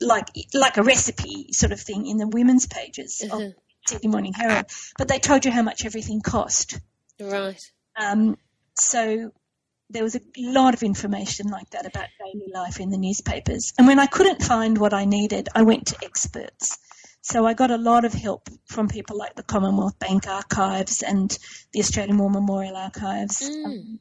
like 0.00 0.28
like 0.52 0.76
a 0.76 0.82
recipe 0.82 1.52
sort 1.52 1.72
of 1.72 1.80
thing 1.80 2.06
in 2.06 2.18
the 2.18 2.26
women's 2.28 2.66
pages 2.66 3.22
of 3.22 3.40
Mhm. 3.40 3.54
Sydney 3.86 4.08
Morning 4.08 4.32
Herald. 4.32 4.66
But 4.98 5.08
they 5.08 5.18
told 5.18 5.44
you 5.44 5.50
how 5.50 5.62
much 5.62 5.84
everything 5.84 6.20
cost. 6.20 6.78
Right. 7.20 7.60
Um, 7.96 8.36
so 8.78 9.30
there 9.90 10.02
was 10.02 10.16
a 10.16 10.20
lot 10.36 10.74
of 10.74 10.82
information 10.82 11.48
like 11.48 11.70
that 11.70 11.86
about 11.86 12.08
daily 12.18 12.50
life 12.52 12.80
in 12.80 12.90
the 12.90 12.96
newspapers. 12.98 13.72
And 13.78 13.86
when 13.86 13.98
I 13.98 14.06
couldn't 14.06 14.42
find 14.42 14.76
what 14.78 14.94
I 14.94 15.04
needed, 15.04 15.48
I 15.54 15.62
went 15.62 15.88
to 15.88 15.96
experts. 16.02 16.78
So 17.24 17.46
I 17.46 17.54
got 17.54 17.70
a 17.70 17.78
lot 17.78 18.04
of 18.04 18.12
help 18.12 18.50
from 18.66 18.86
people 18.86 19.16
like 19.16 19.34
the 19.34 19.42
Commonwealth 19.42 19.98
Bank 19.98 20.26
Archives 20.28 21.02
and 21.02 21.36
the 21.72 21.80
Australian 21.80 22.18
War 22.18 22.28
Memorial 22.28 22.76
Archives, 22.76 23.48
Mm. 23.48 23.64
um, 23.64 24.00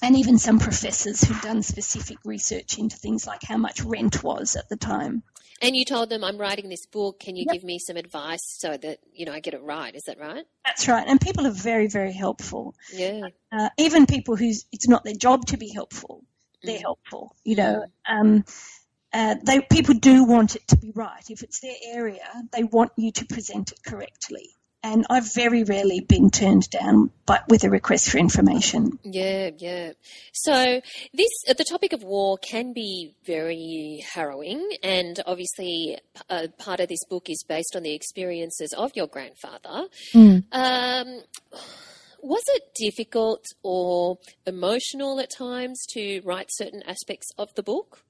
and 0.00 0.16
even 0.16 0.38
some 0.38 0.60
professors 0.60 1.24
who'd 1.24 1.40
done 1.40 1.64
specific 1.64 2.18
research 2.24 2.78
into 2.78 2.96
things 2.96 3.26
like 3.26 3.42
how 3.42 3.56
much 3.56 3.82
rent 3.82 4.22
was 4.22 4.54
at 4.54 4.68
the 4.68 4.76
time. 4.76 5.24
And 5.60 5.74
you 5.76 5.84
told 5.84 6.08
them, 6.08 6.22
I'm 6.22 6.38
writing 6.38 6.68
this 6.68 6.86
book. 6.86 7.18
Can 7.18 7.34
you 7.34 7.46
Yep. 7.46 7.52
give 7.52 7.64
me 7.64 7.80
some 7.80 7.96
advice 7.96 8.44
so 8.44 8.76
that, 8.76 9.00
you 9.12 9.26
know, 9.26 9.32
I 9.32 9.40
get 9.40 9.54
it 9.54 9.62
right? 9.62 9.92
Is 9.94 10.04
that 10.04 10.20
right? 10.20 10.44
That's 10.64 10.86
right. 10.86 11.06
And 11.08 11.20
people 11.20 11.48
are 11.48 11.50
very, 11.52 11.88
very 11.88 12.12
helpful. 12.12 12.76
Yeah. 12.94 13.28
uh, 13.50 13.68
even 13.76 14.06
people 14.06 14.36
whose 14.36 14.64
it's 14.72 14.86
not 14.88 15.02
their 15.04 15.14
job 15.14 15.46
to 15.46 15.56
be 15.58 15.68
helpful, 15.74 16.24
they're 16.62 16.78
Mm. 16.78 16.82
helpful. 16.82 17.34
You 17.44 17.56
know, 17.56 17.84
um, 18.06 18.44
uh, 19.12 19.36
they 19.42 19.60
people 19.60 19.94
do 19.94 20.24
want 20.24 20.56
it 20.56 20.66
to 20.68 20.76
be 20.76 20.92
right. 20.94 21.24
If 21.28 21.42
it's 21.42 21.60
their 21.60 21.76
area, 21.84 22.26
they 22.52 22.64
want 22.64 22.92
you 22.96 23.12
to 23.12 23.24
present 23.26 23.72
it 23.72 23.78
correctly. 23.86 24.48
And 24.84 25.06
I've 25.08 25.32
very 25.32 25.62
rarely 25.62 26.00
been 26.00 26.28
turned 26.28 26.68
down 26.70 27.12
by, 27.24 27.40
with 27.48 27.62
a 27.62 27.70
request 27.70 28.10
for 28.10 28.18
information. 28.18 28.98
Yeah, 29.04 29.50
yeah. 29.56 29.92
So 30.32 30.80
this, 31.14 31.30
uh, 31.48 31.52
the 31.52 31.64
topic 31.64 31.92
of 31.92 32.02
war 32.02 32.36
can 32.38 32.72
be 32.72 33.14
very 33.24 34.04
harrowing, 34.12 34.68
and 34.82 35.20
obviously, 35.24 35.98
uh, 36.28 36.48
part 36.58 36.80
of 36.80 36.88
this 36.88 37.04
book 37.08 37.30
is 37.30 37.44
based 37.48 37.76
on 37.76 37.84
the 37.84 37.94
experiences 37.94 38.74
of 38.76 38.90
your 38.96 39.06
grandfather. 39.06 39.86
Um, 40.50 41.20
was 42.20 42.42
it 42.48 42.62
difficult 42.74 43.44
or 43.62 44.18
emotional 44.46 45.20
at 45.20 45.30
times 45.36 45.84
to 45.90 46.20
write 46.24 46.48
certain 46.50 46.82
aspects 46.88 47.28
of 47.38 47.54
the 47.54 47.62
book? 47.62 48.04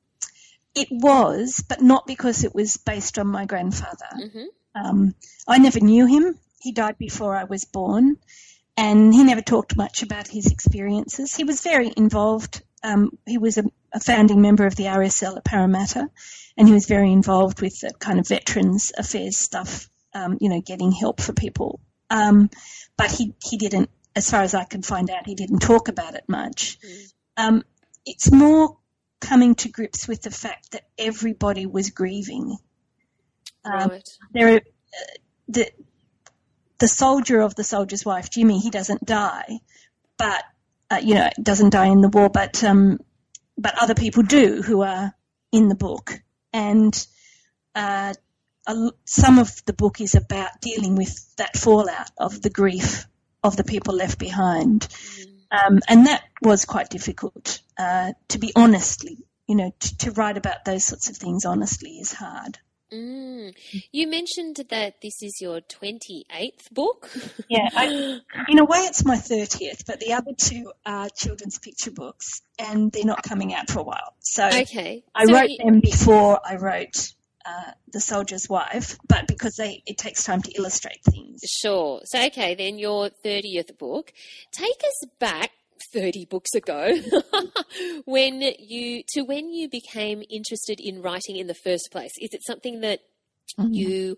It 0.75 0.89
was, 0.91 1.65
but 1.69 1.83
not 1.83 2.07
because 2.07 2.45
it 2.45 2.55
was 2.55 2.77
based 2.79 3.19
on 3.19 3.27
my 3.27 3.45
grandfather. 3.45 4.09
Mhm. 4.15 4.47
Um, 4.75 5.15
I 5.47 5.59
never 5.59 5.81
knew 5.81 6.07
him. 6.07 6.39
He 6.61 6.73
died 6.73 6.97
before 6.99 7.37
I 7.37 7.45
was 7.45 7.65
born, 7.65 8.17
and 8.77 9.13
he 9.13 9.23
never 9.25 9.43
talked 9.43 9.77
much 9.77 10.03
about 10.03 10.29
his 10.29 10.47
experiences. 10.47 11.35
He 11.35 11.45
was 11.45 11.61
very 11.61 11.93
involved. 11.97 12.63
Um, 12.83 13.19
he 13.27 13.39
was 13.39 13.59
a, 13.59 13.65
a 13.93 14.01
founding 14.01 14.41
member 14.41 14.65
of 14.67 14.75
the 14.77 14.85
RSL 14.85 15.37
at 15.37 15.45
Parramatta, 15.45 16.09
and 16.57 16.67
he 16.69 16.75
was 16.75 16.87
very 16.87 17.13
involved 17.13 17.61
with 17.61 17.79
the 17.81 17.93
kind 17.99 18.19
of 18.19 18.27
veterans 18.29 18.93
affairs 18.97 19.37
stuff. 19.37 19.89
Um, 20.15 20.37
you 20.41 20.49
know, 20.51 20.61
getting 20.61 20.93
help 20.93 21.21
for 21.23 21.33
people. 21.33 21.81
Um, 22.11 22.51
but 22.97 23.11
he 23.11 23.35
he 23.43 23.57
didn't, 23.57 23.89
as 24.15 24.31
far 24.31 24.43
as 24.43 24.55
I 24.55 24.65
can 24.65 24.83
find 24.83 25.09
out, 25.11 25.27
he 25.27 25.35
didn't 25.35 25.61
talk 25.61 25.89
about 25.89 26.15
it 26.15 26.25
much. 26.29 26.79
Um, 27.37 27.63
it's 28.05 28.31
more 28.31 28.77
coming 29.23 29.55
to 29.55 29.69
grips 29.71 30.07
with 30.07 30.21
the 30.21 30.31
fact 30.31 30.73
that 30.73 30.85
everybody 30.99 31.65
was 31.65 31.91
grieving. 31.91 32.59
Um, 33.65 33.89
right. 33.89 34.09
there 34.33 34.57
uh, 34.57 34.61
the 35.49 35.71
the 36.79 36.89
soldier 36.89 37.41
of 37.41 37.55
the 37.55 37.65
soldier's 37.65 38.05
wife, 38.05 38.29
Jimmy, 38.29 38.59
he 38.59 38.71
doesn't 38.71 39.05
die, 39.05 39.61
but 40.19 40.43
uh, 40.91 41.01
you 41.03 41.15
know 41.15 41.31
doesn't 41.41 41.71
die 41.71 41.87
in 41.87 42.01
the 42.01 42.09
war, 42.09 42.29
but 42.29 42.63
um, 42.65 42.99
but 43.57 43.81
other 43.81 43.95
people 43.95 44.25
do 44.25 44.61
who 44.61 44.83
are 44.83 45.15
in 45.53 45.69
the 45.69 45.77
book, 45.77 46.21
and 46.53 47.07
uh, 47.75 48.13
a 48.67 48.91
some 49.05 49.39
of 49.39 49.65
the 49.65 49.73
book 49.73 50.01
is 50.01 50.17
about 50.17 50.61
dealing 50.61 50.97
with 50.97 51.37
that 51.37 51.57
fallout 51.57 52.11
of 52.19 52.43
the 52.43 52.51
grief 52.51 53.07
of 53.45 53.57
the 53.57 53.65
people 53.65 53.95
left 53.95 54.19
behind, 54.19 54.89
um, 55.53 55.81
and 55.89 56.07
that 56.07 56.25
was 56.43 56.65
quite 56.65 56.89
difficult. 56.91 57.61
Uh, 57.79 58.13
to 58.29 58.39
be 58.39 58.53
honestly, 58.57 59.19
you 59.47 59.55
know, 59.57 59.73
to, 59.81 59.99
to 59.99 60.11
write 60.13 60.37
about 60.39 60.65
those 60.65 60.85
sorts 60.85 61.09
of 61.11 61.17
things 61.17 61.45
honestly 61.45 61.99
is 61.99 62.13
hard. 62.13 62.59
Mm. 62.93 63.55
You 63.91 64.07
mentioned 64.07 64.57
that 64.69 65.01
this 65.01 65.23
is 65.23 65.39
your 65.41 65.61
28th 65.63 66.71
book. 66.73 67.11
Yeah, 67.49 67.69
I, 67.75 67.87
in 68.49 68.59
a 68.59 68.65
way, 68.67 68.81
it's 68.81 69.05
my 69.05 69.17
30th, 69.17 69.87
but 69.87 69.99
the 70.01 70.13
other 70.13 70.33
two 70.37 70.73
are 70.85 71.09
children's 71.09 71.59
picture 71.59 71.91
books, 71.91 72.43
and 72.59 72.93
they're 72.93 73.05
not 73.07 73.23
coming 73.23 73.55
out 73.55 73.71
for 73.71 73.81
a 73.81 73.83
while. 73.85 74.15
So 74.21 74.47
okay. 74.47 75.05
I 75.15 75.25
So 75.25 75.33
wrote 75.33 75.51
you- 75.51 75.59
them 75.65 75.81
before 75.81 76.41
I 76.47 76.57
wrote 76.57 77.15
uh, 77.45 77.73
The 77.93 78.01
Soldier's 78.01 78.49
Wife, 78.49 78.99
but 79.09 79.27
because 79.27 79.55
they 79.57 79.83
it 79.87 79.99
takes 79.99 80.25
time 80.25 80.43
to 80.43 80.51
illustrate 80.53 81.03
things. 81.05 81.41
Sure. 81.61 82.01
So, 82.05 82.25
okay, 82.27 82.55
then 82.55 82.79
your 82.79 83.11
30th 83.25 83.79
book. 83.79 84.13
Take 84.53 84.81
us 84.85 85.09
back 85.19 85.51
30 85.93 86.27
books 86.27 86.55
ago 86.55 86.95
when 88.05 88.41
you 88.59 89.03
to 89.15 89.23
when 89.23 89.51
you 89.53 89.69
became 89.69 90.23
interested 90.31 90.79
in 90.81 91.03
writing 91.03 91.37
in 91.37 91.47
the 91.47 91.55
first 91.55 91.89
place. 91.91 92.13
Is 92.21 92.31
it 92.33 92.45
something 92.45 92.81
that 92.81 93.01
Mm-hmm. 93.59 93.75
you 93.75 94.17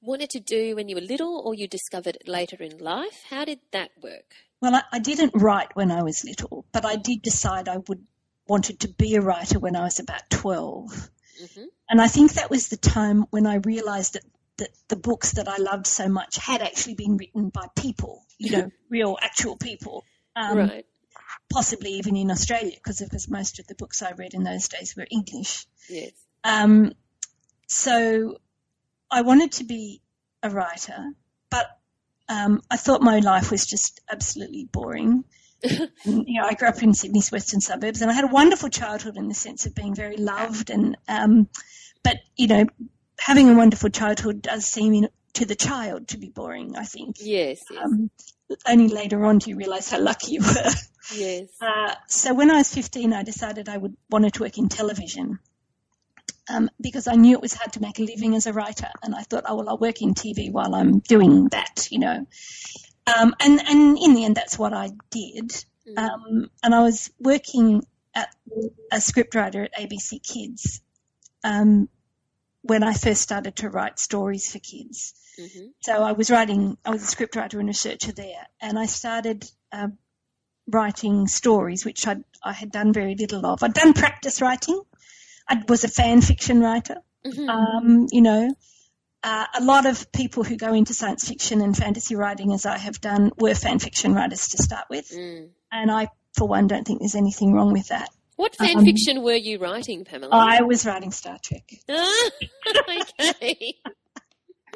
wanted 0.00 0.30
to 0.30 0.40
do 0.40 0.74
when 0.74 0.88
you 0.88 0.96
were 0.96 1.00
little 1.02 1.40
or 1.44 1.54
you 1.54 1.68
discovered 1.68 2.16
it 2.16 2.28
later 2.28 2.56
in 2.62 2.78
life? 2.78 3.22
How 3.30 3.44
did 3.44 3.60
that 3.72 3.90
work? 4.02 4.34
Well, 4.60 4.74
I, 4.74 4.82
I 4.92 4.98
didn't 4.98 5.32
write 5.34 5.76
when 5.76 5.90
I 5.92 6.02
was 6.02 6.24
little, 6.24 6.64
but 6.72 6.84
I 6.84 6.96
did 6.96 7.22
decide 7.22 7.68
I 7.68 7.78
would 7.88 8.04
wanted 8.48 8.80
to 8.80 8.88
be 8.88 9.14
a 9.14 9.20
writer 9.20 9.58
when 9.58 9.76
I 9.76 9.84
was 9.84 9.98
about 10.00 10.28
12. 10.30 11.10
Mhm. 11.42 11.66
And 11.88 12.00
I 12.00 12.08
think 12.08 12.34
that 12.34 12.50
was 12.50 12.68
the 12.68 12.76
time 12.76 13.26
when 13.30 13.46
I 13.46 13.56
realized 13.56 14.14
that 14.14 14.24
that 14.56 14.70
the 14.88 14.96
books 14.96 15.32
that 15.32 15.48
I 15.48 15.56
loved 15.56 15.86
so 15.86 16.08
much 16.08 16.36
had 16.36 16.62
actually 16.62 16.94
been 16.94 17.16
written 17.16 17.48
by 17.48 17.66
people, 17.74 18.24
you 18.38 18.52
know, 18.52 18.70
real 18.88 19.18
actual 19.20 19.56
people. 19.56 20.04
Um, 20.36 20.58
right. 20.58 20.86
Possibly 21.52 21.94
even 21.94 22.16
in 22.16 22.30
Australia, 22.30 22.72
because 22.74 23.00
of 23.00 23.10
course 23.10 23.28
most 23.28 23.58
of 23.58 23.66
the 23.66 23.74
books 23.74 24.02
I 24.02 24.12
read 24.12 24.34
in 24.34 24.44
those 24.44 24.68
days 24.68 24.94
were 24.96 25.06
English. 25.10 25.66
Yes. 25.88 26.12
Um, 26.44 26.92
so 27.66 28.38
I 29.10 29.22
wanted 29.22 29.52
to 29.52 29.64
be 29.64 30.02
a 30.42 30.50
writer, 30.50 31.12
but 31.50 31.66
um, 32.28 32.62
I 32.70 32.76
thought 32.76 33.02
my 33.02 33.18
life 33.18 33.50
was 33.50 33.66
just 33.66 34.00
absolutely 34.10 34.64
boring. 34.70 35.24
And, 35.64 35.90
you 36.28 36.40
know, 36.40 36.46
I 36.46 36.54
grew 36.54 36.68
up 36.68 36.82
in 36.82 36.94
Sydney's 36.94 37.32
western 37.32 37.60
suburbs, 37.60 38.02
and 38.02 38.10
I 38.10 38.14
had 38.14 38.24
a 38.24 38.28
wonderful 38.28 38.68
childhood 38.68 39.16
in 39.16 39.28
the 39.28 39.34
sense 39.34 39.66
of 39.66 39.74
being 39.74 39.94
very 39.94 40.16
loved. 40.16 40.70
And 40.70 40.96
um, 41.08 41.48
but 42.02 42.18
you 42.36 42.46
know, 42.48 42.66
having 43.18 43.48
a 43.48 43.54
wonderful 43.54 43.90
childhood 43.90 44.42
does 44.42 44.66
seem 44.66 44.94
in, 44.94 45.08
to 45.34 45.46
the 45.46 45.54
child 45.54 46.08
to 46.08 46.18
be 46.18 46.28
boring. 46.28 46.76
I 46.76 46.84
think. 46.84 47.16
Yes. 47.20 47.64
yes. 47.70 47.84
Um, 47.84 48.10
only 48.66 48.88
later 48.88 49.24
on 49.24 49.38
do 49.38 49.50
you 49.50 49.56
realise 49.56 49.90
how 49.90 50.00
lucky 50.00 50.32
you 50.32 50.40
were. 50.40 50.70
Yes. 51.14 51.48
Uh, 51.60 51.94
so 52.08 52.34
when 52.34 52.50
I 52.50 52.56
was 52.56 52.72
15, 52.72 53.12
I 53.12 53.22
decided 53.22 53.68
I 53.68 53.76
would 53.76 53.96
wanted 54.10 54.34
to 54.34 54.42
work 54.42 54.58
in 54.58 54.68
television. 54.68 55.38
Um, 56.48 56.70
because 56.78 57.08
I 57.08 57.14
knew 57.14 57.34
it 57.34 57.40
was 57.40 57.54
hard 57.54 57.72
to 57.74 57.80
make 57.80 57.98
a 57.98 58.02
living 58.02 58.34
as 58.34 58.46
a 58.46 58.52
writer, 58.52 58.90
and 59.02 59.14
I 59.14 59.22
thought, 59.22 59.44
oh 59.46 59.56
well, 59.56 59.68
I'll 59.70 59.78
work 59.78 60.02
in 60.02 60.12
TV 60.12 60.52
while 60.52 60.74
I'm 60.74 60.98
doing 60.98 61.48
that, 61.48 61.88
you 61.90 61.98
know. 61.98 62.26
Um, 63.06 63.34
and 63.40 63.60
and 63.60 63.98
in 63.98 64.14
the 64.14 64.24
end, 64.24 64.36
that's 64.36 64.58
what 64.58 64.72
I 64.72 64.90
did. 65.10 65.50
Mm. 65.86 65.98
Um, 65.98 66.50
and 66.62 66.74
I 66.74 66.80
was 66.80 67.10
working 67.18 67.82
at 68.14 68.34
a 68.90 68.96
scriptwriter 68.96 69.64
at 69.64 69.74
ABC 69.74 70.22
Kids 70.22 70.80
um, 71.42 71.88
when 72.62 72.82
I 72.82 72.94
first 72.94 73.20
started 73.20 73.56
to 73.56 73.68
write 73.68 73.98
stories 73.98 74.50
for 74.50 74.58
kids. 74.58 75.14
Mm-hmm. 75.38 75.66
So 75.80 76.02
I 76.02 76.12
was 76.12 76.30
writing, 76.30 76.78
I 76.84 76.90
was 76.90 77.02
a 77.02 77.16
scriptwriter 77.16 77.58
and 77.58 77.68
researcher 77.68 78.12
there, 78.12 78.46
and 78.60 78.78
I 78.78 78.86
started 78.86 79.44
uh, 79.72 79.88
writing 80.66 81.26
stories, 81.26 81.84
which 81.84 82.06
I'd, 82.06 82.24
I 82.42 82.52
had 82.52 82.70
done 82.70 82.92
very 82.92 83.16
little 83.16 83.44
of. 83.44 83.62
I'd 83.62 83.74
done 83.74 83.92
practice 83.92 84.40
writing. 84.40 84.80
I 85.48 85.62
was 85.68 85.84
a 85.84 85.88
fan 85.88 86.22
fiction 86.22 86.60
writer. 86.60 86.96
Mm-hmm. 87.26 87.48
Um, 87.48 88.06
you 88.10 88.22
know, 88.22 88.54
uh, 89.24 89.46
a 89.58 89.64
lot 89.64 89.86
of 89.86 90.12
people 90.12 90.44
who 90.44 90.56
go 90.56 90.74
into 90.74 90.92
science 90.92 91.26
fiction 91.26 91.62
and 91.62 91.74
fantasy 91.74 92.14
writing, 92.14 92.52
as 92.52 92.66
I 92.66 92.76
have 92.76 93.00
done, 93.00 93.32
were 93.38 93.54
fan 93.54 93.78
fiction 93.78 94.14
writers 94.14 94.48
to 94.48 94.62
start 94.62 94.84
with. 94.90 95.10
Mm. 95.10 95.48
And 95.72 95.90
I, 95.90 96.08
for 96.36 96.46
one, 96.46 96.66
don't 96.66 96.86
think 96.86 97.00
there's 97.00 97.14
anything 97.14 97.54
wrong 97.54 97.72
with 97.72 97.88
that. 97.88 98.10
What 98.36 98.54
fan 98.54 98.78
um, 98.78 98.84
fiction 98.84 99.22
were 99.22 99.32
you 99.34 99.58
writing, 99.58 100.04
Pamela? 100.04 100.30
I 100.34 100.60
was 100.62 100.84
writing 100.84 101.10
Star 101.10 101.38
Trek. 101.42 101.64
okay. 101.88 103.74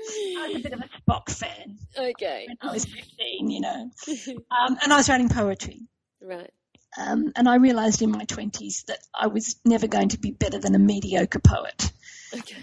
I 0.00 0.48
was 0.48 0.56
a 0.56 0.60
bit 0.60 0.72
of 0.72 0.80
a 0.80 0.88
Spock 1.02 1.28
fan. 1.28 1.76
Okay. 1.96 2.46
When 2.48 2.70
I 2.70 2.72
was 2.72 2.86
15, 2.86 3.50
you 3.50 3.60
know. 3.60 3.90
Um, 4.08 4.78
and 4.82 4.92
I 4.92 4.96
was 4.96 5.10
writing 5.10 5.28
poetry. 5.28 5.82
Right. 6.22 6.50
Um, 6.96 7.32
and 7.36 7.48
I 7.48 7.56
realised 7.56 8.00
in 8.00 8.10
my 8.10 8.24
20s 8.24 8.86
that 8.86 9.00
I 9.14 9.26
was 9.26 9.56
never 9.66 9.88
going 9.88 10.08
to 10.10 10.18
be 10.18 10.30
better 10.30 10.58
than 10.58 10.74
a 10.74 10.78
mediocre 10.78 11.40
poet. 11.40 11.92
Okay. 12.34 12.56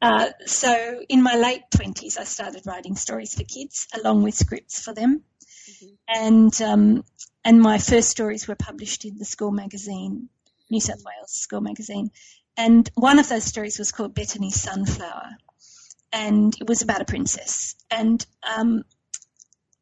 Uh, 0.00 0.30
so 0.46 1.02
in 1.08 1.22
my 1.22 1.34
late 1.34 1.62
20s, 1.74 2.18
I 2.18 2.24
started 2.24 2.62
writing 2.66 2.94
stories 2.94 3.34
for 3.34 3.44
kids 3.44 3.88
along 3.94 4.22
with 4.22 4.34
scripts 4.34 4.80
for 4.80 4.94
them. 4.94 5.22
Mm-hmm. 5.70 5.86
And, 6.08 6.62
um, 6.62 7.04
and 7.44 7.60
my 7.60 7.78
first 7.78 8.08
stories 8.08 8.46
were 8.46 8.54
published 8.54 9.04
in 9.04 9.18
the 9.18 9.24
school 9.24 9.50
magazine, 9.50 10.28
New 10.70 10.80
South 10.80 11.02
Wales 11.04 11.32
School 11.32 11.60
Magazine. 11.60 12.10
And 12.56 12.88
one 12.94 13.18
of 13.18 13.28
those 13.28 13.44
stories 13.44 13.78
was 13.78 13.92
called 13.92 14.14
Betony 14.14 14.50
Sunflower. 14.50 15.36
And 16.12 16.54
it 16.60 16.68
was 16.68 16.82
about 16.82 17.02
a 17.02 17.04
princess. 17.04 17.74
And 17.90 18.24
um, 18.56 18.84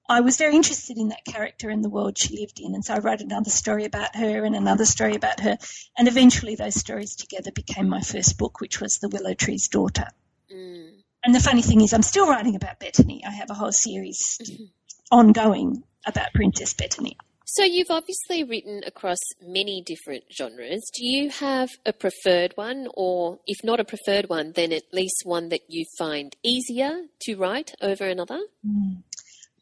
I 0.09 0.21
was 0.21 0.37
very 0.37 0.55
interested 0.55 0.99
in 0.99 1.09
that 1.09 1.25
character 1.25 1.69
and 1.69 1.85
the 1.85 1.89
world 1.89 2.17
she 2.17 2.39
lived 2.39 2.61
in. 2.61 2.75
And 2.75 2.85
so 2.85 2.95
I 2.95 2.99
wrote 2.99 3.21
another 3.21 3.51
story 3.51 3.85
about 3.85 4.15
her 4.17 4.45
and 4.45 4.55
another 4.55 4.85
story 4.85 5.15
about 5.15 5.41
her. 5.41 5.59
And 5.99 6.09
eventually 6.09 6.55
those 6.55 6.77
stories 6.77 7.17
together 7.17 7.51
became 7.53 7.89
my 7.89 8.01
first 8.01 8.39
book, 8.39 8.61
which 8.61 8.81
was 8.81 8.99
The 8.99 9.09
Willow 9.09 9.35
Tree's 9.35 9.69
Daughter. 9.69 10.09
Mm. 10.53 10.91
And 11.25 11.35
the 11.35 11.41
funny 11.41 11.63
thing 11.63 11.81
is, 11.81 11.93
I'm 11.93 12.03
still 12.03 12.29
writing 12.29 12.55
about 12.55 12.79
Betony. 12.79 13.23
I 13.27 13.31
have 13.31 13.51
a 13.51 13.55
whole 13.55 13.73
series 13.73 14.39
mm-hmm. 14.43 14.65
ongoing 15.11 15.83
about 16.07 16.33
Princess 16.33 16.73
Betony. 16.73 17.17
So 17.49 17.63
you've 17.63 17.91
obviously 17.91 18.43
written 18.43 18.83
across 18.87 19.19
many 19.41 19.81
different 19.81 20.25
genres. 20.37 20.91
Do 20.95 21.07
you 21.07 21.31
have 21.31 21.71
a 21.87 21.93
preferred 21.93 22.53
one, 22.57 22.89
or 22.95 23.39
if 23.47 23.65
not 23.65 23.79
a 23.79 23.85
preferred 23.85 24.29
one, 24.29 24.53
then 24.53 24.73
at 24.73 24.93
least 24.93 25.23
one 25.25 25.49
that 25.51 25.63
you 25.69 25.85
find 25.97 26.37
easier 26.43 27.03
to 27.21 27.37
write 27.37 27.73
over 27.81 28.05
another? 28.05 28.41
Mm. 28.67 29.05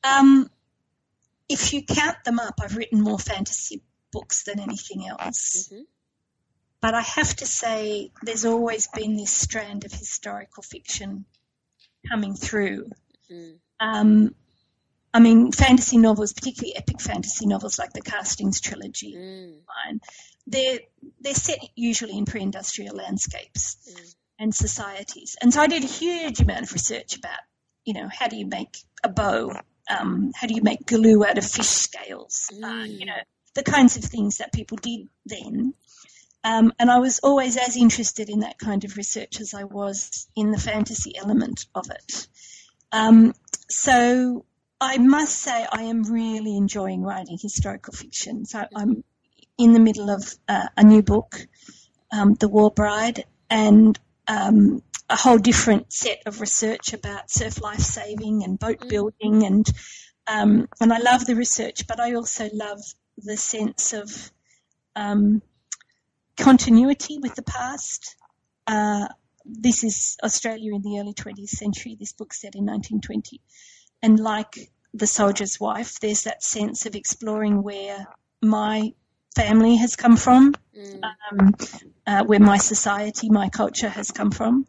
Um, 0.05 0.51
if 1.49 1.73
you 1.73 1.83
count 1.83 2.19
them 2.25 2.39
up, 2.39 2.55
I've 2.63 2.77
written 2.77 3.01
more 3.01 3.19
fantasy 3.19 3.83
books 4.13 4.45
than 4.45 4.61
anything 4.61 5.07
else. 5.09 5.69
Mm-hmm. 5.73 5.83
But 6.81 6.95
I 6.95 7.01
have 7.01 7.35
to 7.37 7.47
say, 7.47 8.13
there's 8.23 8.45
always 8.45 8.89
been 8.89 9.17
this 9.17 9.33
strand 9.33 9.85
of 9.85 9.93
historical 9.93 10.63
fiction 10.63 11.25
coming 12.11 12.35
through. 12.35 12.91
Mm. 13.33 13.55
Um, 13.81 14.35
I 15.15 15.21
mean, 15.21 15.51
fantasy 15.53 15.97
novels, 15.97 16.35
particularly 16.35 16.77
epic 16.77 17.01
fantasy 17.01 17.47
novels 17.47 17.79
like 17.79 17.93
the 17.95 18.03
Castings 18.03 18.61
trilogy, 18.61 19.15
mm. 19.17 20.01
they're 20.47 20.81
they're 21.21 21.35
set 21.35 21.61
usually 21.75 22.19
in 22.19 22.27
pre-industrial 22.27 22.97
landscapes 22.97 23.79
mm. 23.91 24.15
and 24.39 24.55
societies. 24.55 25.37
And 25.41 25.55
so 25.55 25.63
I 25.63 25.69
did 25.69 25.85
a 25.85 25.87
huge 25.87 26.41
amount 26.41 26.65
of 26.65 26.73
research 26.73 27.17
about, 27.17 27.39
you 27.87 27.95
know, 27.95 28.09
how 28.13 28.29
do 28.29 28.37
you 28.37 28.47
make 28.47 28.77
a 29.03 29.09
bow 29.09 29.53
um, 29.89 30.33
how 30.35 30.47
do 30.47 30.55
you 30.55 30.63
make 30.63 30.87
glue 30.87 31.25
out 31.25 31.39
of 31.39 31.45
fish 31.45 31.67
scales? 31.67 32.49
Mm. 32.53 32.65
Uh, 32.65 32.85
you 32.85 33.07
know, 33.07 33.21
the 33.55 33.63
kinds 33.63 33.97
of 33.97 34.05
things 34.05 34.39
that 34.39 34.53
people 34.53 34.77
did 34.77 35.09
then. 35.27 35.75
Um, 36.43 36.73
and 36.79 36.91
I 36.91 36.99
was 36.99 37.21
always 37.21 37.57
as 37.57 37.77
interested 37.77 38.29
in 38.29 38.41
that 38.41 38.59
kind 38.59 38.85
of 38.85 38.97
research 38.97 39.41
as 39.41 39.55
I 39.55 39.65
was 39.65 40.29
in 40.37 40.51
the 40.51 40.59
fantasy 40.59 41.17
element 41.17 41.67
of 41.75 41.91
it. 41.91 42.27
Um, 42.93 43.35
so 43.71 44.45
I 44.81 44.99
must 44.99 45.37
say 45.37 45.67
I 45.71 45.85
am 45.85 46.03
really 46.03 46.57
enjoying 46.57 47.03
writing 47.03 47.39
historical 47.41 47.95
fiction. 47.95 48.45
So 48.45 48.67
I'm 48.75 49.03
in 49.57 49.73
the 49.73 49.81
middle 49.81 50.11
of 50.11 50.35
uh, 50.47 50.69
a 50.77 50.85
new 50.85 51.03
book, 51.03 51.47
um, 52.13 52.35
The 52.35 52.49
War 52.49 52.71
Bride, 52.71 53.25
and 53.49 53.99
um, 54.27 54.83
a 55.09 55.17
whole 55.17 55.39
different 55.39 55.93
set 55.93 56.23
of 56.27 56.41
research 56.41 56.93
about 56.93 57.31
surf 57.31 57.61
life 57.61 57.81
saving 57.81 58.43
and 58.45 58.59
boat 58.59 58.81
mm. 58.81 58.89
building 58.89 59.45
and 59.45 59.67
um, 60.27 60.69
and 60.81 60.93
I 60.93 60.99
love 60.99 61.27
the 61.27 61.37
research, 61.37 61.87
but 61.87 62.01
I 62.01 62.15
also 62.15 62.49
love 62.53 62.81
the 63.19 63.37
sense 63.37 63.93
of 63.93 64.33
um, 64.97 65.43
continuity 66.39 67.19
with 67.19 67.35
the 67.35 67.43
past. 67.43 68.17
Uh, 68.67 69.09
this 69.45 69.85
is 69.85 70.17
Australia 70.25 70.75
in 70.75 70.83
the 70.83 70.99
early 70.99 71.13
20th 71.13 71.51
century. 71.51 71.97
This 71.99 72.15
book 72.15 72.33
set 72.33 72.55
in 72.55 72.65
1920, 72.65 73.41
and 74.03 74.19
like 74.19 74.71
the 74.95 75.07
soldier's 75.07 75.61
wife, 75.61 76.01
there's 76.01 76.23
that 76.23 76.43
sense 76.43 76.87
of 76.87 76.95
exploring 76.95 77.63
where 77.63 78.07
my 78.41 78.95
family 79.35 79.77
has 79.77 79.97
come 79.97 80.17
from, 80.17 80.55
mm. 80.77 81.01
um, 81.03 81.55
uh, 82.07 82.25
where 82.25 82.41
my 82.41 82.57
society, 82.59 83.31
my 83.31 83.49
culture 83.49 83.89
has 83.89 84.11
come 84.11 84.31
from. 84.31 84.67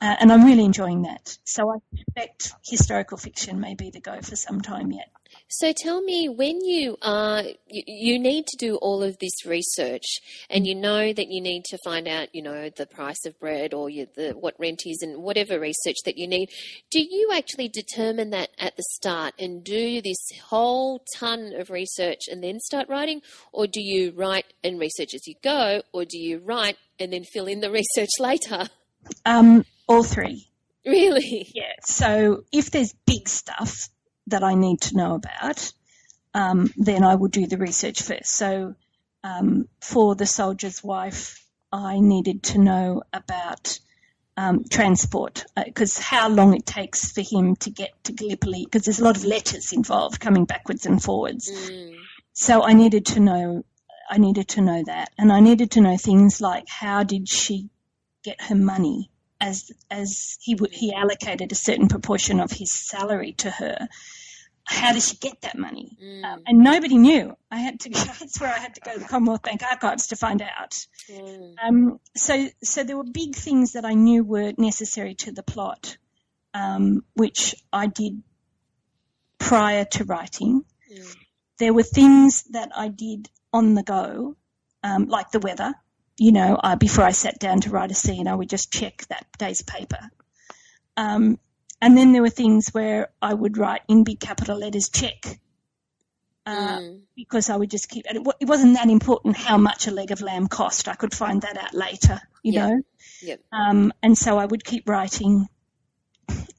Uh, 0.00 0.16
and 0.20 0.32
I'm 0.32 0.44
really 0.44 0.64
enjoying 0.64 1.02
that. 1.02 1.38
So 1.44 1.70
I 1.70 1.76
expect 1.92 2.52
historical 2.64 3.16
fiction 3.16 3.60
may 3.60 3.74
be 3.74 3.90
the 3.90 4.00
go 4.00 4.20
for 4.20 4.36
some 4.36 4.60
time 4.60 4.92
yet. 4.92 5.08
So 5.56 5.72
tell 5.72 6.00
me, 6.00 6.28
when 6.28 6.64
you 6.64 6.96
are, 7.00 7.44
you, 7.68 7.82
you, 7.86 8.18
need 8.18 8.44
to 8.48 8.56
do 8.56 8.74
all 8.74 9.04
of 9.04 9.16
this 9.20 9.46
research, 9.46 10.02
and 10.50 10.66
you 10.66 10.74
know 10.74 11.12
that 11.12 11.28
you 11.28 11.40
need 11.40 11.64
to 11.66 11.78
find 11.84 12.08
out, 12.08 12.34
you 12.34 12.42
know, 12.42 12.70
the 12.70 12.86
price 12.86 13.24
of 13.24 13.38
bread 13.38 13.72
or 13.72 13.88
you, 13.88 14.08
the, 14.16 14.32
what 14.32 14.58
rent 14.58 14.82
is, 14.84 15.00
and 15.00 15.22
whatever 15.22 15.60
research 15.60 15.94
that 16.06 16.18
you 16.18 16.26
need. 16.26 16.48
Do 16.90 17.00
you 17.00 17.30
actually 17.32 17.68
determine 17.68 18.30
that 18.30 18.50
at 18.58 18.76
the 18.76 18.82
start 18.94 19.34
and 19.38 19.62
do 19.62 20.02
this 20.02 20.18
whole 20.48 21.04
ton 21.16 21.52
of 21.56 21.70
research 21.70 22.22
and 22.28 22.42
then 22.42 22.58
start 22.58 22.88
writing, 22.88 23.22
or 23.52 23.68
do 23.68 23.80
you 23.80 24.10
write 24.10 24.46
and 24.64 24.80
research 24.80 25.14
as 25.14 25.24
you 25.28 25.36
go, 25.40 25.82
or 25.92 26.04
do 26.04 26.18
you 26.18 26.38
write 26.38 26.78
and 26.98 27.12
then 27.12 27.22
fill 27.22 27.46
in 27.46 27.60
the 27.60 27.70
research 27.80 28.10
later? 28.18 28.68
Um, 29.24 29.64
all 29.86 30.02
three. 30.02 30.48
Really? 30.84 31.48
Yeah. 31.54 31.74
So 31.84 32.42
if 32.52 32.72
there's 32.72 32.92
big 33.06 33.28
stuff 33.28 33.88
that 34.28 34.42
I 34.42 34.54
need 34.54 34.80
to 34.82 34.96
know 34.96 35.14
about, 35.14 35.72
um, 36.32 36.72
then 36.76 37.04
I 37.04 37.14
will 37.16 37.28
do 37.28 37.46
the 37.46 37.58
research 37.58 38.02
first. 38.02 38.30
So 38.30 38.74
um, 39.22 39.68
for 39.80 40.14
the 40.14 40.26
soldier's 40.26 40.82
wife, 40.82 41.44
I 41.72 41.98
needed 42.00 42.42
to 42.44 42.58
know 42.58 43.02
about 43.12 43.78
um, 44.36 44.64
transport 44.68 45.44
because 45.64 45.98
uh, 45.98 46.02
how 46.02 46.28
long 46.28 46.54
it 46.54 46.66
takes 46.66 47.12
for 47.12 47.20
him 47.20 47.56
to 47.56 47.70
get 47.70 47.92
to 48.04 48.12
Gallipoli 48.12 48.64
because 48.64 48.84
there's 48.84 49.00
a 49.00 49.04
lot 49.04 49.16
of 49.16 49.24
letters 49.24 49.72
involved 49.72 50.20
coming 50.20 50.44
backwards 50.44 50.86
and 50.86 51.02
forwards. 51.02 51.50
Mm. 51.50 51.96
So 52.32 52.62
I 52.62 52.72
needed 52.72 53.06
to 53.06 53.20
know 53.20 53.64
I 54.10 54.18
needed 54.18 54.48
to 54.48 54.60
know 54.60 54.82
that, 54.84 55.10
and 55.16 55.32
I 55.32 55.40
needed 55.40 55.70
to 55.72 55.80
know 55.80 55.96
things 55.96 56.40
like 56.40 56.68
how 56.68 57.04
did 57.04 57.28
she 57.28 57.70
get 58.22 58.40
her 58.42 58.54
money 58.54 59.10
as 59.40 59.70
as 59.90 60.38
he 60.40 60.54
would 60.54 60.72
he 60.72 60.94
allocated 60.94 61.52
a 61.52 61.54
certain 61.54 61.88
proportion 61.88 62.40
of 62.40 62.50
his 62.50 62.70
salary 62.70 63.32
to 63.38 63.50
her. 63.50 63.88
How 64.66 64.94
does 64.94 65.10
she 65.10 65.16
get 65.16 65.42
that 65.42 65.58
money? 65.58 65.98
Mm. 66.02 66.24
Um, 66.24 66.42
and 66.46 66.58
nobody 66.60 66.96
knew. 66.96 67.36
I 67.50 67.58
had 67.58 67.80
to. 67.80 67.90
That's 67.90 68.40
where 68.40 68.50
I 68.50 68.58
had 68.58 68.74
to 68.76 68.80
go 68.80 68.94
to 68.94 68.98
the 68.98 69.04
Commonwealth 69.04 69.42
Bank 69.42 69.62
archives 69.62 70.06
to 70.06 70.16
find 70.16 70.40
out. 70.40 70.86
Mm. 71.10 71.54
Um, 71.62 72.00
so, 72.16 72.48
so 72.62 72.82
there 72.82 72.96
were 72.96 73.04
big 73.04 73.34
things 73.34 73.72
that 73.72 73.84
I 73.84 73.92
knew 73.92 74.24
were 74.24 74.54
necessary 74.56 75.16
to 75.16 75.32
the 75.32 75.42
plot, 75.42 75.98
um, 76.54 77.04
which 77.12 77.54
I 77.74 77.88
did 77.88 78.22
prior 79.38 79.84
to 79.84 80.04
writing. 80.04 80.64
Mm. 80.90 81.16
There 81.58 81.74
were 81.74 81.82
things 81.82 82.44
that 82.52 82.70
I 82.74 82.88
did 82.88 83.28
on 83.52 83.74
the 83.74 83.82
go, 83.82 84.36
um, 84.82 85.08
like 85.08 85.30
the 85.30 85.40
weather. 85.40 85.74
You 86.16 86.32
know, 86.32 86.58
I, 86.62 86.76
before 86.76 87.04
I 87.04 87.10
sat 87.10 87.38
down 87.38 87.60
to 87.62 87.70
write 87.70 87.90
a 87.90 87.94
scene, 87.94 88.28
I 88.28 88.34
would 88.34 88.48
just 88.48 88.72
check 88.72 89.04
that 89.08 89.26
day's 89.38 89.62
paper. 89.62 89.98
Um, 90.96 91.38
and 91.82 91.96
then 91.96 92.12
there 92.12 92.22
were 92.22 92.30
things 92.30 92.68
where 92.72 93.08
I 93.20 93.34
would 93.34 93.58
write 93.58 93.82
in 93.88 94.04
big 94.04 94.20
capital 94.20 94.58
letters, 94.58 94.88
check, 94.88 95.40
uh, 96.46 96.78
Mm. 96.78 97.00
because 97.16 97.50
I 97.50 97.56
would 97.56 97.70
just 97.70 97.88
keep, 97.88 98.04
and 98.08 98.18
it, 98.18 98.34
it 98.40 98.48
wasn't 98.48 98.74
that 98.74 98.88
important 98.88 99.36
how 99.36 99.56
much 99.58 99.86
a 99.86 99.90
leg 99.90 100.10
of 100.12 100.20
lamb 100.20 100.46
cost. 100.46 100.88
I 100.88 100.94
could 100.94 101.12
find 101.14 101.42
that 101.42 101.56
out 101.56 101.74
later, 101.74 102.20
you 102.42 102.52
Yeah. 102.52 102.68
know. 102.68 102.82
Yep. 103.22 103.40
Um, 103.52 103.92
and 104.02 104.16
so 104.16 104.38
I 104.38 104.44
would 104.44 104.64
keep 104.64 104.88
writing 104.88 105.48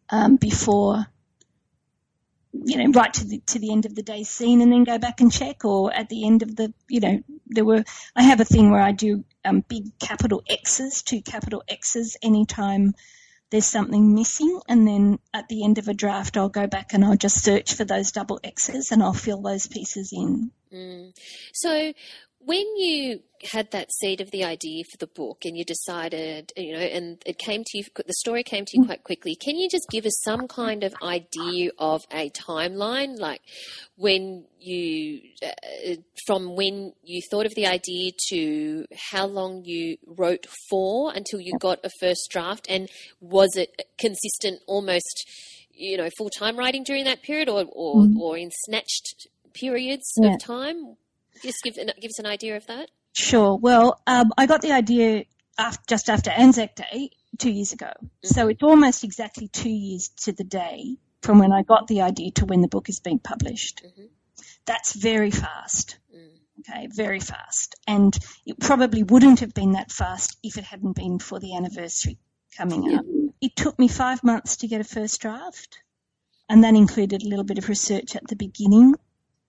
um, 0.09 0.35
before, 0.35 1.05
you 2.63 2.77
know, 2.77 2.91
right 2.91 3.13
to 3.13 3.25
the 3.25 3.39
to 3.47 3.59
the 3.59 3.71
end 3.71 3.85
of 3.85 3.95
the 3.95 4.03
day's 4.03 4.29
scene, 4.29 4.61
and 4.61 4.71
then 4.71 4.83
go 4.83 4.97
back 4.97 5.21
and 5.21 5.31
check, 5.31 5.65
or 5.65 5.93
at 5.93 6.09
the 6.09 6.25
end 6.25 6.43
of 6.43 6.55
the, 6.55 6.73
you 6.87 6.99
know, 6.99 7.21
there 7.47 7.65
were. 7.65 7.83
I 8.15 8.23
have 8.23 8.39
a 8.39 8.45
thing 8.45 8.71
where 8.71 8.81
I 8.81 8.91
do 8.91 9.23
um, 9.43 9.63
big 9.67 9.97
capital 9.99 10.43
X's, 10.47 11.03
two 11.03 11.21
capital 11.21 11.63
X's, 11.67 12.17
anytime 12.21 12.93
there's 13.51 13.65
something 13.65 14.15
missing, 14.15 14.59
and 14.67 14.87
then 14.87 15.19
at 15.33 15.47
the 15.49 15.63
end 15.63 15.77
of 15.77 15.87
a 15.87 15.93
draft, 15.93 16.37
I'll 16.37 16.49
go 16.49 16.67
back 16.67 16.93
and 16.93 17.05
I'll 17.05 17.17
just 17.17 17.43
search 17.43 17.73
for 17.73 17.85
those 17.85 18.11
double 18.11 18.39
X's, 18.43 18.91
and 18.91 19.03
I'll 19.03 19.13
fill 19.13 19.41
those 19.41 19.67
pieces 19.67 20.11
in. 20.13 20.51
Mm. 20.73 21.17
So, 21.53 21.93
when 22.45 22.65
you 22.77 23.19
had 23.51 23.71
that 23.71 23.91
seed 23.91 24.21
of 24.21 24.31
the 24.31 24.43
idea 24.43 24.83
for 24.91 24.97
the 24.97 25.07
book 25.07 25.39
and 25.45 25.57
you 25.57 25.65
decided, 25.65 26.51
you 26.55 26.73
know, 26.73 26.79
and 26.79 27.21
it 27.25 27.37
came 27.37 27.63
to 27.65 27.77
you, 27.77 27.83
the 27.95 28.13
story 28.13 28.43
came 28.43 28.65
to 28.65 28.77
you 28.77 28.85
quite 28.85 29.03
quickly, 29.03 29.35
can 29.35 29.55
you 29.55 29.69
just 29.69 29.87
give 29.89 30.05
us 30.05 30.19
some 30.23 30.47
kind 30.47 30.83
of 30.83 30.93
idea 31.03 31.71
of 31.77 32.03
a 32.11 32.29
timeline? 32.29 33.17
Like 33.19 33.41
when 33.97 34.45
you, 34.59 35.21
uh, 35.43 35.95
from 36.25 36.55
when 36.55 36.93
you 37.03 37.21
thought 37.29 37.45
of 37.45 37.55
the 37.55 37.67
idea 37.67 38.11
to 38.29 38.85
how 39.11 39.25
long 39.25 39.63
you 39.65 39.97
wrote 40.05 40.45
for 40.69 41.11
until 41.13 41.39
you 41.39 41.57
got 41.59 41.79
a 41.83 41.89
first 41.99 42.29
draft? 42.31 42.67
And 42.69 42.89
was 43.19 43.55
it 43.55 43.89
consistent 43.99 44.61
almost, 44.67 45.27
you 45.71 45.97
know, 45.97 46.09
full 46.17 46.29
time 46.29 46.57
writing 46.57 46.83
during 46.83 47.05
that 47.05 47.21
period 47.21 47.49
or, 47.49 47.65
or, 47.71 48.07
or 48.19 48.37
in 48.37 48.51
snatched 48.65 49.27
periods 49.53 50.13
Yeah. 50.21 50.33
of 50.33 50.39
time? 50.39 50.97
Just 51.41 51.63
give 51.63 51.75
give 51.75 52.09
us 52.09 52.19
an 52.19 52.25
idea 52.25 52.57
of 52.57 52.65
that. 52.67 52.89
Sure. 53.13 53.57
Well, 53.57 54.01
um, 54.07 54.31
I 54.38 54.45
got 54.45 54.61
the 54.61 54.71
idea 54.71 55.25
after, 55.57 55.83
just 55.88 56.09
after 56.09 56.31
Anzac 56.31 56.75
Day 56.75 57.11
two 57.38 57.51
years 57.51 57.73
ago. 57.73 57.91
So 58.23 58.47
it's 58.47 58.63
almost 58.63 59.03
exactly 59.03 59.47
two 59.47 59.69
years 59.69 60.09
to 60.23 60.33
the 60.33 60.43
day 60.43 60.97
from 61.21 61.39
when 61.39 61.51
I 61.51 61.63
got 61.63 61.88
the 61.88 62.01
idea 62.01 62.31
to 62.31 62.45
when 62.45 62.61
the 62.61 62.67
book 62.67 62.89
is 62.89 62.99
being 62.99 63.19
published. 63.19 63.83
Mhm. 63.83 64.09
That's 64.65 64.93
very 64.93 65.31
fast. 65.31 65.97
Mm. 66.13 66.39
Okay, 66.59 66.88
very 66.88 67.19
fast. 67.19 67.75
And 67.88 68.17
it 68.45 68.59
probably 68.59 69.03
wouldn't 69.03 69.39
have 69.41 69.53
been 69.53 69.73
that 69.73 69.91
fast 69.91 70.38
if 70.43 70.57
it 70.57 70.63
hadn't 70.63 70.93
been 70.93 71.19
for 71.19 71.39
the 71.39 71.55
anniversary 71.55 72.17
coming 72.57 72.93
up. 72.95 73.05
It 73.41 73.55
took 73.55 73.77
me 73.77 73.88
five 73.88 74.23
months 74.23 74.57
to 74.57 74.67
get 74.67 74.81
a 74.81 74.86
first 74.86 75.19
draft, 75.21 75.79
and 76.49 76.63
that 76.63 76.75
included 76.75 77.21
a 77.23 77.27
little 77.27 77.43
bit 77.43 77.57
of 77.57 77.69
research 77.69 78.15
at 78.15 78.27
the 78.27 78.36
beginning. 78.36 78.95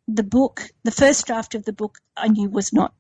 The 0.09 0.23
book, 0.23 0.69
the 0.85 0.91
first 0.91 1.27
draft 1.27 1.55
of 1.55 1.65
the 1.65 1.73
book, 1.73 1.99
I 2.17 2.29
knew 2.29 2.49
was 2.49 2.73
not 2.73 2.95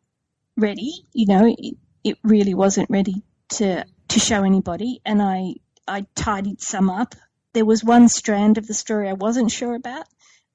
ready. 0.56 1.06
You 1.12 1.26
know, 1.26 1.46
it, 1.46 1.76
it 2.02 2.18
really 2.22 2.54
wasn't 2.54 2.90
ready 2.90 3.22
to 3.50 3.84
to 4.08 4.20
show 4.20 4.44
anybody, 4.44 5.00
and 5.04 5.22
I 5.22 5.54
I 5.86 6.06
tidied 6.14 6.60
some 6.60 6.90
up. 6.90 7.14
There 7.52 7.64
was 7.64 7.84
one 7.84 8.08
strand 8.08 8.58
of 8.58 8.66
the 8.66 8.74
story 8.74 9.08
I 9.08 9.14
wasn't 9.14 9.50
sure 9.50 9.74
about, 9.74 10.06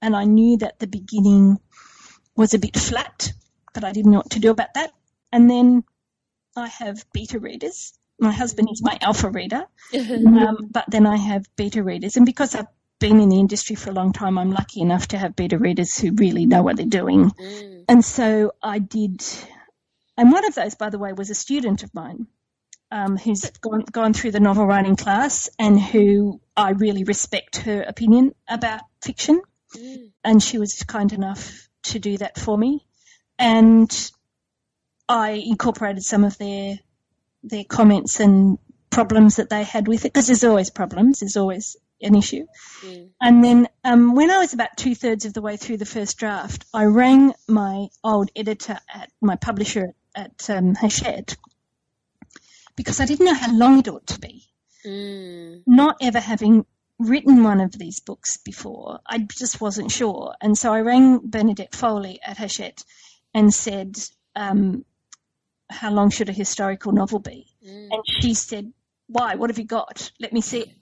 and 0.02 0.16
I 0.16 0.26
knew 0.26 0.58
that 0.58 0.80
the 0.80 0.88
beginning 0.88 1.60
was 2.36 2.54
a 2.54 2.60
bit 2.60 2.78
flat, 2.78 3.34
but 3.74 3.84
I 3.84 3.92
didn't 3.92 4.12
know 4.12 4.20
what 4.20 4.32
to 4.32 4.40
do 4.40 4.52
about 4.52 4.74
that. 4.76 4.92
And 5.32 5.50
then 5.50 5.84
I 6.56 6.68
have 6.68 7.06
beta 7.14 7.40
readers. 7.40 7.94
My 8.20 8.32
husband 8.32 8.70
is 8.72 8.82
my 8.84 8.98
alpha 9.02 9.30
reader, 9.30 9.66
um, 9.94 10.68
but 10.70 10.86
then 10.88 11.08
I 11.08 11.18
have 11.18 11.46
beta 11.56 11.82
readers, 11.84 12.18
and 12.18 12.26
because 12.26 12.56
I've 12.56 12.68
been 13.02 13.20
in 13.20 13.28
the 13.28 13.40
industry 13.40 13.76
for 13.76 13.90
a 13.90 13.94
long 13.94 14.14
time, 14.14 14.38
I'm 14.38 14.52
lucky 14.52 14.80
enough 14.80 15.10
to 15.10 15.18
have 15.18 15.36
beta 15.36 15.58
readers 15.58 15.98
who 15.98 16.14
really 16.14 16.46
know 16.46 16.62
what 16.62 16.78
they're 16.78 16.86
doing. 16.86 17.32
Mm. 17.32 17.84
And 17.90 18.06
so 18.06 18.54
I 18.64 18.80
did, 18.80 19.22
and 20.16 20.32
one 20.32 20.46
of 20.46 20.56
those, 20.56 20.76
by 20.76 20.90
the 20.90 21.00
way, 21.00 21.12
was 21.12 21.30
a 21.30 21.36
student 21.36 21.84
of 21.84 21.94
mine 21.94 22.28
um, 22.92 23.18
who's 23.18 23.50
gone, 23.60 23.84
gone 23.92 24.14
through 24.14 24.32
the 24.32 24.40
novel 24.40 24.66
writing 24.66 24.96
class 24.96 25.50
and 25.60 25.82
who 25.82 26.40
I 26.56 26.70
really 26.70 27.04
respect 27.04 27.58
her 27.58 27.82
opinion 27.82 28.34
about 28.48 28.82
fiction. 29.02 29.42
Mm. 29.76 30.12
And 30.24 30.44
she 30.44 30.60
was 30.60 30.84
kind 30.84 31.12
enough 31.12 31.68
to 31.84 32.00
do 32.00 32.18
that 32.20 32.38
for 32.38 32.58
me. 32.58 32.86
And 33.40 33.92
I 35.10 35.32
incorporated 35.32 36.04
some 36.04 36.24
of 36.24 36.38
their 36.38 36.80
their 37.44 37.64
comments 37.64 38.20
and 38.20 38.60
problems 38.92 39.38
that 39.38 39.50
they 39.50 39.64
had 39.64 39.88
with 39.88 40.06
it 40.06 40.14
because 40.14 40.28
there's 40.28 40.44
always 40.44 40.70
problems, 40.70 41.22
there's 41.22 41.38
always 41.38 41.76
an 42.02 42.16
issue. 42.16 42.46
Mm. 42.82 43.10
And 43.20 43.44
then 43.44 43.68
um, 43.84 44.16
when 44.16 44.32
I 44.32 44.38
was 44.38 44.54
about 44.54 44.78
two 44.78 44.96
thirds 44.96 45.26
of 45.26 45.34
the 45.34 45.42
way 45.42 45.58
through 45.58 45.78
the 45.78 45.86
first 45.86 46.18
draft, 46.18 46.66
I 46.74 46.86
rang 46.86 47.34
my 47.48 47.88
old 48.04 48.32
editor 48.36 48.80
at 48.94 49.12
my 49.22 49.36
publisher 49.36 49.94
at 50.16 50.50
um, 50.50 50.76
Hachette 50.76 51.38
because 52.76 53.00
I 53.00 53.06
didn't 53.06 53.26
know 53.26 53.34
how 53.34 53.56
long 53.56 53.80
it 53.80 53.88
ought 53.88 54.08
to 54.08 54.20
be. 54.20 54.44
Mm. 54.86 55.64
Not 55.68 55.98
ever 56.02 56.20
having 56.20 56.66
written 56.98 57.44
one 57.44 57.62
of 57.62 57.72
these 57.72 58.00
books 58.00 58.38
before, 58.38 59.00
I 59.08 59.20
just 59.20 59.62
wasn't 59.62 59.92
sure. 59.92 60.36
And 60.42 60.58
so 60.58 60.74
I 60.74 60.82
rang 60.82 61.20
Bernadette 61.24 61.76
Foley 61.76 62.20
at 62.26 62.38
Hachette 62.38 62.84
and 63.34 63.54
said, 63.54 63.98
um, 64.36 64.86
How 65.70 65.92
long 65.92 66.10
should 66.10 66.30
a 66.30 66.34
historical 66.34 66.92
novel 66.92 67.20
be? 67.20 67.48
Mm. 67.66 67.90
And 67.92 68.04
she 68.08 68.34
said, 68.34 68.74
Why? 69.12 69.36
What 69.36 69.50
have 69.50 69.60
you 69.60 69.66
got? 69.66 70.12
Let 70.20 70.32
me 70.34 70.42
see 70.42 70.74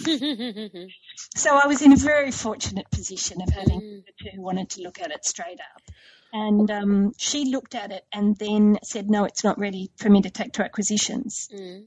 it. 0.00 0.90
So 1.34 1.56
I 1.56 1.66
was 1.66 1.82
in 1.82 1.92
a 1.92 1.96
very 1.96 2.30
fortunate 2.30 2.90
position 2.90 3.40
of 3.42 3.48
having 3.48 3.80
Mm. 3.80 4.02
a 4.26 4.30
who 4.36 4.42
wanted 4.42 4.70
to 4.70 4.82
look 4.82 5.00
at 5.00 5.10
it 5.10 5.24
straight 5.24 5.58
up. 5.60 5.82
And 6.32 6.70
um, 6.70 7.12
she 7.18 7.46
looked 7.46 7.74
at 7.74 7.90
it 7.92 8.04
and 8.12 8.36
then 8.38 8.78
said, 8.82 9.10
no, 9.10 9.24
it's 9.24 9.42
not 9.44 9.58
ready 9.58 9.90
for 9.96 10.08
me 10.10 10.22
to 10.22 10.30
take 10.30 10.52
to 10.54 10.64
acquisitions. 10.64 11.48
Mm. 11.54 11.84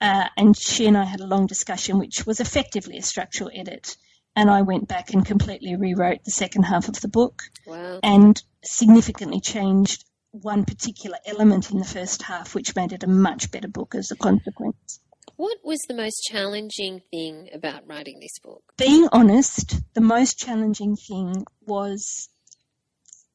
Uh, 0.00 0.28
and 0.36 0.56
she 0.56 0.86
and 0.86 0.96
I 0.96 1.04
had 1.04 1.20
a 1.20 1.26
long 1.26 1.46
discussion, 1.46 1.98
which 1.98 2.26
was 2.26 2.40
effectively 2.40 2.98
a 2.98 3.02
structural 3.02 3.50
edit. 3.54 3.96
And 4.34 4.50
I 4.50 4.62
went 4.62 4.86
back 4.88 5.12
and 5.14 5.24
completely 5.24 5.74
rewrote 5.76 6.24
the 6.24 6.30
second 6.30 6.64
half 6.64 6.88
of 6.88 7.00
the 7.00 7.08
book 7.08 7.42
Wow. 7.66 8.00
and 8.02 8.40
significantly 8.62 9.40
changed 9.40 10.04
one 10.32 10.64
particular 10.66 11.16
element 11.26 11.70
in 11.70 11.78
the 11.78 11.84
first 11.86 12.22
half, 12.22 12.54
which 12.54 12.76
made 12.76 12.92
it 12.92 13.02
a 13.04 13.08
much 13.08 13.50
better 13.50 13.68
book 13.68 13.94
as 13.94 14.10
a 14.10 14.16
consequence. 14.16 15.00
What 15.36 15.58
was 15.62 15.80
the 15.86 15.94
most 15.94 16.22
challenging 16.22 17.02
thing 17.10 17.50
about 17.52 17.86
writing 17.86 18.20
this 18.20 18.38
book? 18.42 18.62
being 18.78 19.08
honest, 19.12 19.80
the 19.94 20.00
most 20.00 20.38
challenging 20.38 20.96
thing 20.96 21.44
was 21.66 22.28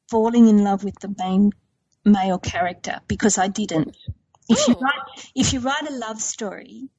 falling 0.10 0.48
in 0.48 0.64
love 0.64 0.84
with 0.84 1.00
the 1.00 1.14
main 1.18 1.52
male 2.06 2.40
character 2.40 3.00
because 3.08 3.38
I 3.38 3.48
didn't. 3.48 3.96
If 4.50 4.68
you 4.68 4.76
Oh. 4.76 4.80
write, 4.82 5.30
if 5.36 5.54
you 5.54 5.60
write 5.60 5.88
a 5.90 5.94
love 5.94 6.22
story, 6.22 6.90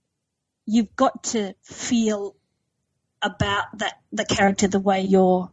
you've 0.67 0.95
got 0.97 1.25
to 1.25 1.55
feel 1.63 2.37
about 3.21 3.79
that 3.79 4.01
the 4.13 4.25
character 4.25 4.67
the 4.69 4.81
way 4.81 5.01
your 5.03 5.51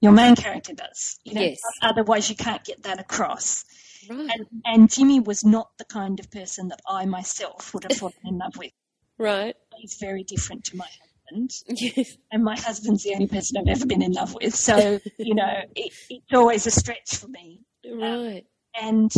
your 0.00 0.12
main 0.12 0.36
character 0.36 0.72
does. 0.74 1.18
You 1.24 1.34
know, 1.34 1.40
Yes. 1.42 1.58
otherwise 1.82 2.30
you 2.30 2.36
can't 2.36 2.64
get 2.64 2.82
that 2.84 3.00
across. 3.00 3.64
Right. 4.08 4.30
And, 4.32 4.46
and 4.64 4.90
Jimmy 4.90 5.20
was 5.20 5.44
not 5.44 5.76
the 5.76 5.84
kind 5.84 6.20
of 6.20 6.30
person 6.30 6.68
that 6.68 6.80
I 6.88 7.04
myself 7.04 7.74
would 7.74 7.84
have 7.84 7.96
fallen 7.98 8.14
in 8.24 8.38
love 8.38 8.56
with. 8.56 8.72
Right. 9.18 9.56
He's 9.76 9.96
very 10.00 10.24
different 10.24 10.64
to 10.66 10.76
my 10.76 10.86
husband 10.86 11.50
Yes. 11.68 12.16
and 12.32 12.42
my 12.42 12.56
husband's 12.58 13.02
the 13.04 13.12
only 13.14 13.26
person 13.26 13.58
I've 13.58 13.68
ever 13.76 13.86
been 13.86 14.02
in 14.02 14.12
love 14.12 14.34
with. 14.34 14.54
So 14.54 14.98
you 15.18 15.34
know, 15.34 15.60
it, 15.76 15.92
it's 16.08 16.32
always 16.32 16.66
a 16.66 16.70
stretch 16.70 17.16
for 17.16 17.28
me, 17.28 17.60
Right. 17.84 18.44
and 18.80 19.12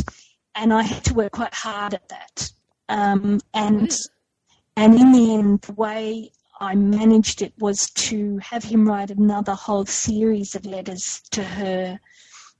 and 0.54 0.72
I 0.72 0.82
had 0.82 1.04
to 1.04 1.14
work 1.14 1.32
quite 1.32 1.54
hard 1.54 1.94
at 1.94 2.08
that. 2.08 2.52
Um, 2.88 3.40
and 3.54 3.96
and 4.76 4.94
in 4.98 5.12
the 5.12 5.34
end, 5.34 5.62
the 5.62 5.72
way 5.74 6.32
I 6.60 6.74
managed 6.74 7.42
it 7.42 7.54
was 7.58 7.88
to 7.90 8.38
have 8.38 8.64
him 8.64 8.86
write 8.88 9.10
another 9.10 9.54
whole 9.54 9.86
series 9.86 10.54
of 10.54 10.66
letters 10.66 11.22
to 11.30 11.42
her 11.44 12.00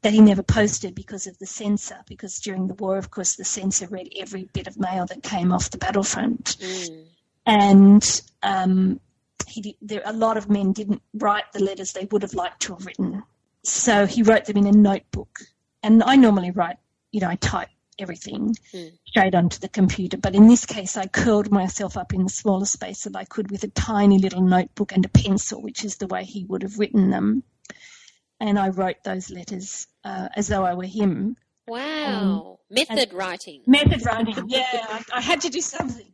that 0.02 0.12
he 0.14 0.20
never 0.20 0.42
posted 0.42 0.94
because 0.94 1.26
of 1.26 1.36
the 1.38 1.46
censor. 1.46 1.98
Because 2.06 2.38
during 2.38 2.68
the 2.68 2.74
war, 2.74 2.96
of 2.96 3.10
course, 3.10 3.36
the 3.36 3.44
censor 3.44 3.86
read 3.88 4.10
every 4.18 4.48
bit 4.54 4.66
of 4.66 4.78
mail 4.78 5.04
that 5.06 5.22
came 5.22 5.52
off 5.52 5.70
the 5.70 5.76
battlefront. 5.78 6.56
Mm. 6.60 7.06
And 7.46 8.22
um, 8.42 9.00
he 9.48 9.76
there 9.82 10.02
a 10.04 10.12
lot 10.12 10.36
of 10.36 10.48
men 10.48 10.72
didn't 10.72 11.02
write 11.14 11.52
the 11.52 11.62
letters 11.62 11.92
they 11.92 12.06
would 12.10 12.22
have 12.22 12.34
liked 12.34 12.60
to 12.62 12.74
have 12.74 12.86
written, 12.86 13.22
so 13.64 14.06
he 14.06 14.22
wrote 14.22 14.44
them 14.44 14.56
in 14.56 14.66
a 14.66 14.72
notebook. 14.72 15.40
And 15.82 16.02
I 16.02 16.16
normally 16.16 16.50
write, 16.50 16.76
you 17.10 17.20
know, 17.20 17.28
I 17.28 17.36
type 17.36 17.68
everything 17.98 18.54
Mm. 18.72 18.92
straight 19.06 19.34
onto 19.34 19.58
the 19.58 19.68
computer, 19.68 20.16
but 20.16 20.34
in 20.34 20.46
this 20.48 20.64
case, 20.66 20.96
I 20.96 21.06
curled 21.06 21.50
myself 21.50 21.96
up 21.96 22.14
in 22.14 22.24
the 22.24 22.30
smallest 22.30 22.72
space 22.72 23.04
that 23.04 23.16
I 23.16 23.24
could 23.24 23.50
with 23.50 23.64
a 23.64 23.68
tiny 23.68 24.18
little 24.18 24.42
notebook 24.42 24.92
and 24.92 25.04
a 25.04 25.08
pencil, 25.08 25.60
which 25.62 25.84
is 25.84 25.96
the 25.96 26.06
way 26.06 26.24
he 26.24 26.44
would 26.44 26.62
have 26.62 26.78
written 26.78 27.10
them. 27.10 27.42
And 28.38 28.58
I 28.58 28.68
wrote 28.70 29.04
those 29.04 29.30
letters 29.30 29.86
uh, 30.02 30.28
as 30.34 30.48
though 30.48 30.64
I 30.64 30.72
were 30.74 30.84
him. 30.84 31.36
Wow. 31.66 32.60
Method 32.70 33.12
writing. 33.12 33.62
Method 33.66 34.04
writing, 34.06 34.44
yeah. 34.48 34.86
I, 34.88 35.04
I 35.14 35.20
had 35.20 35.42
to 35.42 35.50
do 35.50 35.60
something. 35.60 36.10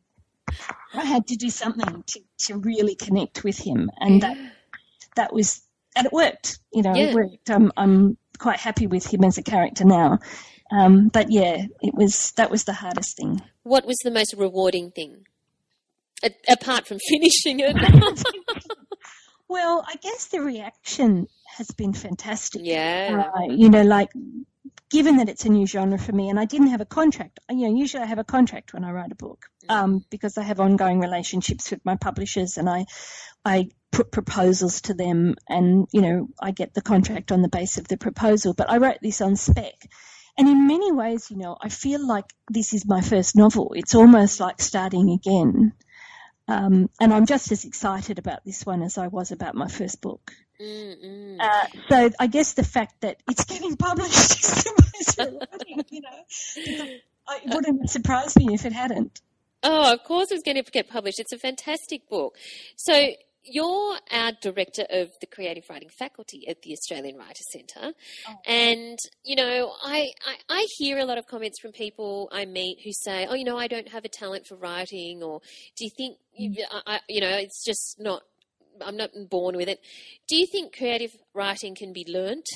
I 0.94 1.04
had 1.04 1.26
to 1.28 1.36
do 1.36 1.50
something 1.50 2.02
to, 2.06 2.20
to 2.46 2.58
really 2.58 2.94
connect 2.94 3.44
with 3.44 3.58
him, 3.58 3.90
and 4.00 4.22
that 4.22 4.36
that 5.16 5.32
was 5.32 5.62
and 5.96 6.06
it 6.06 6.12
worked. 6.12 6.58
You 6.72 6.82
know, 6.82 6.94
Yeah. 6.94 7.08
it 7.08 7.14
worked. 7.14 7.50
I'm 7.50 7.72
I'm 7.76 8.16
quite 8.38 8.58
happy 8.60 8.86
with 8.86 9.06
him 9.12 9.24
as 9.24 9.38
a 9.38 9.42
character 9.42 9.84
now. 9.84 10.18
Um, 10.70 11.08
but 11.08 11.30
yeah, 11.30 11.66
it 11.80 11.94
was 11.94 12.32
that 12.32 12.50
was 12.50 12.64
the 12.64 12.72
hardest 12.72 13.16
thing. 13.16 13.40
What 13.62 13.86
was 13.86 13.96
the 14.04 14.10
most 14.10 14.34
rewarding 14.36 14.90
thing? 14.90 15.26
A- 16.24 16.34
apart 16.52 16.86
from 16.86 16.98
finishing 17.08 17.60
it. 17.60 17.76
Well, 19.48 19.84
I 19.86 19.94
guess 19.96 20.26
the 20.26 20.40
reaction 20.40 21.28
has 21.56 21.70
been 21.70 21.92
fantastic. 21.92 22.62
yeah. 22.64 23.30
Uh, 23.32 23.44
you 23.52 23.70
know, 23.70 23.82
like 23.84 24.10
given 24.90 25.16
that 25.16 25.28
it's 25.28 25.44
a 25.44 25.48
new 25.48 25.66
genre 25.66 25.98
for 25.98 26.12
me, 26.12 26.28
and 26.28 26.38
I 26.38 26.44
didn't 26.44 26.68
have 26.68 26.80
a 26.80 26.86
contract. 26.86 27.40
You 27.50 27.68
know, 27.68 27.76
usually 27.76 28.02
I 28.02 28.06
have 28.06 28.18
a 28.18 28.24
contract 28.24 28.72
when 28.72 28.84
I 28.84 28.92
write 28.92 29.12
a 29.12 29.16
book 29.16 29.46
um, 29.68 30.04
because 30.10 30.38
I 30.38 30.42
have 30.42 30.60
ongoing 30.60 31.00
relationships 31.00 31.70
with 31.70 31.84
my 31.84 31.96
publishers, 31.96 32.56
and 32.56 32.68
I 32.68 32.86
I 33.44 33.68
put 33.92 34.12
proposals 34.12 34.82
to 34.82 34.94
them, 34.94 35.34
and 35.48 35.86
you 35.92 36.02
know, 36.02 36.28
I 36.40 36.50
get 36.50 36.74
the 36.74 36.82
contract 36.82 37.32
on 37.32 37.42
the 37.42 37.48
base 37.48 37.78
of 37.78 37.88
the 37.88 37.96
proposal. 37.96 38.54
But 38.54 38.70
I 38.70 38.78
wrote 38.78 38.98
this 39.02 39.20
on 39.20 39.36
spec. 39.36 39.74
And 40.38 40.48
in 40.48 40.66
many 40.66 40.92
ways, 40.92 41.30
you 41.30 41.38
know, 41.38 41.56
I 41.58 41.70
feel 41.70 42.06
like 42.06 42.26
this 42.50 42.74
is 42.74 42.84
my 42.86 43.00
first 43.00 43.36
novel. 43.36 43.72
It's 43.74 43.94
almost 43.94 44.38
like 44.38 44.60
starting 44.60 45.08
again. 45.10 45.72
Um, 46.46 46.90
and 47.00 47.12
I'm 47.12 47.24
just 47.26 47.50
as 47.52 47.64
excited 47.64 48.18
about 48.18 48.44
this 48.44 48.64
one 48.64 48.82
as 48.82 48.98
I 48.98 49.08
was 49.08 49.32
about 49.32 49.54
my 49.54 49.68
first 49.68 50.00
book. 50.00 50.32
Mm-mm. 50.60 51.36
Uh, 51.40 51.66
so 51.88 52.10
I 52.18 52.26
guess 52.26 52.54
the 52.54 52.64
fact 52.64 53.00
that 53.02 53.18
it's 53.28 53.44
getting 53.44 53.76
published 53.76 54.10
is 54.44 54.64
the 54.64 54.72
most 54.94 55.18
rewarding, 55.18 55.84
you 55.90 56.00
know. 56.00 56.88
It 57.28 57.54
wouldn't 57.54 57.90
surprise 57.90 58.36
me 58.36 58.54
if 58.54 58.64
it 58.64 58.72
hadn't. 58.72 59.20
Oh, 59.62 59.92
of 59.92 60.02
course 60.04 60.30
it's 60.30 60.42
going 60.42 60.62
to 60.62 60.70
get 60.70 60.88
published. 60.88 61.18
It's 61.18 61.32
a 61.32 61.38
fantastic 61.38 62.08
book. 62.08 62.36
So 62.76 63.10
you're 63.48 63.96
our 64.10 64.32
director 64.40 64.84
of 64.90 65.10
the 65.20 65.26
creative 65.26 65.64
writing 65.70 65.88
faculty 65.88 66.46
at 66.48 66.62
the 66.62 66.72
Australian 66.72 67.16
Writer 67.16 67.42
Centre. 67.52 67.92
And, 68.46 68.98
you 69.24 69.36
know, 69.36 69.72
I, 69.84 70.08
I, 70.26 70.36
I 70.48 70.66
hear 70.78 70.98
a 70.98 71.04
lot 71.04 71.18
of 71.18 71.26
comments 71.26 71.60
from 71.60 71.72
people 71.72 72.28
I 72.32 72.44
meet 72.44 72.78
who 72.84 72.90
say, 72.92 73.26
oh, 73.28 73.34
you 73.34 73.44
know, 73.44 73.56
I 73.56 73.68
don't 73.68 73.88
have 73.88 74.04
a 74.04 74.08
talent 74.08 74.46
for 74.46 74.56
writing, 74.56 75.22
or 75.22 75.40
do 75.76 75.84
you 75.84 75.90
think, 75.96 76.18
you, 76.36 76.64
I, 76.70 76.94
I- 76.96 77.00
you 77.08 77.20
know, 77.20 77.36
it's 77.36 77.64
just 77.64 77.96
not, 78.00 78.22
I'm 78.84 78.96
not 78.96 79.10
born 79.28 79.56
with 79.56 79.68
it. 79.68 79.80
Do 80.28 80.36
you 80.36 80.46
think 80.46 80.76
creative 80.76 81.16
writing 81.34 81.74
can 81.74 81.92
be 81.92 82.04
learnt? 82.08 82.48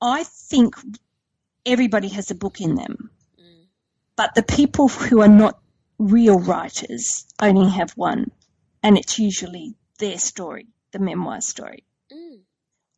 I 0.00 0.24
think 0.24 0.74
everybody 1.66 2.08
has 2.08 2.30
a 2.30 2.34
book 2.34 2.60
in 2.60 2.74
them, 2.74 3.10
but 4.16 4.34
the 4.34 4.42
people 4.42 4.88
who 4.88 5.20
are 5.20 5.28
not 5.28 5.60
real 5.98 6.38
writers 6.38 7.26
only 7.40 7.70
have 7.70 7.92
one, 7.92 8.30
and 8.82 8.96
it's 8.96 9.18
usually 9.18 9.74
their 9.98 10.18
story, 10.18 10.68
the 10.92 10.98
memoir 10.98 11.40
story. 11.40 11.84
Mm. 12.12 12.40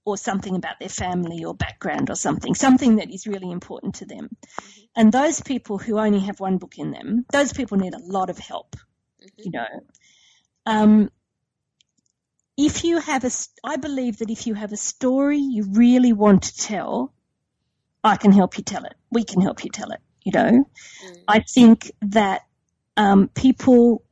or 0.04 0.16
something 0.16 0.56
about 0.56 0.80
their 0.80 0.88
family 0.88 1.44
or 1.44 1.54
background 1.54 2.10
or 2.10 2.16
something, 2.16 2.54
something 2.54 2.96
that 2.96 3.10
is 3.12 3.26
really 3.26 3.50
important 3.50 3.94
to 3.96 4.06
them. 4.06 4.28
And 4.96 5.12
those 5.12 5.40
people 5.40 5.78
who 5.78 5.98
only 5.98 6.20
have 6.20 6.40
one 6.40 6.58
book 6.58 6.78
in 6.78 6.90
them, 6.90 7.24
those 7.30 7.52
people 7.52 7.78
need 7.78 7.94
a 7.94 8.02
lot 8.02 8.30
of 8.30 8.38
help, 8.38 8.74
you 9.36 9.50
know. 9.50 9.66
Um, 10.66 11.10
if 12.56 12.84
you 12.84 12.98
have 12.98 13.24
a, 13.24 13.30
I 13.64 13.76
believe 13.76 14.18
that 14.18 14.30
if 14.30 14.46
you 14.46 14.54
have 14.54 14.72
a 14.72 14.76
story 14.76 15.38
you 15.38 15.64
really 15.72 16.12
want 16.12 16.42
to 16.44 16.56
tell, 16.56 17.12
I 18.04 18.16
can 18.16 18.32
help 18.32 18.58
you 18.58 18.64
tell 18.64 18.84
it. 18.84 18.94
We 19.10 19.24
can 19.24 19.40
help 19.40 19.64
you 19.64 19.70
tell 19.70 19.90
it, 19.90 20.00
you 20.22 20.32
know. 20.32 20.68
I 21.28 21.40
think 21.40 21.92
that 22.02 22.42
um, 22.96 23.28
people 23.28 24.04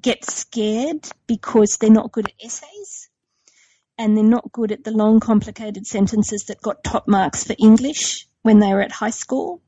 get 0.00 0.24
scared 0.24 1.08
because 1.26 1.76
they're 1.76 1.90
not 1.90 2.12
good 2.12 2.28
at 2.28 2.44
essays 2.44 3.08
and 3.98 4.16
they're 4.16 4.24
not 4.24 4.52
good 4.52 4.72
at 4.72 4.84
the 4.84 4.92
long, 4.92 5.20
complicated 5.20 5.86
sentences 5.86 6.44
that 6.44 6.62
got 6.62 6.84
top 6.84 7.08
marks 7.08 7.44
for 7.44 7.54
English 7.58 8.28
when 8.42 8.60
they 8.60 8.72
were 8.72 8.80
at 8.80 8.92
high 8.92 9.10
school. 9.10 9.60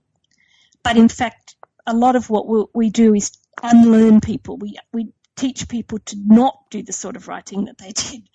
But 0.82 0.96
in 0.96 1.08
fact, 1.08 1.56
a 1.86 1.94
lot 1.94 2.16
of 2.16 2.30
what 2.30 2.46
we, 2.46 2.64
we 2.72 2.90
do 2.90 3.14
is 3.14 3.32
unlearn 3.62 4.20
people. 4.20 4.56
We, 4.56 4.78
we 4.92 5.12
teach 5.40 5.68
people 5.68 5.98
to 5.98 6.16
not 6.22 6.54
do 6.70 6.82
the 6.82 6.92
sort 6.92 7.16
of 7.16 7.26
writing 7.26 7.64
that 7.64 7.78
they 7.78 7.92
did 7.94 8.28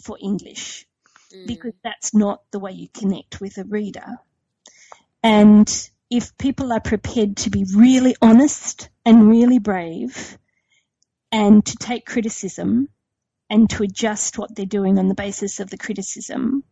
for 0.00 0.16
English 0.20 0.86
mm. 1.34 1.46
because 1.46 1.74
that's 1.82 2.14
not 2.14 2.42
the 2.52 2.60
way 2.60 2.72
you 2.72 2.88
connect 2.88 3.40
with 3.40 3.58
a 3.58 3.64
reader. 3.64 4.18
And 5.22 5.68
if 6.10 6.36
people 6.36 6.72
are 6.72 6.80
prepared 6.80 7.36
to 7.38 7.50
be 7.50 7.64
really 7.74 8.14
honest 8.20 8.90
and 9.04 9.28
really 9.28 9.58
brave 9.58 10.38
and 11.32 11.64
to 11.64 11.76
take 11.76 12.06
criticism 12.06 12.88
and 13.48 13.68
to 13.70 13.82
adjust 13.82 14.38
what 14.38 14.54
they're 14.54 14.66
doing 14.66 14.98
on 14.98 15.08
the 15.08 15.14
basis 15.14 15.58
of 15.58 15.70
the 15.70 15.78
criticism, 15.78 16.64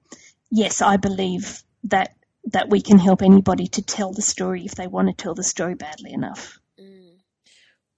yes, 0.50 0.82
I 0.82 0.98
believe 0.98 1.62
that 1.84 2.14
that 2.52 2.70
we 2.70 2.80
can 2.80 2.98
help 2.98 3.22
anybody 3.22 3.66
to 3.66 3.82
tell 3.82 4.12
the 4.12 4.22
story 4.22 4.64
if 4.64 4.74
they 4.74 4.86
want 4.86 5.08
to 5.08 5.14
tell 5.14 5.34
the 5.34 5.44
story 5.44 5.74
badly 5.74 6.12
enough. 6.12 6.59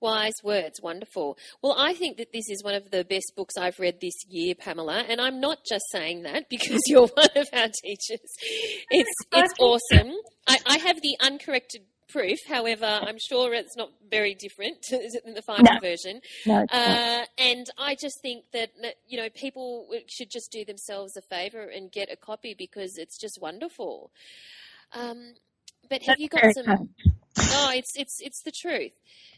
Wise 0.02 0.34
words, 0.42 0.82
wonderful. 0.82 1.38
Well, 1.62 1.76
I 1.78 1.94
think 1.94 2.16
that 2.18 2.32
this 2.32 2.50
is 2.50 2.62
one 2.64 2.74
of 2.74 2.90
the 2.90 3.04
best 3.04 3.32
books 3.36 3.54
I've 3.56 3.78
read 3.78 4.00
this 4.00 4.14
year, 4.28 4.54
Pamela, 4.56 5.04
and 5.08 5.20
I'm 5.20 5.40
not 5.40 5.58
just 5.64 5.84
saying 5.92 6.24
that 6.24 6.48
because 6.50 6.80
you're 6.86 7.06
one 7.06 7.28
of 7.36 7.48
our 7.52 7.68
teachers. 7.82 8.20
It's 8.90 9.14
it's 9.32 9.54
awesome. 9.60 10.12
I, 10.48 10.58
I 10.66 10.78
have 10.78 11.00
the 11.00 11.16
uncorrected 11.20 11.82
proof, 12.08 12.38
however, 12.46 12.84
I'm 12.84 13.16
sure 13.18 13.54
it's 13.54 13.76
not 13.76 13.90
very 14.10 14.34
different 14.34 14.78
than 14.90 15.32
the 15.34 15.40
final 15.42 15.72
No. 15.72 15.80
version. 15.80 16.20
No. 16.44 16.66
Uh, 16.70 17.24
and 17.38 17.66
I 17.78 17.94
just 17.98 18.20
think 18.20 18.44
that 18.52 18.70
you 19.08 19.16
know 19.18 19.28
people 19.30 19.88
should 20.08 20.30
just 20.30 20.50
do 20.52 20.64
themselves 20.64 21.16
a 21.16 21.22
favour 21.22 21.62
and 21.62 21.90
get 21.92 22.12
a 22.12 22.16
copy 22.16 22.54
because 22.58 22.98
it's 22.98 23.18
just 23.18 23.38
wonderful. 23.40 24.10
Um, 24.92 25.34
but 25.88 26.02
have 26.02 26.18
That's 26.18 26.20
you 26.20 26.28
got 26.28 26.54
some? 26.54 26.64
kind. 26.66 26.88
No, 27.38 27.70
it's 27.72 27.92
it's 27.96 28.20
it's 28.20 28.42
the 28.42 28.52
truth. 28.52 28.92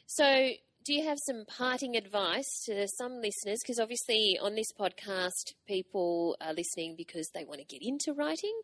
So, 0.06 0.50
do 0.84 0.92
you 0.92 1.06
have 1.06 1.18
some 1.24 1.44
parting 1.46 1.96
advice 1.96 2.64
to 2.66 2.86
some 2.88 3.20
listeners? 3.20 3.60
Because 3.62 3.78
obviously, 3.78 4.38
on 4.40 4.54
this 4.54 4.72
podcast, 4.78 5.54
people 5.66 6.36
are 6.40 6.52
listening 6.52 6.94
because 6.96 7.30
they 7.34 7.44
want 7.44 7.60
to 7.60 7.66
get 7.66 7.80
into 7.82 8.12
writing, 8.12 8.54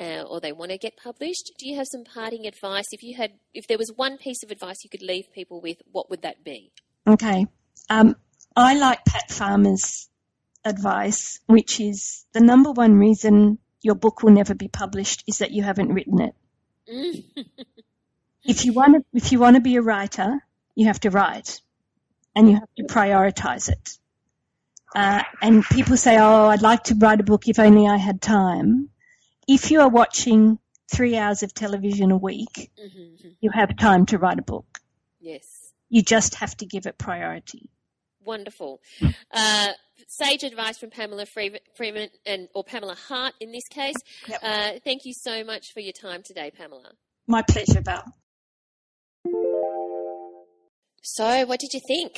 uh, 0.00 0.22
or 0.22 0.40
they 0.40 0.52
want 0.52 0.70
to 0.70 0.78
get 0.78 0.96
published. 0.96 1.52
Do 1.58 1.68
you 1.68 1.76
have 1.76 1.86
some 1.90 2.04
parting 2.04 2.46
advice? 2.46 2.86
If 2.92 3.02
you 3.02 3.16
had, 3.16 3.32
if 3.52 3.66
there 3.66 3.78
was 3.78 3.92
one 3.94 4.16
piece 4.18 4.42
of 4.42 4.50
advice 4.50 4.84
you 4.84 4.90
could 4.90 5.02
leave 5.02 5.32
people 5.34 5.60
with, 5.60 5.78
what 5.90 6.08
would 6.10 6.22
that 6.22 6.44
be? 6.44 6.72
Okay. 7.06 7.46
Um, 7.90 8.16
I 8.56 8.74
like 8.78 9.04
Pat 9.04 9.30
Farmer's 9.30 10.08
advice, 10.64 11.40
which 11.46 11.80
is 11.80 12.24
the 12.32 12.40
number 12.40 12.72
one 12.72 12.94
reason 12.94 13.58
your 13.82 13.94
book 13.94 14.22
will 14.22 14.32
never 14.32 14.54
be 14.54 14.68
published 14.68 15.24
is 15.26 15.38
that 15.38 15.52
you 15.52 15.62
haven't 15.62 15.92
written 15.92 16.20
it. 16.20 16.34
if 18.46 18.64
you 18.64 18.72
want 18.72 18.94
to, 18.94 19.04
if 19.12 19.32
you 19.32 19.38
want 19.38 19.56
to 19.56 19.62
be 19.62 19.76
a 19.76 19.82
writer, 19.82 20.44
you 20.74 20.86
have 20.86 21.00
to 21.00 21.10
write, 21.10 21.60
and 22.34 22.48
you 22.50 22.54
have 22.54 22.68
to 22.76 22.84
prioritize 22.84 23.68
it. 23.68 23.98
Uh, 24.94 25.22
and 25.42 25.64
people 25.64 25.96
say, 25.96 26.16
"Oh, 26.18 26.46
I'd 26.46 26.62
like 26.62 26.84
to 26.84 26.94
write 26.94 27.20
a 27.20 27.24
book 27.24 27.48
if 27.48 27.58
only 27.58 27.86
I 27.86 27.96
had 27.96 28.20
time." 28.20 28.90
If 29.48 29.70
you 29.70 29.80
are 29.80 29.88
watching 29.88 30.58
three 30.92 31.16
hours 31.16 31.42
of 31.42 31.54
television 31.54 32.10
a 32.10 32.16
week, 32.16 32.70
you 33.40 33.50
have 33.50 33.76
time 33.76 34.06
to 34.06 34.18
write 34.18 34.38
a 34.38 34.42
book. 34.42 34.80
Yes. 35.20 35.72
You 35.88 36.02
just 36.02 36.36
have 36.36 36.56
to 36.58 36.66
give 36.66 36.86
it 36.86 36.98
priority. 36.98 37.70
Wonderful. 38.24 38.80
Uh, 39.30 39.68
sage 40.08 40.42
advice 40.42 40.78
from 40.78 40.90
Pamela 40.90 41.26
Freeman, 41.26 41.60
Freeman 41.76 42.08
and 42.24 42.48
or 42.54 42.64
Pamela 42.64 42.96
Hart 42.96 43.34
in 43.40 43.52
this 43.52 43.68
case. 43.68 43.94
Yep. 44.26 44.40
Uh, 44.42 44.70
thank 44.84 45.04
you 45.04 45.14
so 45.14 45.44
much 45.44 45.72
for 45.72 45.80
your 45.80 45.92
time 45.92 46.22
today, 46.22 46.50
Pamela. 46.50 46.92
My 47.28 47.42
pleasure, 47.42 47.80
Val. 47.80 48.04
So, 51.08 51.46
what 51.46 51.60
did 51.60 51.70
you 51.72 51.80
think? 51.86 52.14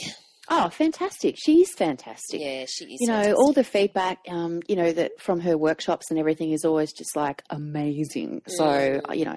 Oh, 0.51 0.71
fantastic! 0.71 1.35
She's 1.39 1.75
fantastic. 1.75 2.41
Yeah, 2.41 2.65
she 2.67 2.87
is. 2.87 2.97
you 3.01 3.07
know, 3.07 3.13
fantastic. 3.17 3.37
all 3.39 3.53
the 3.53 3.65
feedback, 3.65 4.19
um, 4.31 4.63
you 4.67 4.77
know, 4.77 4.93
that 4.93 5.13
from 5.21 5.41
her 5.41 5.59
workshops 5.59 6.07
and 6.11 6.19
everything 6.19 6.53
is 6.53 6.65
always 6.65 6.91
just 6.95 7.15
like 7.15 7.43
amazing. 7.51 8.41
So, 8.47 8.65
Mm. 8.65 9.15
you 9.19 9.27
know, 9.27 9.37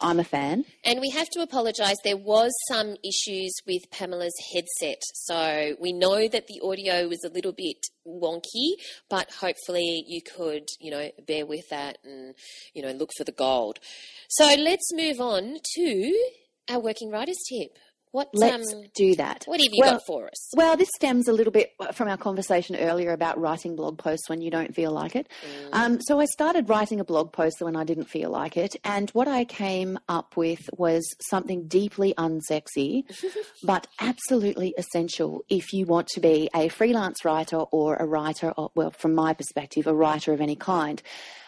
I'm 0.00 0.20
a 0.20 0.24
fan. 0.24 0.64
And 0.84 1.00
we 1.00 1.10
have 1.10 1.28
to 1.30 1.40
apologise. 1.40 1.96
There 2.04 2.16
was 2.16 2.52
some 2.68 2.94
issues 3.04 3.52
with 3.66 3.90
Pamela's 3.90 4.36
headset, 4.54 5.02
so 5.14 5.74
we 5.80 5.92
know 5.92 6.28
that 6.28 6.46
the 6.46 6.60
audio 6.62 7.08
was 7.08 7.24
a 7.24 7.28
little 7.28 7.52
bit 7.52 7.78
wonky. 8.06 8.74
But 9.10 9.32
hopefully, 9.32 10.04
you 10.06 10.20
could, 10.22 10.68
you 10.78 10.92
know, 10.92 11.10
bear 11.26 11.44
with 11.44 11.68
that 11.70 11.98
and 12.04 12.36
you 12.72 12.82
know 12.82 12.92
look 12.92 13.10
for 13.16 13.24
the 13.24 13.32
gold. 13.32 13.80
So 14.28 14.44
let's 14.54 14.92
move 14.92 15.20
on 15.20 15.56
to 15.74 16.28
our 16.68 16.78
working 16.78 17.10
writers 17.10 17.38
tip. 17.48 17.76
What 18.16 18.30
Let's 18.32 18.72
um, 18.72 18.84
do 18.94 19.14
that. 19.16 19.44
what 19.44 19.60
have 19.60 19.68
you 19.70 19.82
well, 19.82 19.92
got 19.96 20.06
for 20.06 20.26
us? 20.26 20.50
Well, 20.56 20.74
this 20.78 20.88
stems 20.96 21.28
a 21.28 21.34
little 21.34 21.52
bit 21.52 21.74
from 21.92 22.08
our 22.08 22.16
conversation 22.16 22.74
earlier 22.74 23.12
about 23.12 23.38
writing 23.38 23.76
blog 23.76 23.98
posts 23.98 24.30
when 24.30 24.40
you 24.40 24.50
don't 24.50 24.74
feel 24.74 24.90
like 24.90 25.14
it. 25.14 25.28
Mm. 25.44 25.68
Um, 25.74 26.00
so 26.00 26.18
I 26.18 26.24
started 26.24 26.70
writing 26.70 26.98
a 26.98 27.04
blog 27.04 27.30
post 27.30 27.56
when 27.60 27.76
I 27.76 27.84
didn't 27.84 28.06
feel 28.06 28.30
like 28.30 28.56
it, 28.56 28.74
and 28.84 29.10
what 29.10 29.28
I 29.28 29.44
came 29.44 29.98
up 30.08 30.34
with 30.34 30.60
was 30.78 31.06
something 31.28 31.68
deeply 31.68 32.14
unsexy, 32.16 33.02
but 33.62 33.86
absolutely 34.00 34.72
essential 34.78 35.44
if 35.50 35.74
you 35.74 35.84
want 35.84 36.06
to 36.14 36.20
be 36.20 36.48
a 36.54 36.68
freelance 36.68 37.22
writer 37.22 37.58
or 37.58 37.96
a 37.96 38.06
writer, 38.06 38.50
or, 38.56 38.70
well, 38.74 38.92
from 38.92 39.14
my 39.14 39.34
perspective, 39.34 39.86
a 39.86 39.94
writer 39.94 40.32
of 40.32 40.40
any 40.40 40.56
kind. 40.56 41.02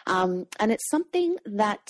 Um, 0.07 0.47
and 0.61 0.71
it's 0.71 0.89
something 0.91 1.37
that 1.47 1.87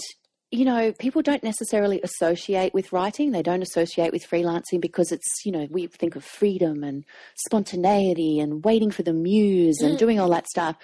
you 0.50 0.64
know, 0.64 0.92
people 0.92 1.20
don't 1.20 1.42
necessarily 1.42 2.00
associate 2.02 2.72
with 2.72 2.92
writing. 2.92 3.32
They 3.32 3.42
don't 3.42 3.62
associate 3.62 4.12
with 4.12 4.26
freelancing 4.28 4.80
because 4.80 5.12
it's, 5.12 5.44
you 5.44 5.52
know, 5.52 5.66
we 5.70 5.86
think 5.86 6.16
of 6.16 6.24
freedom 6.24 6.82
and 6.82 7.04
spontaneity 7.36 8.40
and 8.40 8.64
waiting 8.64 8.90
for 8.90 9.02
the 9.02 9.12
muse 9.12 9.80
and 9.80 9.96
mm. 9.96 9.98
doing 9.98 10.18
all 10.18 10.30
that 10.30 10.46
stuff. 10.46 10.76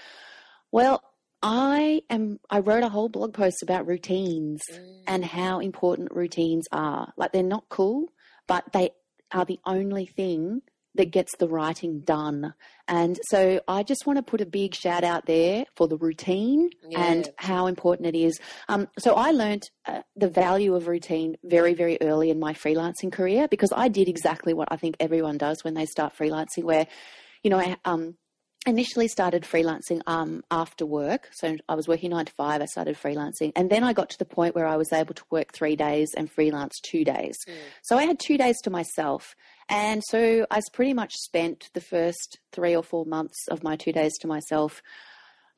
Well, 0.71 1.03
I 1.43 2.03
am, 2.11 2.41
I 2.51 2.59
wrote 2.59 2.83
a 2.83 2.91
whole 2.91 3.09
blog 3.09 3.33
post 3.33 3.63
about 3.63 3.87
routines 3.87 4.61
and 5.07 5.25
mm. 5.25 5.27
how 5.27 5.61
important 5.61 6.13
routines 6.13 6.67
are. 6.71 7.13
Like 7.17 7.33
they're 7.33 7.43
not 7.43 7.65
cool, 7.71 8.13
but 8.47 8.71
they 8.73 8.91
are 9.33 9.47
the 9.47 9.61
only 9.65 10.05
thing 10.05 10.61
that 10.95 11.11
gets 11.11 11.37
the 11.39 11.49
writing 11.49 12.01
done. 12.01 12.55
And 12.87 13.19
so 13.29 13.61
I 13.67 13.83
just 13.83 14.07
want 14.07 14.19
to 14.19 14.23
put 14.23 14.41
a 14.41 14.47
big 14.47 14.75
shout 14.75 15.05
out 15.05 15.27
there 15.27 15.65
for 15.75 15.89
the 15.89 15.97
routine 15.97 16.71
and 16.97 17.29
how 17.37 17.67
important 17.67 18.15
it 18.15 18.19
is. 18.19 18.39
Um, 18.69 18.89
so 18.99 19.15
I 19.15 19.33
learned 19.33 19.71
uh, 19.87 20.03
the 20.17 20.29
value 20.29 20.75
of 20.75 20.87
routine 20.87 21.37
very, 21.43 21.75
very 21.75 21.99
early 22.01 22.31
in 22.31 22.39
my 22.39 22.53
freelancing 22.53 23.11
career 23.11 23.49
because 23.49 23.73
I 23.75 23.89
did 23.89 24.09
exactly 24.09 24.55
what 24.55 24.69
I 24.71 24.77
think 24.77 24.97
everyone 25.01 25.39
does 25.39 25.65
when 25.65 25.75
they 25.75 25.87
start 25.87 26.17
freelancing, 26.17 26.65
where, 26.65 26.87
you 27.43 27.51
know, 27.51 27.59
I, 27.59 27.77
um, 27.85 28.17
initially 28.67 29.09
started 29.09 29.43
freelancing 29.43 30.01
um, 30.07 30.43
after 30.51 30.87
work. 30.87 31.29
So 31.33 31.57
I 31.69 31.75
was 31.75 31.87
working 31.87 32.11
nine 32.11 32.25
to 32.27 32.33
five. 32.33 32.63
I 32.63 32.67
started 32.67 32.97
freelancing. 32.97 33.53
And 33.57 33.71
then 33.71 33.85
I 33.85 33.93
got 33.93 34.11
to 34.11 34.19
the 34.19 34.25
point 34.25 34.55
where 34.55 34.67
I 34.67 34.77
was 34.77 34.93
able 34.93 35.15
to 35.15 35.25
work 35.31 35.53
three 35.53 35.77
days 35.77 36.15
and 36.17 36.31
freelance 36.31 36.81
two 36.81 37.05
days. 37.05 37.37
So 37.83 37.99
I 37.99 38.05
had 38.05 38.19
two 38.19 38.39
days 38.39 38.61
to 38.63 38.71
myself. 38.71 39.35
And 39.69 40.03
so 40.09 40.47
I 40.51 40.61
pretty 40.73 40.95
much 40.95 41.13
spent 41.15 41.71
the 41.75 41.81
first 41.81 42.39
three 42.53 42.77
or 42.77 42.83
four 42.83 43.05
months 43.07 43.49
of 43.51 43.63
my 43.63 43.77
two 43.77 43.93
days 43.93 44.13
to 44.21 44.27
myself. 44.27 44.83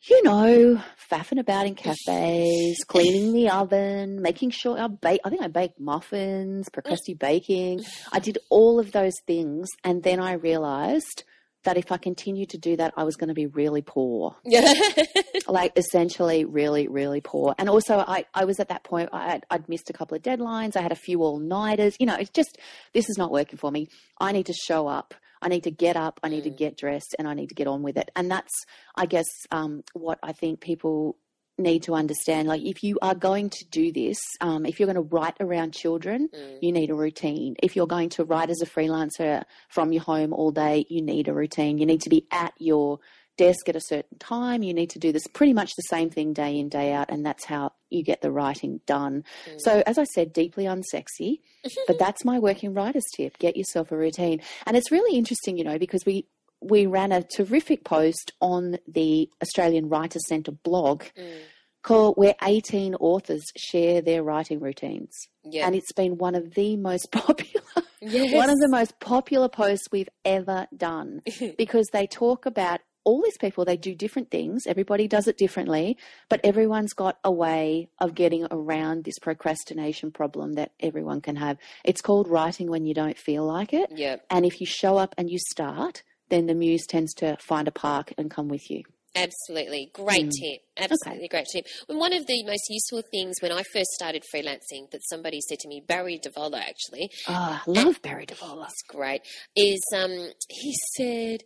You 0.09 0.22
know, 0.22 0.82
faffing 1.11 1.40
about 1.40 1.66
in 1.66 1.74
cafes, 1.74 2.78
cleaning 2.86 3.32
the 3.32 3.48
oven, 3.48 4.22
making 4.22 4.50
sure 4.50 4.78
I 4.78 4.86
bake. 4.88 5.20
I 5.24 5.30
think 5.30 5.42
I 5.42 5.48
baked 5.48 5.80
muffins, 5.80 6.68
mm. 6.68 6.72
percusty 6.72 7.14
baking. 7.14 7.82
I 8.12 8.20
did 8.20 8.38
all 8.50 8.78
of 8.78 8.92
those 8.92 9.14
things, 9.26 9.68
and 9.82 10.02
then 10.02 10.20
I 10.20 10.34
realized 10.34 11.24
that 11.66 11.76
if 11.76 11.92
I 11.92 11.98
continued 11.98 12.50
to 12.50 12.58
do 12.58 12.76
that, 12.76 12.94
I 12.96 13.04
was 13.04 13.16
going 13.16 13.28
to 13.28 13.34
be 13.34 13.46
really 13.46 13.82
poor. 13.82 14.36
Yeah. 14.44 14.72
like 15.48 15.72
essentially 15.76 16.44
really, 16.44 16.88
really 16.88 17.20
poor. 17.20 17.54
And 17.58 17.68
also 17.68 17.98
I, 17.98 18.24
I 18.34 18.44
was 18.44 18.58
at 18.58 18.68
that 18.68 18.82
point, 18.82 19.10
I 19.12 19.28
had, 19.30 19.46
I'd 19.50 19.68
missed 19.68 19.90
a 19.90 19.92
couple 19.92 20.16
of 20.16 20.22
deadlines. 20.22 20.76
I 20.76 20.80
had 20.80 20.92
a 20.92 20.96
few 20.96 21.22
all 21.22 21.38
nighters. 21.38 21.96
You 22.00 22.06
know, 22.06 22.16
it's 22.16 22.30
just, 22.30 22.58
this 22.94 23.08
is 23.08 23.18
not 23.18 23.30
working 23.30 23.58
for 23.58 23.70
me. 23.70 23.88
I 24.18 24.32
need 24.32 24.46
to 24.46 24.54
show 24.54 24.88
up. 24.88 25.14
I 25.42 25.48
need 25.48 25.64
to 25.64 25.70
get 25.70 25.96
up. 25.96 26.18
I 26.22 26.28
need 26.28 26.44
to 26.44 26.50
get 26.50 26.78
dressed 26.78 27.14
and 27.18 27.28
I 27.28 27.34
need 27.34 27.48
to 27.50 27.54
get 27.54 27.66
on 27.66 27.82
with 27.82 27.96
it. 27.96 28.10
And 28.16 28.30
that's, 28.30 28.52
I 28.94 29.06
guess, 29.06 29.26
um, 29.50 29.82
what 29.92 30.18
I 30.22 30.32
think 30.32 30.60
people 30.60 31.16
need 31.59 31.82
to 31.84 31.94
understand. 31.94 32.48
Like, 32.48 32.62
if 32.62 32.82
you 32.82 32.98
are 33.02 33.14
going 33.14 33.50
to 33.50 33.64
do 33.70 33.92
this, 33.92 34.18
um, 34.40 34.66
if 34.66 34.78
you're 34.78 34.86
going 34.86 34.96
to 34.96 35.14
write 35.14 35.36
around 35.40 35.72
children, 35.72 36.28
you 36.61 36.72
need 36.72 36.90
a 36.90 36.94
routine. 36.94 37.57
If 37.62 37.76
you're 37.76 37.86
going 37.86 38.11
to 38.11 38.24
write 38.24 38.50
as 38.50 38.61
a 38.62 38.66
freelancer 38.66 39.42
from 39.68 39.92
your 39.92 40.02
home 40.02 40.32
all 40.32 40.50
day, 40.50 40.86
you 40.88 41.02
need 41.02 41.28
a 41.28 41.32
routine. 41.34 41.78
You 41.78 41.86
need 41.86 42.02
to 42.02 42.11
be 42.11 42.26
at 42.30 42.52
your 42.59 43.00
desk 43.36 43.68
at 43.68 43.76
a 43.76 43.80
certain 43.80 44.18
time. 44.18 44.62
You 44.62 44.74
need 44.74 44.90
to 44.90 44.98
do 44.98 45.12
this 45.12 45.26
pretty 45.26 45.52
much 45.52 45.74
the 45.76 45.82
same 45.82 46.11
thing 46.11 46.32
day 46.32 46.59
in, 46.59 46.68
day 46.68 46.92
out, 46.92 47.11
and 47.11 47.24
that's 47.24 47.44
how 47.44 47.72
you 47.90 48.02
get 48.02 48.20
the 48.20 48.30
writing 48.30 48.80
done. 48.86 49.24
So, 49.59 49.82
as 49.86 49.98
I 49.98 50.04
said, 50.04 50.32
deeply 50.32 50.64
unsexy, 50.64 51.40
but 51.86 51.98
that's 51.98 52.24
my 52.24 52.38
working 52.38 52.74
writer's 52.74 53.04
tip. 53.16 53.38
Get 53.38 53.57
yourself 53.57 53.92
a 53.92 53.96
routine. 53.96 54.40
And 54.66 54.76
it's 54.76 54.90
really 54.90 55.16
interesting, 55.16 55.57
you 55.59 55.64
know, 55.64 55.78
because 55.78 56.04
we 56.07 56.26
we 56.61 56.86
ran 56.86 57.12
a 57.12 57.22
terrific 57.22 57.84
post 57.84 58.32
on 58.40 58.78
the 58.88 59.28
Australian 59.42 59.88
Writers 59.88 60.26
Centre 60.28 60.52
blog 60.52 61.04
mm. 61.16 61.38
called 61.82 62.16
where 62.16 62.34
18 62.42 62.94
authors 62.96 63.44
share 63.57 64.00
their 64.00 64.22
writing 64.22 64.61
routines. 64.61 65.12
Yeah. 65.44 65.66
And 65.66 65.74
it's 65.74 65.92
been 65.92 66.18
one 66.18 66.34
of 66.34 66.54
the 66.54 66.76
most 66.76 67.09
popular 67.12 67.62
Yes. 68.02 68.34
one 68.34 68.50
of 68.50 68.59
the 68.59 68.68
most 68.68 69.00
popular 69.00 69.48
posts 69.48 69.88
we've 69.90 70.09
ever 70.24 70.68
done 70.76 71.22
because 71.59 71.88
they 71.92 72.07
talk 72.07 72.44
about 72.46 72.80
all 73.04 73.22
these 73.22 73.38
people 73.38 73.64
they 73.64 73.76
do 73.76 73.94
different 73.94 74.30
things 74.30 74.64
everybody 74.66 75.09
does 75.09 75.26
it 75.26 75.38
differently 75.38 75.96
but 76.28 76.40
everyone's 76.44 76.92
got 76.92 77.18
a 77.24 77.32
way 77.32 77.88
of 77.98 78.14
getting 78.14 78.46
around 78.50 79.04
this 79.04 79.18
procrastination 79.20 80.11
problem 80.11 80.52
that 80.54 80.72
everyone 80.78 81.20
can 81.22 81.36
have 81.36 81.57
it's 81.84 82.02
called 82.02 82.28
writing 82.28 82.68
when 82.68 82.84
you 82.84 82.92
don't 82.94 83.16
feel 83.18 83.44
like 83.46 83.72
it 83.72 83.90
Yeah. 83.94 84.16
and 84.30 84.44
if 84.44 84.61
you 84.61 84.66
show 84.66 84.98
up 84.98 85.14
and 85.16 85.30
you 85.30 85.38
start 85.50 86.02
then 86.29 86.47
the 86.47 86.55
muse 86.55 86.87
tends 86.87 87.14
to 87.14 87.37
find 87.41 87.68
a 87.68 87.72
park 87.72 88.12
and 88.18 88.31
come 88.31 88.49
with 88.49 88.70
you 88.70 88.83
Absolutely. 89.18 89.91
Great 89.95 90.27
Mm. 90.27 90.31
tip. 90.43 90.61
Absolutely 90.77 91.29
great 91.29 91.47
tip. 91.51 91.64
And 91.89 91.99
one 91.99 92.12
of 92.12 92.27
the 92.27 92.45
most 92.45 92.64
useful 92.68 93.03
things 93.11 93.37
when 93.41 93.51
I 93.51 93.62
first 93.72 93.89
started 93.93 94.22
freelancing 94.31 94.91
that 94.91 95.01
somebody 95.09 95.41
said 95.41 95.59
to 95.61 95.68
me, 95.68 95.81
Barry 95.81 96.18
Divola 96.22 96.59
actually, 96.61 97.09
oh, 97.27 97.33
I 97.66 97.70
love 97.70 98.03
Barry 98.03 98.27
Divola 98.27 98.61
that's 98.64 98.83
great, 98.87 99.22
is 99.57 99.83
um, 99.97 100.11
he 100.51 100.74
said, 100.99 101.45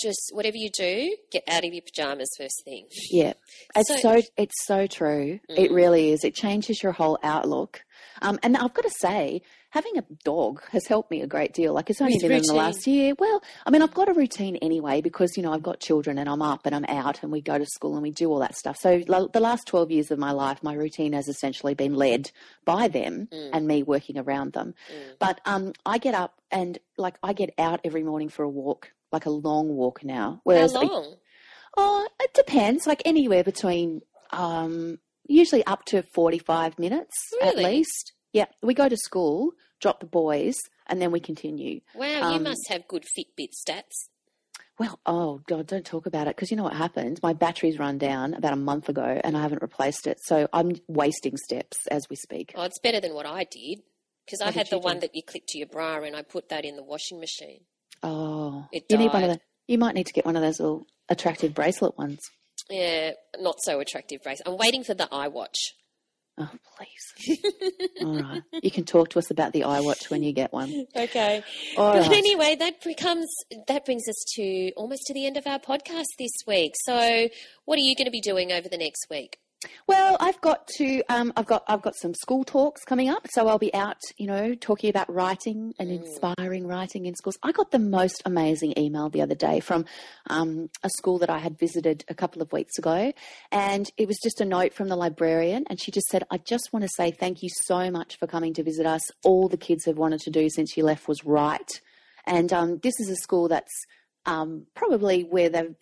just 0.00 0.30
whatever 0.32 0.56
you 0.56 0.68
do, 0.76 1.16
get 1.30 1.44
out 1.48 1.64
of 1.64 1.72
your 1.72 1.82
pajamas 1.82 2.28
first 2.36 2.60
thing. 2.64 2.88
Yeah, 3.12 3.34
it's 3.76 3.88
So- 3.88 3.98
so, 4.16 4.22
it's 4.36 4.64
so 4.66 4.88
true. 4.88 5.38
It 5.48 5.70
really 5.70 6.10
is. 6.10 6.24
It 6.24 6.34
changes 6.34 6.82
your 6.82 6.90
whole 6.90 7.20
outlook. 7.22 7.84
Um, 8.20 8.40
and 8.42 8.56
I've 8.56 8.74
got 8.74 8.82
to 8.82 8.90
say, 8.98 9.42
having 9.76 9.98
a 9.98 10.04
dog 10.24 10.62
has 10.70 10.86
helped 10.86 11.10
me 11.10 11.20
a 11.20 11.26
great 11.26 11.52
deal. 11.52 11.74
Like 11.74 11.90
it's 11.90 12.00
only 12.00 12.14
With 12.14 12.22
been 12.22 12.32
in 12.32 12.42
the 12.46 12.54
last 12.54 12.86
year. 12.86 13.14
Well, 13.18 13.42
I 13.66 13.70
mean, 13.70 13.82
I've 13.82 13.92
got 13.92 14.08
a 14.08 14.14
routine 14.14 14.56
anyway 14.56 15.02
because 15.02 15.36
you 15.36 15.42
know 15.42 15.52
I've 15.52 15.62
got 15.62 15.80
children 15.80 16.16
and 16.16 16.30
I'm 16.30 16.40
up 16.40 16.64
and 16.64 16.74
I'm 16.74 16.86
out 16.86 17.22
and 17.22 17.30
we 17.30 17.42
go 17.42 17.58
to 17.58 17.66
school 17.66 17.92
and 17.92 18.02
we 18.02 18.10
do 18.10 18.30
all 18.30 18.38
that 18.38 18.56
stuff. 18.56 18.78
So 18.78 18.98
the 18.98 19.40
last 19.40 19.66
twelve 19.66 19.90
years 19.90 20.10
of 20.10 20.18
my 20.18 20.32
life, 20.32 20.62
my 20.62 20.72
routine 20.72 21.12
has 21.12 21.28
essentially 21.28 21.74
been 21.74 21.94
led 21.94 22.30
by 22.64 22.88
them 22.88 23.28
and 23.30 23.66
me 23.66 23.82
working 23.82 24.18
around 24.18 24.54
them. 24.54 24.74
But 25.18 25.40
um, 25.44 25.74
I 25.84 25.98
get 25.98 26.14
up 26.14 26.40
and 26.50 26.78
like 26.96 27.16
I 27.22 27.34
get 27.34 27.50
out 27.58 27.80
every 27.84 28.02
morning 28.02 28.30
for 28.30 28.44
a 28.44 28.48
walk, 28.48 28.92
like 29.12 29.26
a 29.26 29.30
long 29.30 29.68
walk 29.68 30.02
now. 30.02 30.40
Whereas 30.44 30.72
How 30.72 30.82
long? 30.82 31.14
Oh, 31.76 32.08
it 32.20 32.32
depends. 32.32 32.86
Like 32.86 33.02
anywhere 33.04 33.44
between, 33.44 34.00
um, 34.30 34.98
usually 35.28 35.64
up 35.66 35.84
to 35.86 36.02
45 36.02 36.78
minutes 36.78 37.14
at 37.42 37.56
least. 37.58 38.12
Yeah, 38.32 38.46
we 38.62 38.74
go 38.74 38.88
to 38.88 38.96
school, 38.96 39.52
drop 39.80 40.00
the 40.00 40.06
boys, 40.06 40.56
and 40.86 41.00
then 41.00 41.10
we 41.10 41.20
continue. 41.20 41.80
Wow, 41.94 42.30
you 42.30 42.36
um, 42.36 42.42
must 42.42 42.68
have 42.68 42.88
good 42.88 43.04
Fitbit 43.04 43.50
stats. 43.52 44.08
Well, 44.78 45.00
oh 45.06 45.40
God, 45.46 45.66
don't 45.66 45.86
talk 45.86 46.06
about 46.06 46.26
it 46.28 46.36
because 46.36 46.50
you 46.50 46.56
know 46.56 46.64
what 46.64 46.74
happened? 46.74 47.18
My 47.22 47.32
battery's 47.32 47.78
run 47.78 47.96
down 47.96 48.34
about 48.34 48.52
a 48.52 48.56
month 48.56 48.90
ago 48.90 49.20
and 49.24 49.36
I 49.36 49.40
haven't 49.40 49.62
replaced 49.62 50.06
it. 50.06 50.18
So 50.22 50.48
I'm 50.52 50.72
wasting 50.86 51.36
steps 51.38 51.78
as 51.90 52.06
we 52.10 52.16
speak. 52.16 52.52
Oh, 52.54 52.64
it's 52.64 52.78
better 52.80 53.00
than 53.00 53.14
what 53.14 53.24
I 53.24 53.44
did 53.50 53.80
because 54.26 54.42
I 54.42 54.50
had 54.50 54.68
the 54.68 54.78
one 54.78 54.96
do? 54.96 55.00
that 55.00 55.14
you 55.14 55.22
clip 55.22 55.44
to 55.48 55.58
your 55.58 55.68
bra 55.68 56.02
and 56.02 56.14
I 56.14 56.20
put 56.20 56.50
that 56.50 56.66
in 56.66 56.76
the 56.76 56.82
washing 56.82 57.20
machine. 57.20 57.60
Oh, 58.02 58.66
It 58.70 58.84
you 58.90 58.98
need 58.98 59.12
one 59.12 59.24
of 59.24 59.30
the, 59.30 59.40
you 59.66 59.78
might 59.78 59.94
need 59.94 60.06
to 60.08 60.12
get 60.12 60.26
one 60.26 60.36
of 60.36 60.42
those 60.42 60.60
little 60.60 60.86
attractive 61.08 61.54
bracelet 61.54 61.96
ones. 61.96 62.20
Yeah, 62.68 63.12
not 63.38 63.56
so 63.62 63.80
attractive 63.80 64.22
brace. 64.22 64.42
I'm 64.44 64.58
waiting 64.58 64.84
for 64.84 64.92
the 64.92 65.06
iWatch. 65.06 65.72
Oh, 66.38 66.50
please. 66.76 67.38
All 68.02 68.20
right. 68.20 68.42
You 68.62 68.70
can 68.70 68.84
talk 68.84 69.08
to 69.10 69.18
us 69.18 69.30
about 69.30 69.52
the 69.52 69.62
iWatch 69.62 70.10
when 70.10 70.22
you 70.22 70.32
get 70.32 70.52
one. 70.52 70.86
Okay. 70.94 71.42
All 71.76 71.94
but 71.94 72.02
right. 72.02 72.16
anyway, 72.16 72.56
that 72.56 72.82
becomes 72.82 73.26
that 73.68 73.86
brings 73.86 74.06
us 74.08 74.22
to 74.34 74.70
almost 74.76 75.02
to 75.06 75.14
the 75.14 75.26
end 75.26 75.38
of 75.38 75.46
our 75.46 75.58
podcast 75.58 76.04
this 76.18 76.32
week. 76.46 76.74
So, 76.84 77.28
what 77.64 77.78
are 77.78 77.82
you 77.82 77.96
going 77.96 78.06
to 78.06 78.10
be 78.10 78.20
doing 78.20 78.52
over 78.52 78.68
the 78.68 78.76
next 78.76 79.06
week? 79.08 79.38
Well, 79.86 80.16
I've 80.20 80.40
got 80.40 80.66
to. 80.78 81.02
Um, 81.08 81.32
I've 81.36 81.46
got. 81.46 81.64
I've 81.68 81.82
got 81.82 81.94
some 81.96 82.14
school 82.14 82.44
talks 82.44 82.84
coming 82.84 83.08
up, 83.08 83.26
so 83.30 83.48
I'll 83.48 83.58
be 83.58 83.72
out. 83.74 84.00
You 84.16 84.26
know, 84.26 84.54
talking 84.54 84.90
about 84.90 85.12
writing 85.12 85.74
and 85.78 85.90
inspiring 85.90 86.66
writing 86.66 87.06
in 87.06 87.14
schools. 87.14 87.38
I 87.42 87.52
got 87.52 87.70
the 87.70 87.78
most 87.78 88.22
amazing 88.24 88.74
email 88.78 89.08
the 89.08 89.22
other 89.22 89.34
day 89.34 89.60
from 89.60 89.84
um, 90.28 90.70
a 90.82 90.90
school 90.90 91.18
that 91.18 91.30
I 91.30 91.38
had 91.38 91.58
visited 91.58 92.04
a 92.08 92.14
couple 92.14 92.42
of 92.42 92.52
weeks 92.52 92.78
ago, 92.78 93.12
and 93.52 93.90
it 93.96 94.08
was 94.08 94.18
just 94.22 94.40
a 94.40 94.44
note 94.44 94.74
from 94.74 94.88
the 94.88 94.96
librarian, 94.96 95.64
and 95.68 95.80
she 95.80 95.90
just 95.90 96.08
said, 96.08 96.24
"I 96.30 96.38
just 96.38 96.72
want 96.72 96.82
to 96.82 96.90
say 96.96 97.10
thank 97.10 97.42
you 97.42 97.48
so 97.64 97.90
much 97.90 98.18
for 98.18 98.26
coming 98.26 98.54
to 98.54 98.62
visit 98.62 98.86
us. 98.86 99.02
All 99.24 99.48
the 99.48 99.56
kids 99.56 99.84
have 99.84 99.98
wanted 99.98 100.20
to 100.20 100.30
do 100.30 100.48
since 100.48 100.76
you 100.76 100.84
left 100.84 101.08
was 101.08 101.24
write, 101.24 101.80
and 102.24 102.52
um, 102.52 102.78
this 102.82 102.98
is 103.00 103.08
a 103.08 103.16
school 103.16 103.48
that's." 103.48 103.72
Um, 104.28 104.66
probably 104.74 105.22
where 105.22 105.48
they've, 105.48 105.76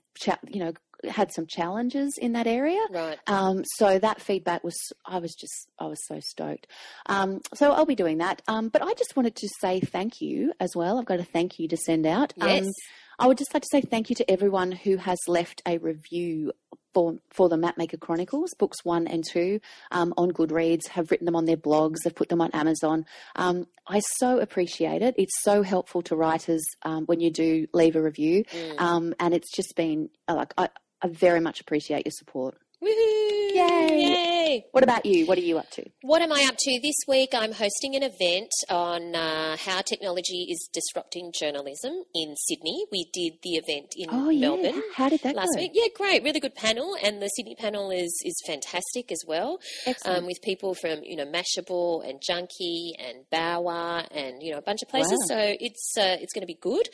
you 0.51 0.61
know, 0.61 0.75
had 1.09 1.33
some 1.33 1.47
challenges 1.47 2.17
in 2.21 2.33
that 2.33 2.47
area. 2.47 2.81
Right. 2.91 3.19
Um, 3.27 3.65
so 3.77 3.99
that 3.99 4.21
feedback 4.21 4.65
was, 4.65 4.77
I 5.05 5.19
was 5.19 5.35
just, 5.35 5.69
I 5.79 5.87
was 5.87 6.05
so 6.07 6.21
stoked. 6.21 6.67
Um, 7.07 7.41
so 7.55 7.73
I'll 7.73 7.87
be 7.87 7.95
doing 7.95 8.19
that. 8.19 8.43
Um, 8.49 8.69
but 8.69 8.83
I 8.83 8.93
just 8.95 9.17
wanted 9.17 9.37
to 9.37 9.49
say 9.61 9.81
thank 9.81 10.21
you 10.21 10.53
as 10.61 10.71
well. 10.75 10.99
I've 10.99 11.07
got 11.07 11.21
a 11.21 11.25
thank 11.25 11.59
you 11.59 11.69
to 11.69 11.77
send 11.77 12.07
out. 12.07 12.33
Yes. 12.37 12.65
Um, 12.65 12.73
I 13.19 13.27
would 13.29 13.39
just 13.39 13.55
like 13.55 13.63
to 13.63 13.69
say 13.71 13.81
thank 13.81 14.11
you 14.11 14.17
to 14.17 14.31
everyone 14.31 14.73
who 14.73 14.97
has 14.97 15.19
left 15.29 15.63
a 15.67 15.79
review 15.79 16.53
for, 16.93 17.19
for 17.31 17.49
the 17.49 17.57
Mapmaker 17.57 17.99
Chronicles, 17.99 18.55
books 18.59 18.85
one 18.85 19.07
and 19.07 19.25
two, 19.29 19.61
um, 19.91 20.15
on 20.17 20.33
Goodreads, 20.33 20.89
have 20.89 21.11
written 21.11 21.25
them 21.25 21.37
on 21.37 21.45
their 21.45 21.57
blogs, 21.57 21.99
have 22.05 22.15
put 22.15 22.29
them 22.29 22.41
on 22.41 22.51
Amazon. 22.53 23.05
Um, 23.37 23.67
I 23.87 24.01
so 24.19 24.39
appreciate 24.39 25.03
it. 25.03 25.15
It's 25.19 25.43
so 25.43 25.63
helpful 25.63 26.03
to 26.03 26.17
writers 26.17 26.65
um, 26.83 27.05
when 27.07 27.21
you 27.21 27.31
do 27.31 27.67
leave 27.73 27.97
a 27.97 28.03
review. 28.03 28.45
Um, 28.79 29.15
and 29.21 29.35
it's 29.35 29.55
just 29.55 29.75
been 29.77 30.11
like, 30.29 30.55
I, 30.57 30.69
I 31.05 31.09
very 31.09 31.41
much 31.41 31.63
appreciate 31.63 32.07
your 32.07 32.13
support. 32.13 32.57
Woohoo! 32.85 33.55
Yay. 33.55 34.03
Yay! 34.03 34.65
What 34.73 34.85
about 34.85 35.07
you? 35.07 35.27
What 35.27 35.39
are 35.39 35.43
you 35.43 35.57
up 35.59 35.71
to? 35.71 35.85
What 36.03 36.21
am 36.21 36.33
I 36.33 36.45
up 36.49 36.57
to 36.59 36.81
this 36.83 36.97
week? 37.09 37.31
I'm 37.33 37.53
hosting 37.53 37.97
an 37.97 38.03
event 38.03 38.51
on 38.69 39.15
uh, 39.15 39.57
how 39.57 39.81
technology 39.81 40.49
is 40.51 40.69
disrupting 40.73 41.33
journalism 41.39 41.93
in 42.15 42.35
Sydney. 42.37 42.85
We 42.93 43.09
did 43.13 43.35
the 43.43 43.53
event 43.53 43.93
in 43.97 44.09
Oh, 44.13 44.29
yeah. 44.29 44.41
Melbourne. 44.49 44.83
How 44.95 45.09
did 45.09 45.21
that 45.23 45.35
last 45.35 45.51
go? 45.55 45.63
week. 45.63 45.71
Yeah, 45.73 45.87
great, 45.97 46.23
really 46.23 46.41
good 46.41 46.55
panel, 46.55 46.95
and 47.03 47.23
the 47.23 47.29
Sydney 47.29 47.55
panel 47.57 47.91
is 47.91 48.13
is 48.25 48.35
fantastic 48.47 49.11
as 49.11 49.23
well. 49.27 49.59
Excellent. 49.87 50.19
Um, 50.19 50.27
with 50.27 50.37
people 50.43 50.75
from 50.75 51.01
you 51.05 51.17
know 51.17 51.25
Mashable 51.25 52.07
and 52.07 52.21
Junkee 52.21 52.93
and 52.99 53.25
Bauer 53.31 54.05
and 54.11 54.43
you 54.43 54.53
know 54.53 54.59
a 54.59 54.63
bunch 54.63 54.83
of 54.83 54.89
places. 54.91 55.13
Wow. 55.31 55.37
So 55.37 55.55
it's 55.59 55.95
uh, 55.99 56.17
it's 56.21 56.33
going 56.35 56.43
to 56.43 56.47
be 56.47 56.59
good. 56.61 56.87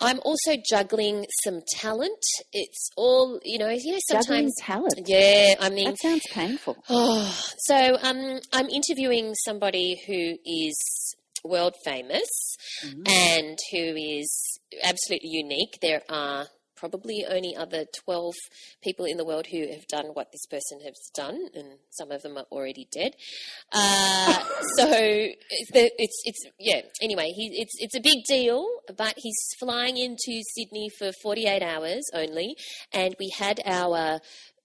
I'm 0.00 0.20
also 0.24 0.56
juggling 0.70 1.26
some 1.44 1.60
talent. 1.68 2.22
It's 2.52 2.88
all 2.96 3.40
you 3.44 3.58
know. 3.58 3.68
You 3.68 3.92
know 3.92 3.98
Juggling 4.10 4.48
sometimes. 4.50 4.54
talent. 4.60 4.94
Yeah, 5.06 5.33
I 5.60 5.70
mean, 5.70 5.86
That 5.86 5.98
sounds 6.00 6.22
painful. 6.32 6.76
Oh, 6.88 7.52
so 7.58 7.98
um, 8.02 8.40
I'm 8.52 8.68
interviewing 8.68 9.34
somebody 9.44 10.00
who 10.06 10.36
is 10.44 11.14
world 11.44 11.74
famous 11.84 12.56
and 13.06 13.58
who 13.70 13.94
is 13.96 14.58
absolutely 14.82 15.28
unique. 15.30 15.78
There 15.82 16.02
are 16.08 16.46
probably 16.76 17.24
only 17.26 17.54
other 17.56 17.84
12 18.04 18.34
people 18.82 19.04
in 19.06 19.16
the 19.16 19.24
world 19.24 19.46
who 19.50 19.66
have 19.68 19.86
done 19.88 20.06
what 20.14 20.30
this 20.32 20.44
person 20.50 20.80
has 20.84 20.98
done, 21.14 21.48
and 21.54 21.78
some 21.90 22.10
of 22.10 22.22
them 22.22 22.36
are 22.36 22.46
already 22.50 22.86
dead. 22.92 23.12
Uh, 23.72 24.34
so 24.76 24.88
it's, 24.88 25.70
the, 25.72 25.90
it's 25.98 26.22
it's 26.24 26.44
yeah. 26.58 26.80
Anyway, 27.00 27.30
he, 27.34 27.48
it's 27.60 27.74
it's 27.78 27.96
a 27.96 28.00
big 28.00 28.24
deal, 28.26 28.66
but 28.96 29.14
he's 29.16 29.38
flying 29.58 29.96
into 29.96 30.42
Sydney 30.54 30.90
for 30.98 31.10
48 31.22 31.62
hours 31.62 32.02
only, 32.12 32.56
and 32.92 33.14
we 33.18 33.30
had 33.38 33.60
our 33.64 34.20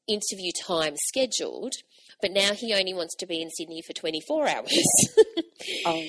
interview 0.09 0.51
time 0.67 0.95
scheduled, 1.07 1.73
but 2.21 2.31
now 2.31 2.53
he 2.53 2.73
only 2.73 2.93
wants 2.93 3.15
to 3.17 3.25
be 3.27 3.41
in 3.41 3.49
Sydney 3.49 3.81
for 3.85 3.93
24 3.93 4.47
hours, 4.47 4.83
Oh. 5.85 6.03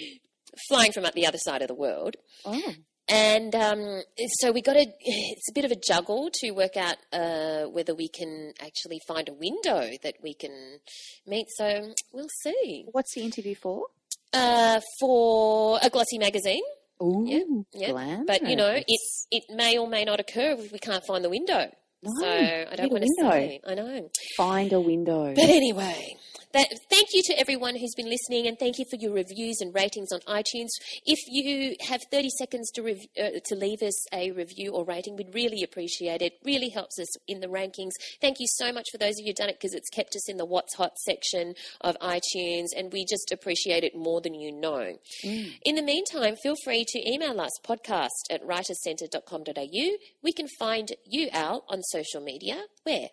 flying 0.68 0.92
from 0.92 1.04
up 1.04 1.14
the 1.14 1.26
other 1.26 1.38
side 1.38 1.62
of 1.62 1.68
the 1.68 1.74
world. 1.74 2.16
Oh. 2.44 2.74
And 3.08 3.54
um, 3.56 4.02
so 4.38 4.52
we 4.52 4.62
got 4.62 4.76
a, 4.76 4.86
it's 5.00 5.48
a 5.50 5.52
bit 5.52 5.64
of 5.64 5.72
a 5.72 5.76
juggle 5.76 6.30
to 6.34 6.52
work 6.52 6.76
out 6.76 6.96
uh, 7.12 7.64
whether 7.64 7.92
we 7.94 8.08
can 8.08 8.52
actually 8.60 9.00
find 9.08 9.28
a 9.28 9.32
window 9.32 9.90
that 10.04 10.14
we 10.22 10.32
can 10.34 10.78
meet. 11.26 11.46
So 11.56 11.92
we'll 12.12 12.28
see. 12.44 12.86
What's 12.92 13.12
the 13.14 13.22
interview 13.22 13.56
for? 13.56 13.86
Uh, 14.32 14.80
for 15.00 15.80
a 15.82 15.90
glossy 15.90 16.18
magazine. 16.18 16.62
Ooh, 17.02 17.24
Yeah, 17.26 17.88
yeah. 17.92 18.22
But 18.26 18.42
you 18.48 18.54
know, 18.54 18.70
it 18.86 19.00
it 19.32 19.42
may 19.50 19.76
or 19.76 19.88
may 19.88 20.04
not 20.04 20.20
occur 20.20 20.52
if 20.52 20.70
we 20.70 20.78
can't 20.78 21.04
find 21.04 21.24
the 21.24 21.30
window. 21.30 21.68
No, 22.02 22.10
so 22.20 22.26
I 22.26 22.76
don't 22.76 22.86
a 22.86 22.88
want 22.88 23.04
to 23.04 23.08
window. 23.18 23.30
say. 23.30 23.60
I 23.66 23.74
know. 23.74 24.08
find 24.36 24.72
a 24.72 24.80
window. 24.80 25.34
But 25.34 25.44
anyway, 25.44 26.16
that, 26.52 26.66
thank 26.90 27.08
you 27.12 27.22
to 27.26 27.38
everyone 27.38 27.76
who's 27.76 27.94
been 27.96 28.08
listening, 28.08 28.46
and 28.46 28.58
thank 28.58 28.78
you 28.78 28.84
for 28.90 28.96
your 28.96 29.12
reviews 29.12 29.60
and 29.60 29.74
ratings 29.74 30.12
on 30.12 30.20
iTunes. 30.20 30.68
If 31.06 31.18
you 31.28 31.76
have 31.88 32.00
30 32.10 32.28
seconds 32.38 32.70
to 32.72 32.82
rev- 32.82 33.06
uh, 33.18 33.40
to 33.44 33.54
leave 33.54 33.82
us 33.82 34.06
a 34.12 34.32
review 34.32 34.72
or 34.72 34.84
rating, 34.84 35.16
we'd 35.16 35.34
really 35.34 35.62
appreciate 35.62 36.22
it. 36.22 36.34
Really 36.44 36.70
helps 36.70 36.98
us 36.98 37.08
in 37.28 37.40
the 37.40 37.46
rankings. 37.46 37.92
Thank 38.20 38.38
you 38.40 38.46
so 38.48 38.72
much 38.72 38.86
for 38.90 38.98
those 38.98 39.14
of 39.14 39.20
you 39.20 39.26
who've 39.26 39.36
done 39.36 39.48
it 39.48 39.58
because 39.60 39.74
it's 39.74 39.90
kept 39.90 40.16
us 40.16 40.28
in 40.28 40.36
the 40.36 40.44
What's 40.44 40.74
Hot 40.74 40.98
section 40.98 41.54
of 41.80 41.96
iTunes, 42.00 42.68
and 42.76 42.92
we 42.92 43.04
just 43.04 43.30
appreciate 43.32 43.84
it 43.84 43.96
more 43.96 44.20
than 44.20 44.34
you 44.34 44.52
know. 44.52 44.96
In 45.22 45.74
the 45.76 45.82
meantime, 45.82 46.36
feel 46.42 46.56
free 46.64 46.84
to 46.88 47.10
email 47.10 47.40
us 47.40 47.52
podcast 47.64 48.08
at 48.30 48.44
writerscentre.com.au. 48.46 49.96
We 50.22 50.32
can 50.32 50.48
find 50.58 50.88
you, 51.06 51.28
Al, 51.32 51.64
on 51.68 51.82
social 51.82 52.20
media. 52.20 52.64
Where? 52.82 53.08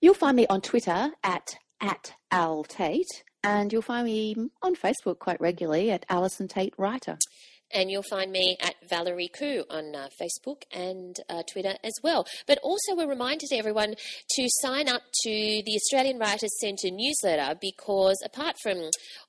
You'll 0.00 0.14
find 0.14 0.36
me 0.36 0.46
on 0.48 0.60
Twitter 0.60 1.10
at 1.22 1.56
at 1.80 2.14
Al 2.30 2.64
Tait, 2.64 3.24
and 3.42 3.72
you'll 3.72 3.82
find 3.82 4.06
me 4.06 4.34
on 4.62 4.74
Facebook 4.74 5.18
quite 5.18 5.40
regularly 5.40 5.90
at 5.90 6.06
Allison 6.08 6.48
Tait 6.48 6.74
Writer. 6.76 7.18
And 7.72 7.90
you'll 7.90 8.02
find 8.02 8.32
me 8.32 8.56
at 8.60 8.74
Valerie 8.88 9.28
Khoo 9.38 9.64
on 9.70 9.94
uh, 9.94 10.08
Facebook 10.20 10.62
and 10.72 11.14
uh, 11.28 11.42
Twitter 11.52 11.74
as 11.84 11.92
well. 12.02 12.26
But 12.46 12.58
also, 12.62 12.98
a 12.98 13.06
reminder 13.06 13.44
to 13.50 13.56
everyone 13.56 13.94
to 14.30 14.48
sign 14.62 14.88
up 14.88 15.02
to 15.24 15.30
the 15.64 15.74
Australian 15.76 16.18
Writers 16.18 16.58
Centre 16.60 16.90
newsletter 16.90 17.58
because, 17.60 18.16
apart 18.24 18.56
from 18.62 18.78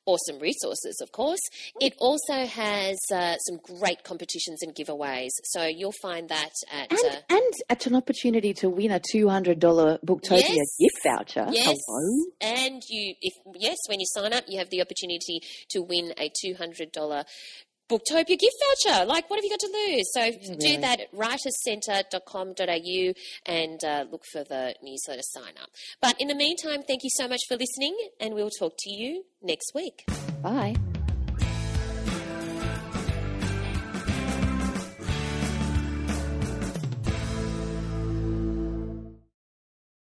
awesome 0.05 0.39
resources, 0.39 0.99
of 1.01 1.11
course, 1.11 1.39
it 1.81 1.93
also 1.99 2.45
has 2.45 2.97
uh, 3.13 3.35
some 3.37 3.59
great 3.77 4.03
competitions 4.03 4.61
and 4.61 4.73
giveaways. 4.73 5.29
So 5.43 5.63
you'll 5.65 5.93
find 6.01 6.29
that 6.29 6.51
at. 6.71 6.91
And, 6.91 6.99
uh, 7.13 7.15
and 7.29 7.53
at 7.69 7.85
an 7.87 7.95
opportunity 7.95 8.53
to 8.55 8.69
win 8.69 8.91
a 8.91 8.99
$200 8.99 9.59
Booktopia 10.05 10.39
Yes. 10.49 10.75
gift 10.79 11.03
voucher. 11.03 11.47
Yes, 11.51 11.75
Hello. 11.87 12.25
and 12.41 12.81
you, 12.89 13.13
if 13.21 13.33
yes, 13.55 13.77
when 13.87 13.99
you 13.99 14.05
sign 14.09 14.33
up, 14.33 14.45
you 14.47 14.59
have 14.59 14.69
the 14.69 14.81
opportunity 14.81 15.41
to 15.69 15.81
win 15.81 16.13
a 16.17 16.29
two 16.41 16.55
hundred 16.55 16.91
dollar 16.91 17.23
Booktopia 17.89 18.37
gift 18.37 18.55
voucher. 18.85 19.05
Like, 19.05 19.29
what 19.29 19.37
have 19.37 19.43
you 19.43 19.49
got 19.49 19.59
to 19.59 19.71
lose? 19.87 20.05
So 20.13 20.31
do 20.31 20.57
really. 20.61 20.77
that 20.77 20.99
at 20.99 21.11
writerscentre.com.au 21.13 23.13
and 23.45 23.83
uh, 23.83 24.05
look 24.11 24.23
for 24.31 24.43
the 24.43 24.75
newsletter 24.83 25.23
sign 25.23 25.53
up. 25.61 25.69
But 26.01 26.15
in 26.19 26.27
the 26.27 26.35
meantime, 26.35 26.83
thank 26.83 27.03
you 27.03 27.09
so 27.15 27.27
much 27.27 27.41
for 27.47 27.57
listening, 27.57 27.97
and 28.19 28.35
we'll 28.35 28.51
talk 28.51 28.73
to 28.79 28.91
you 28.91 29.23
next 29.41 29.71
week. 29.73 30.05
Bye. 30.41 30.75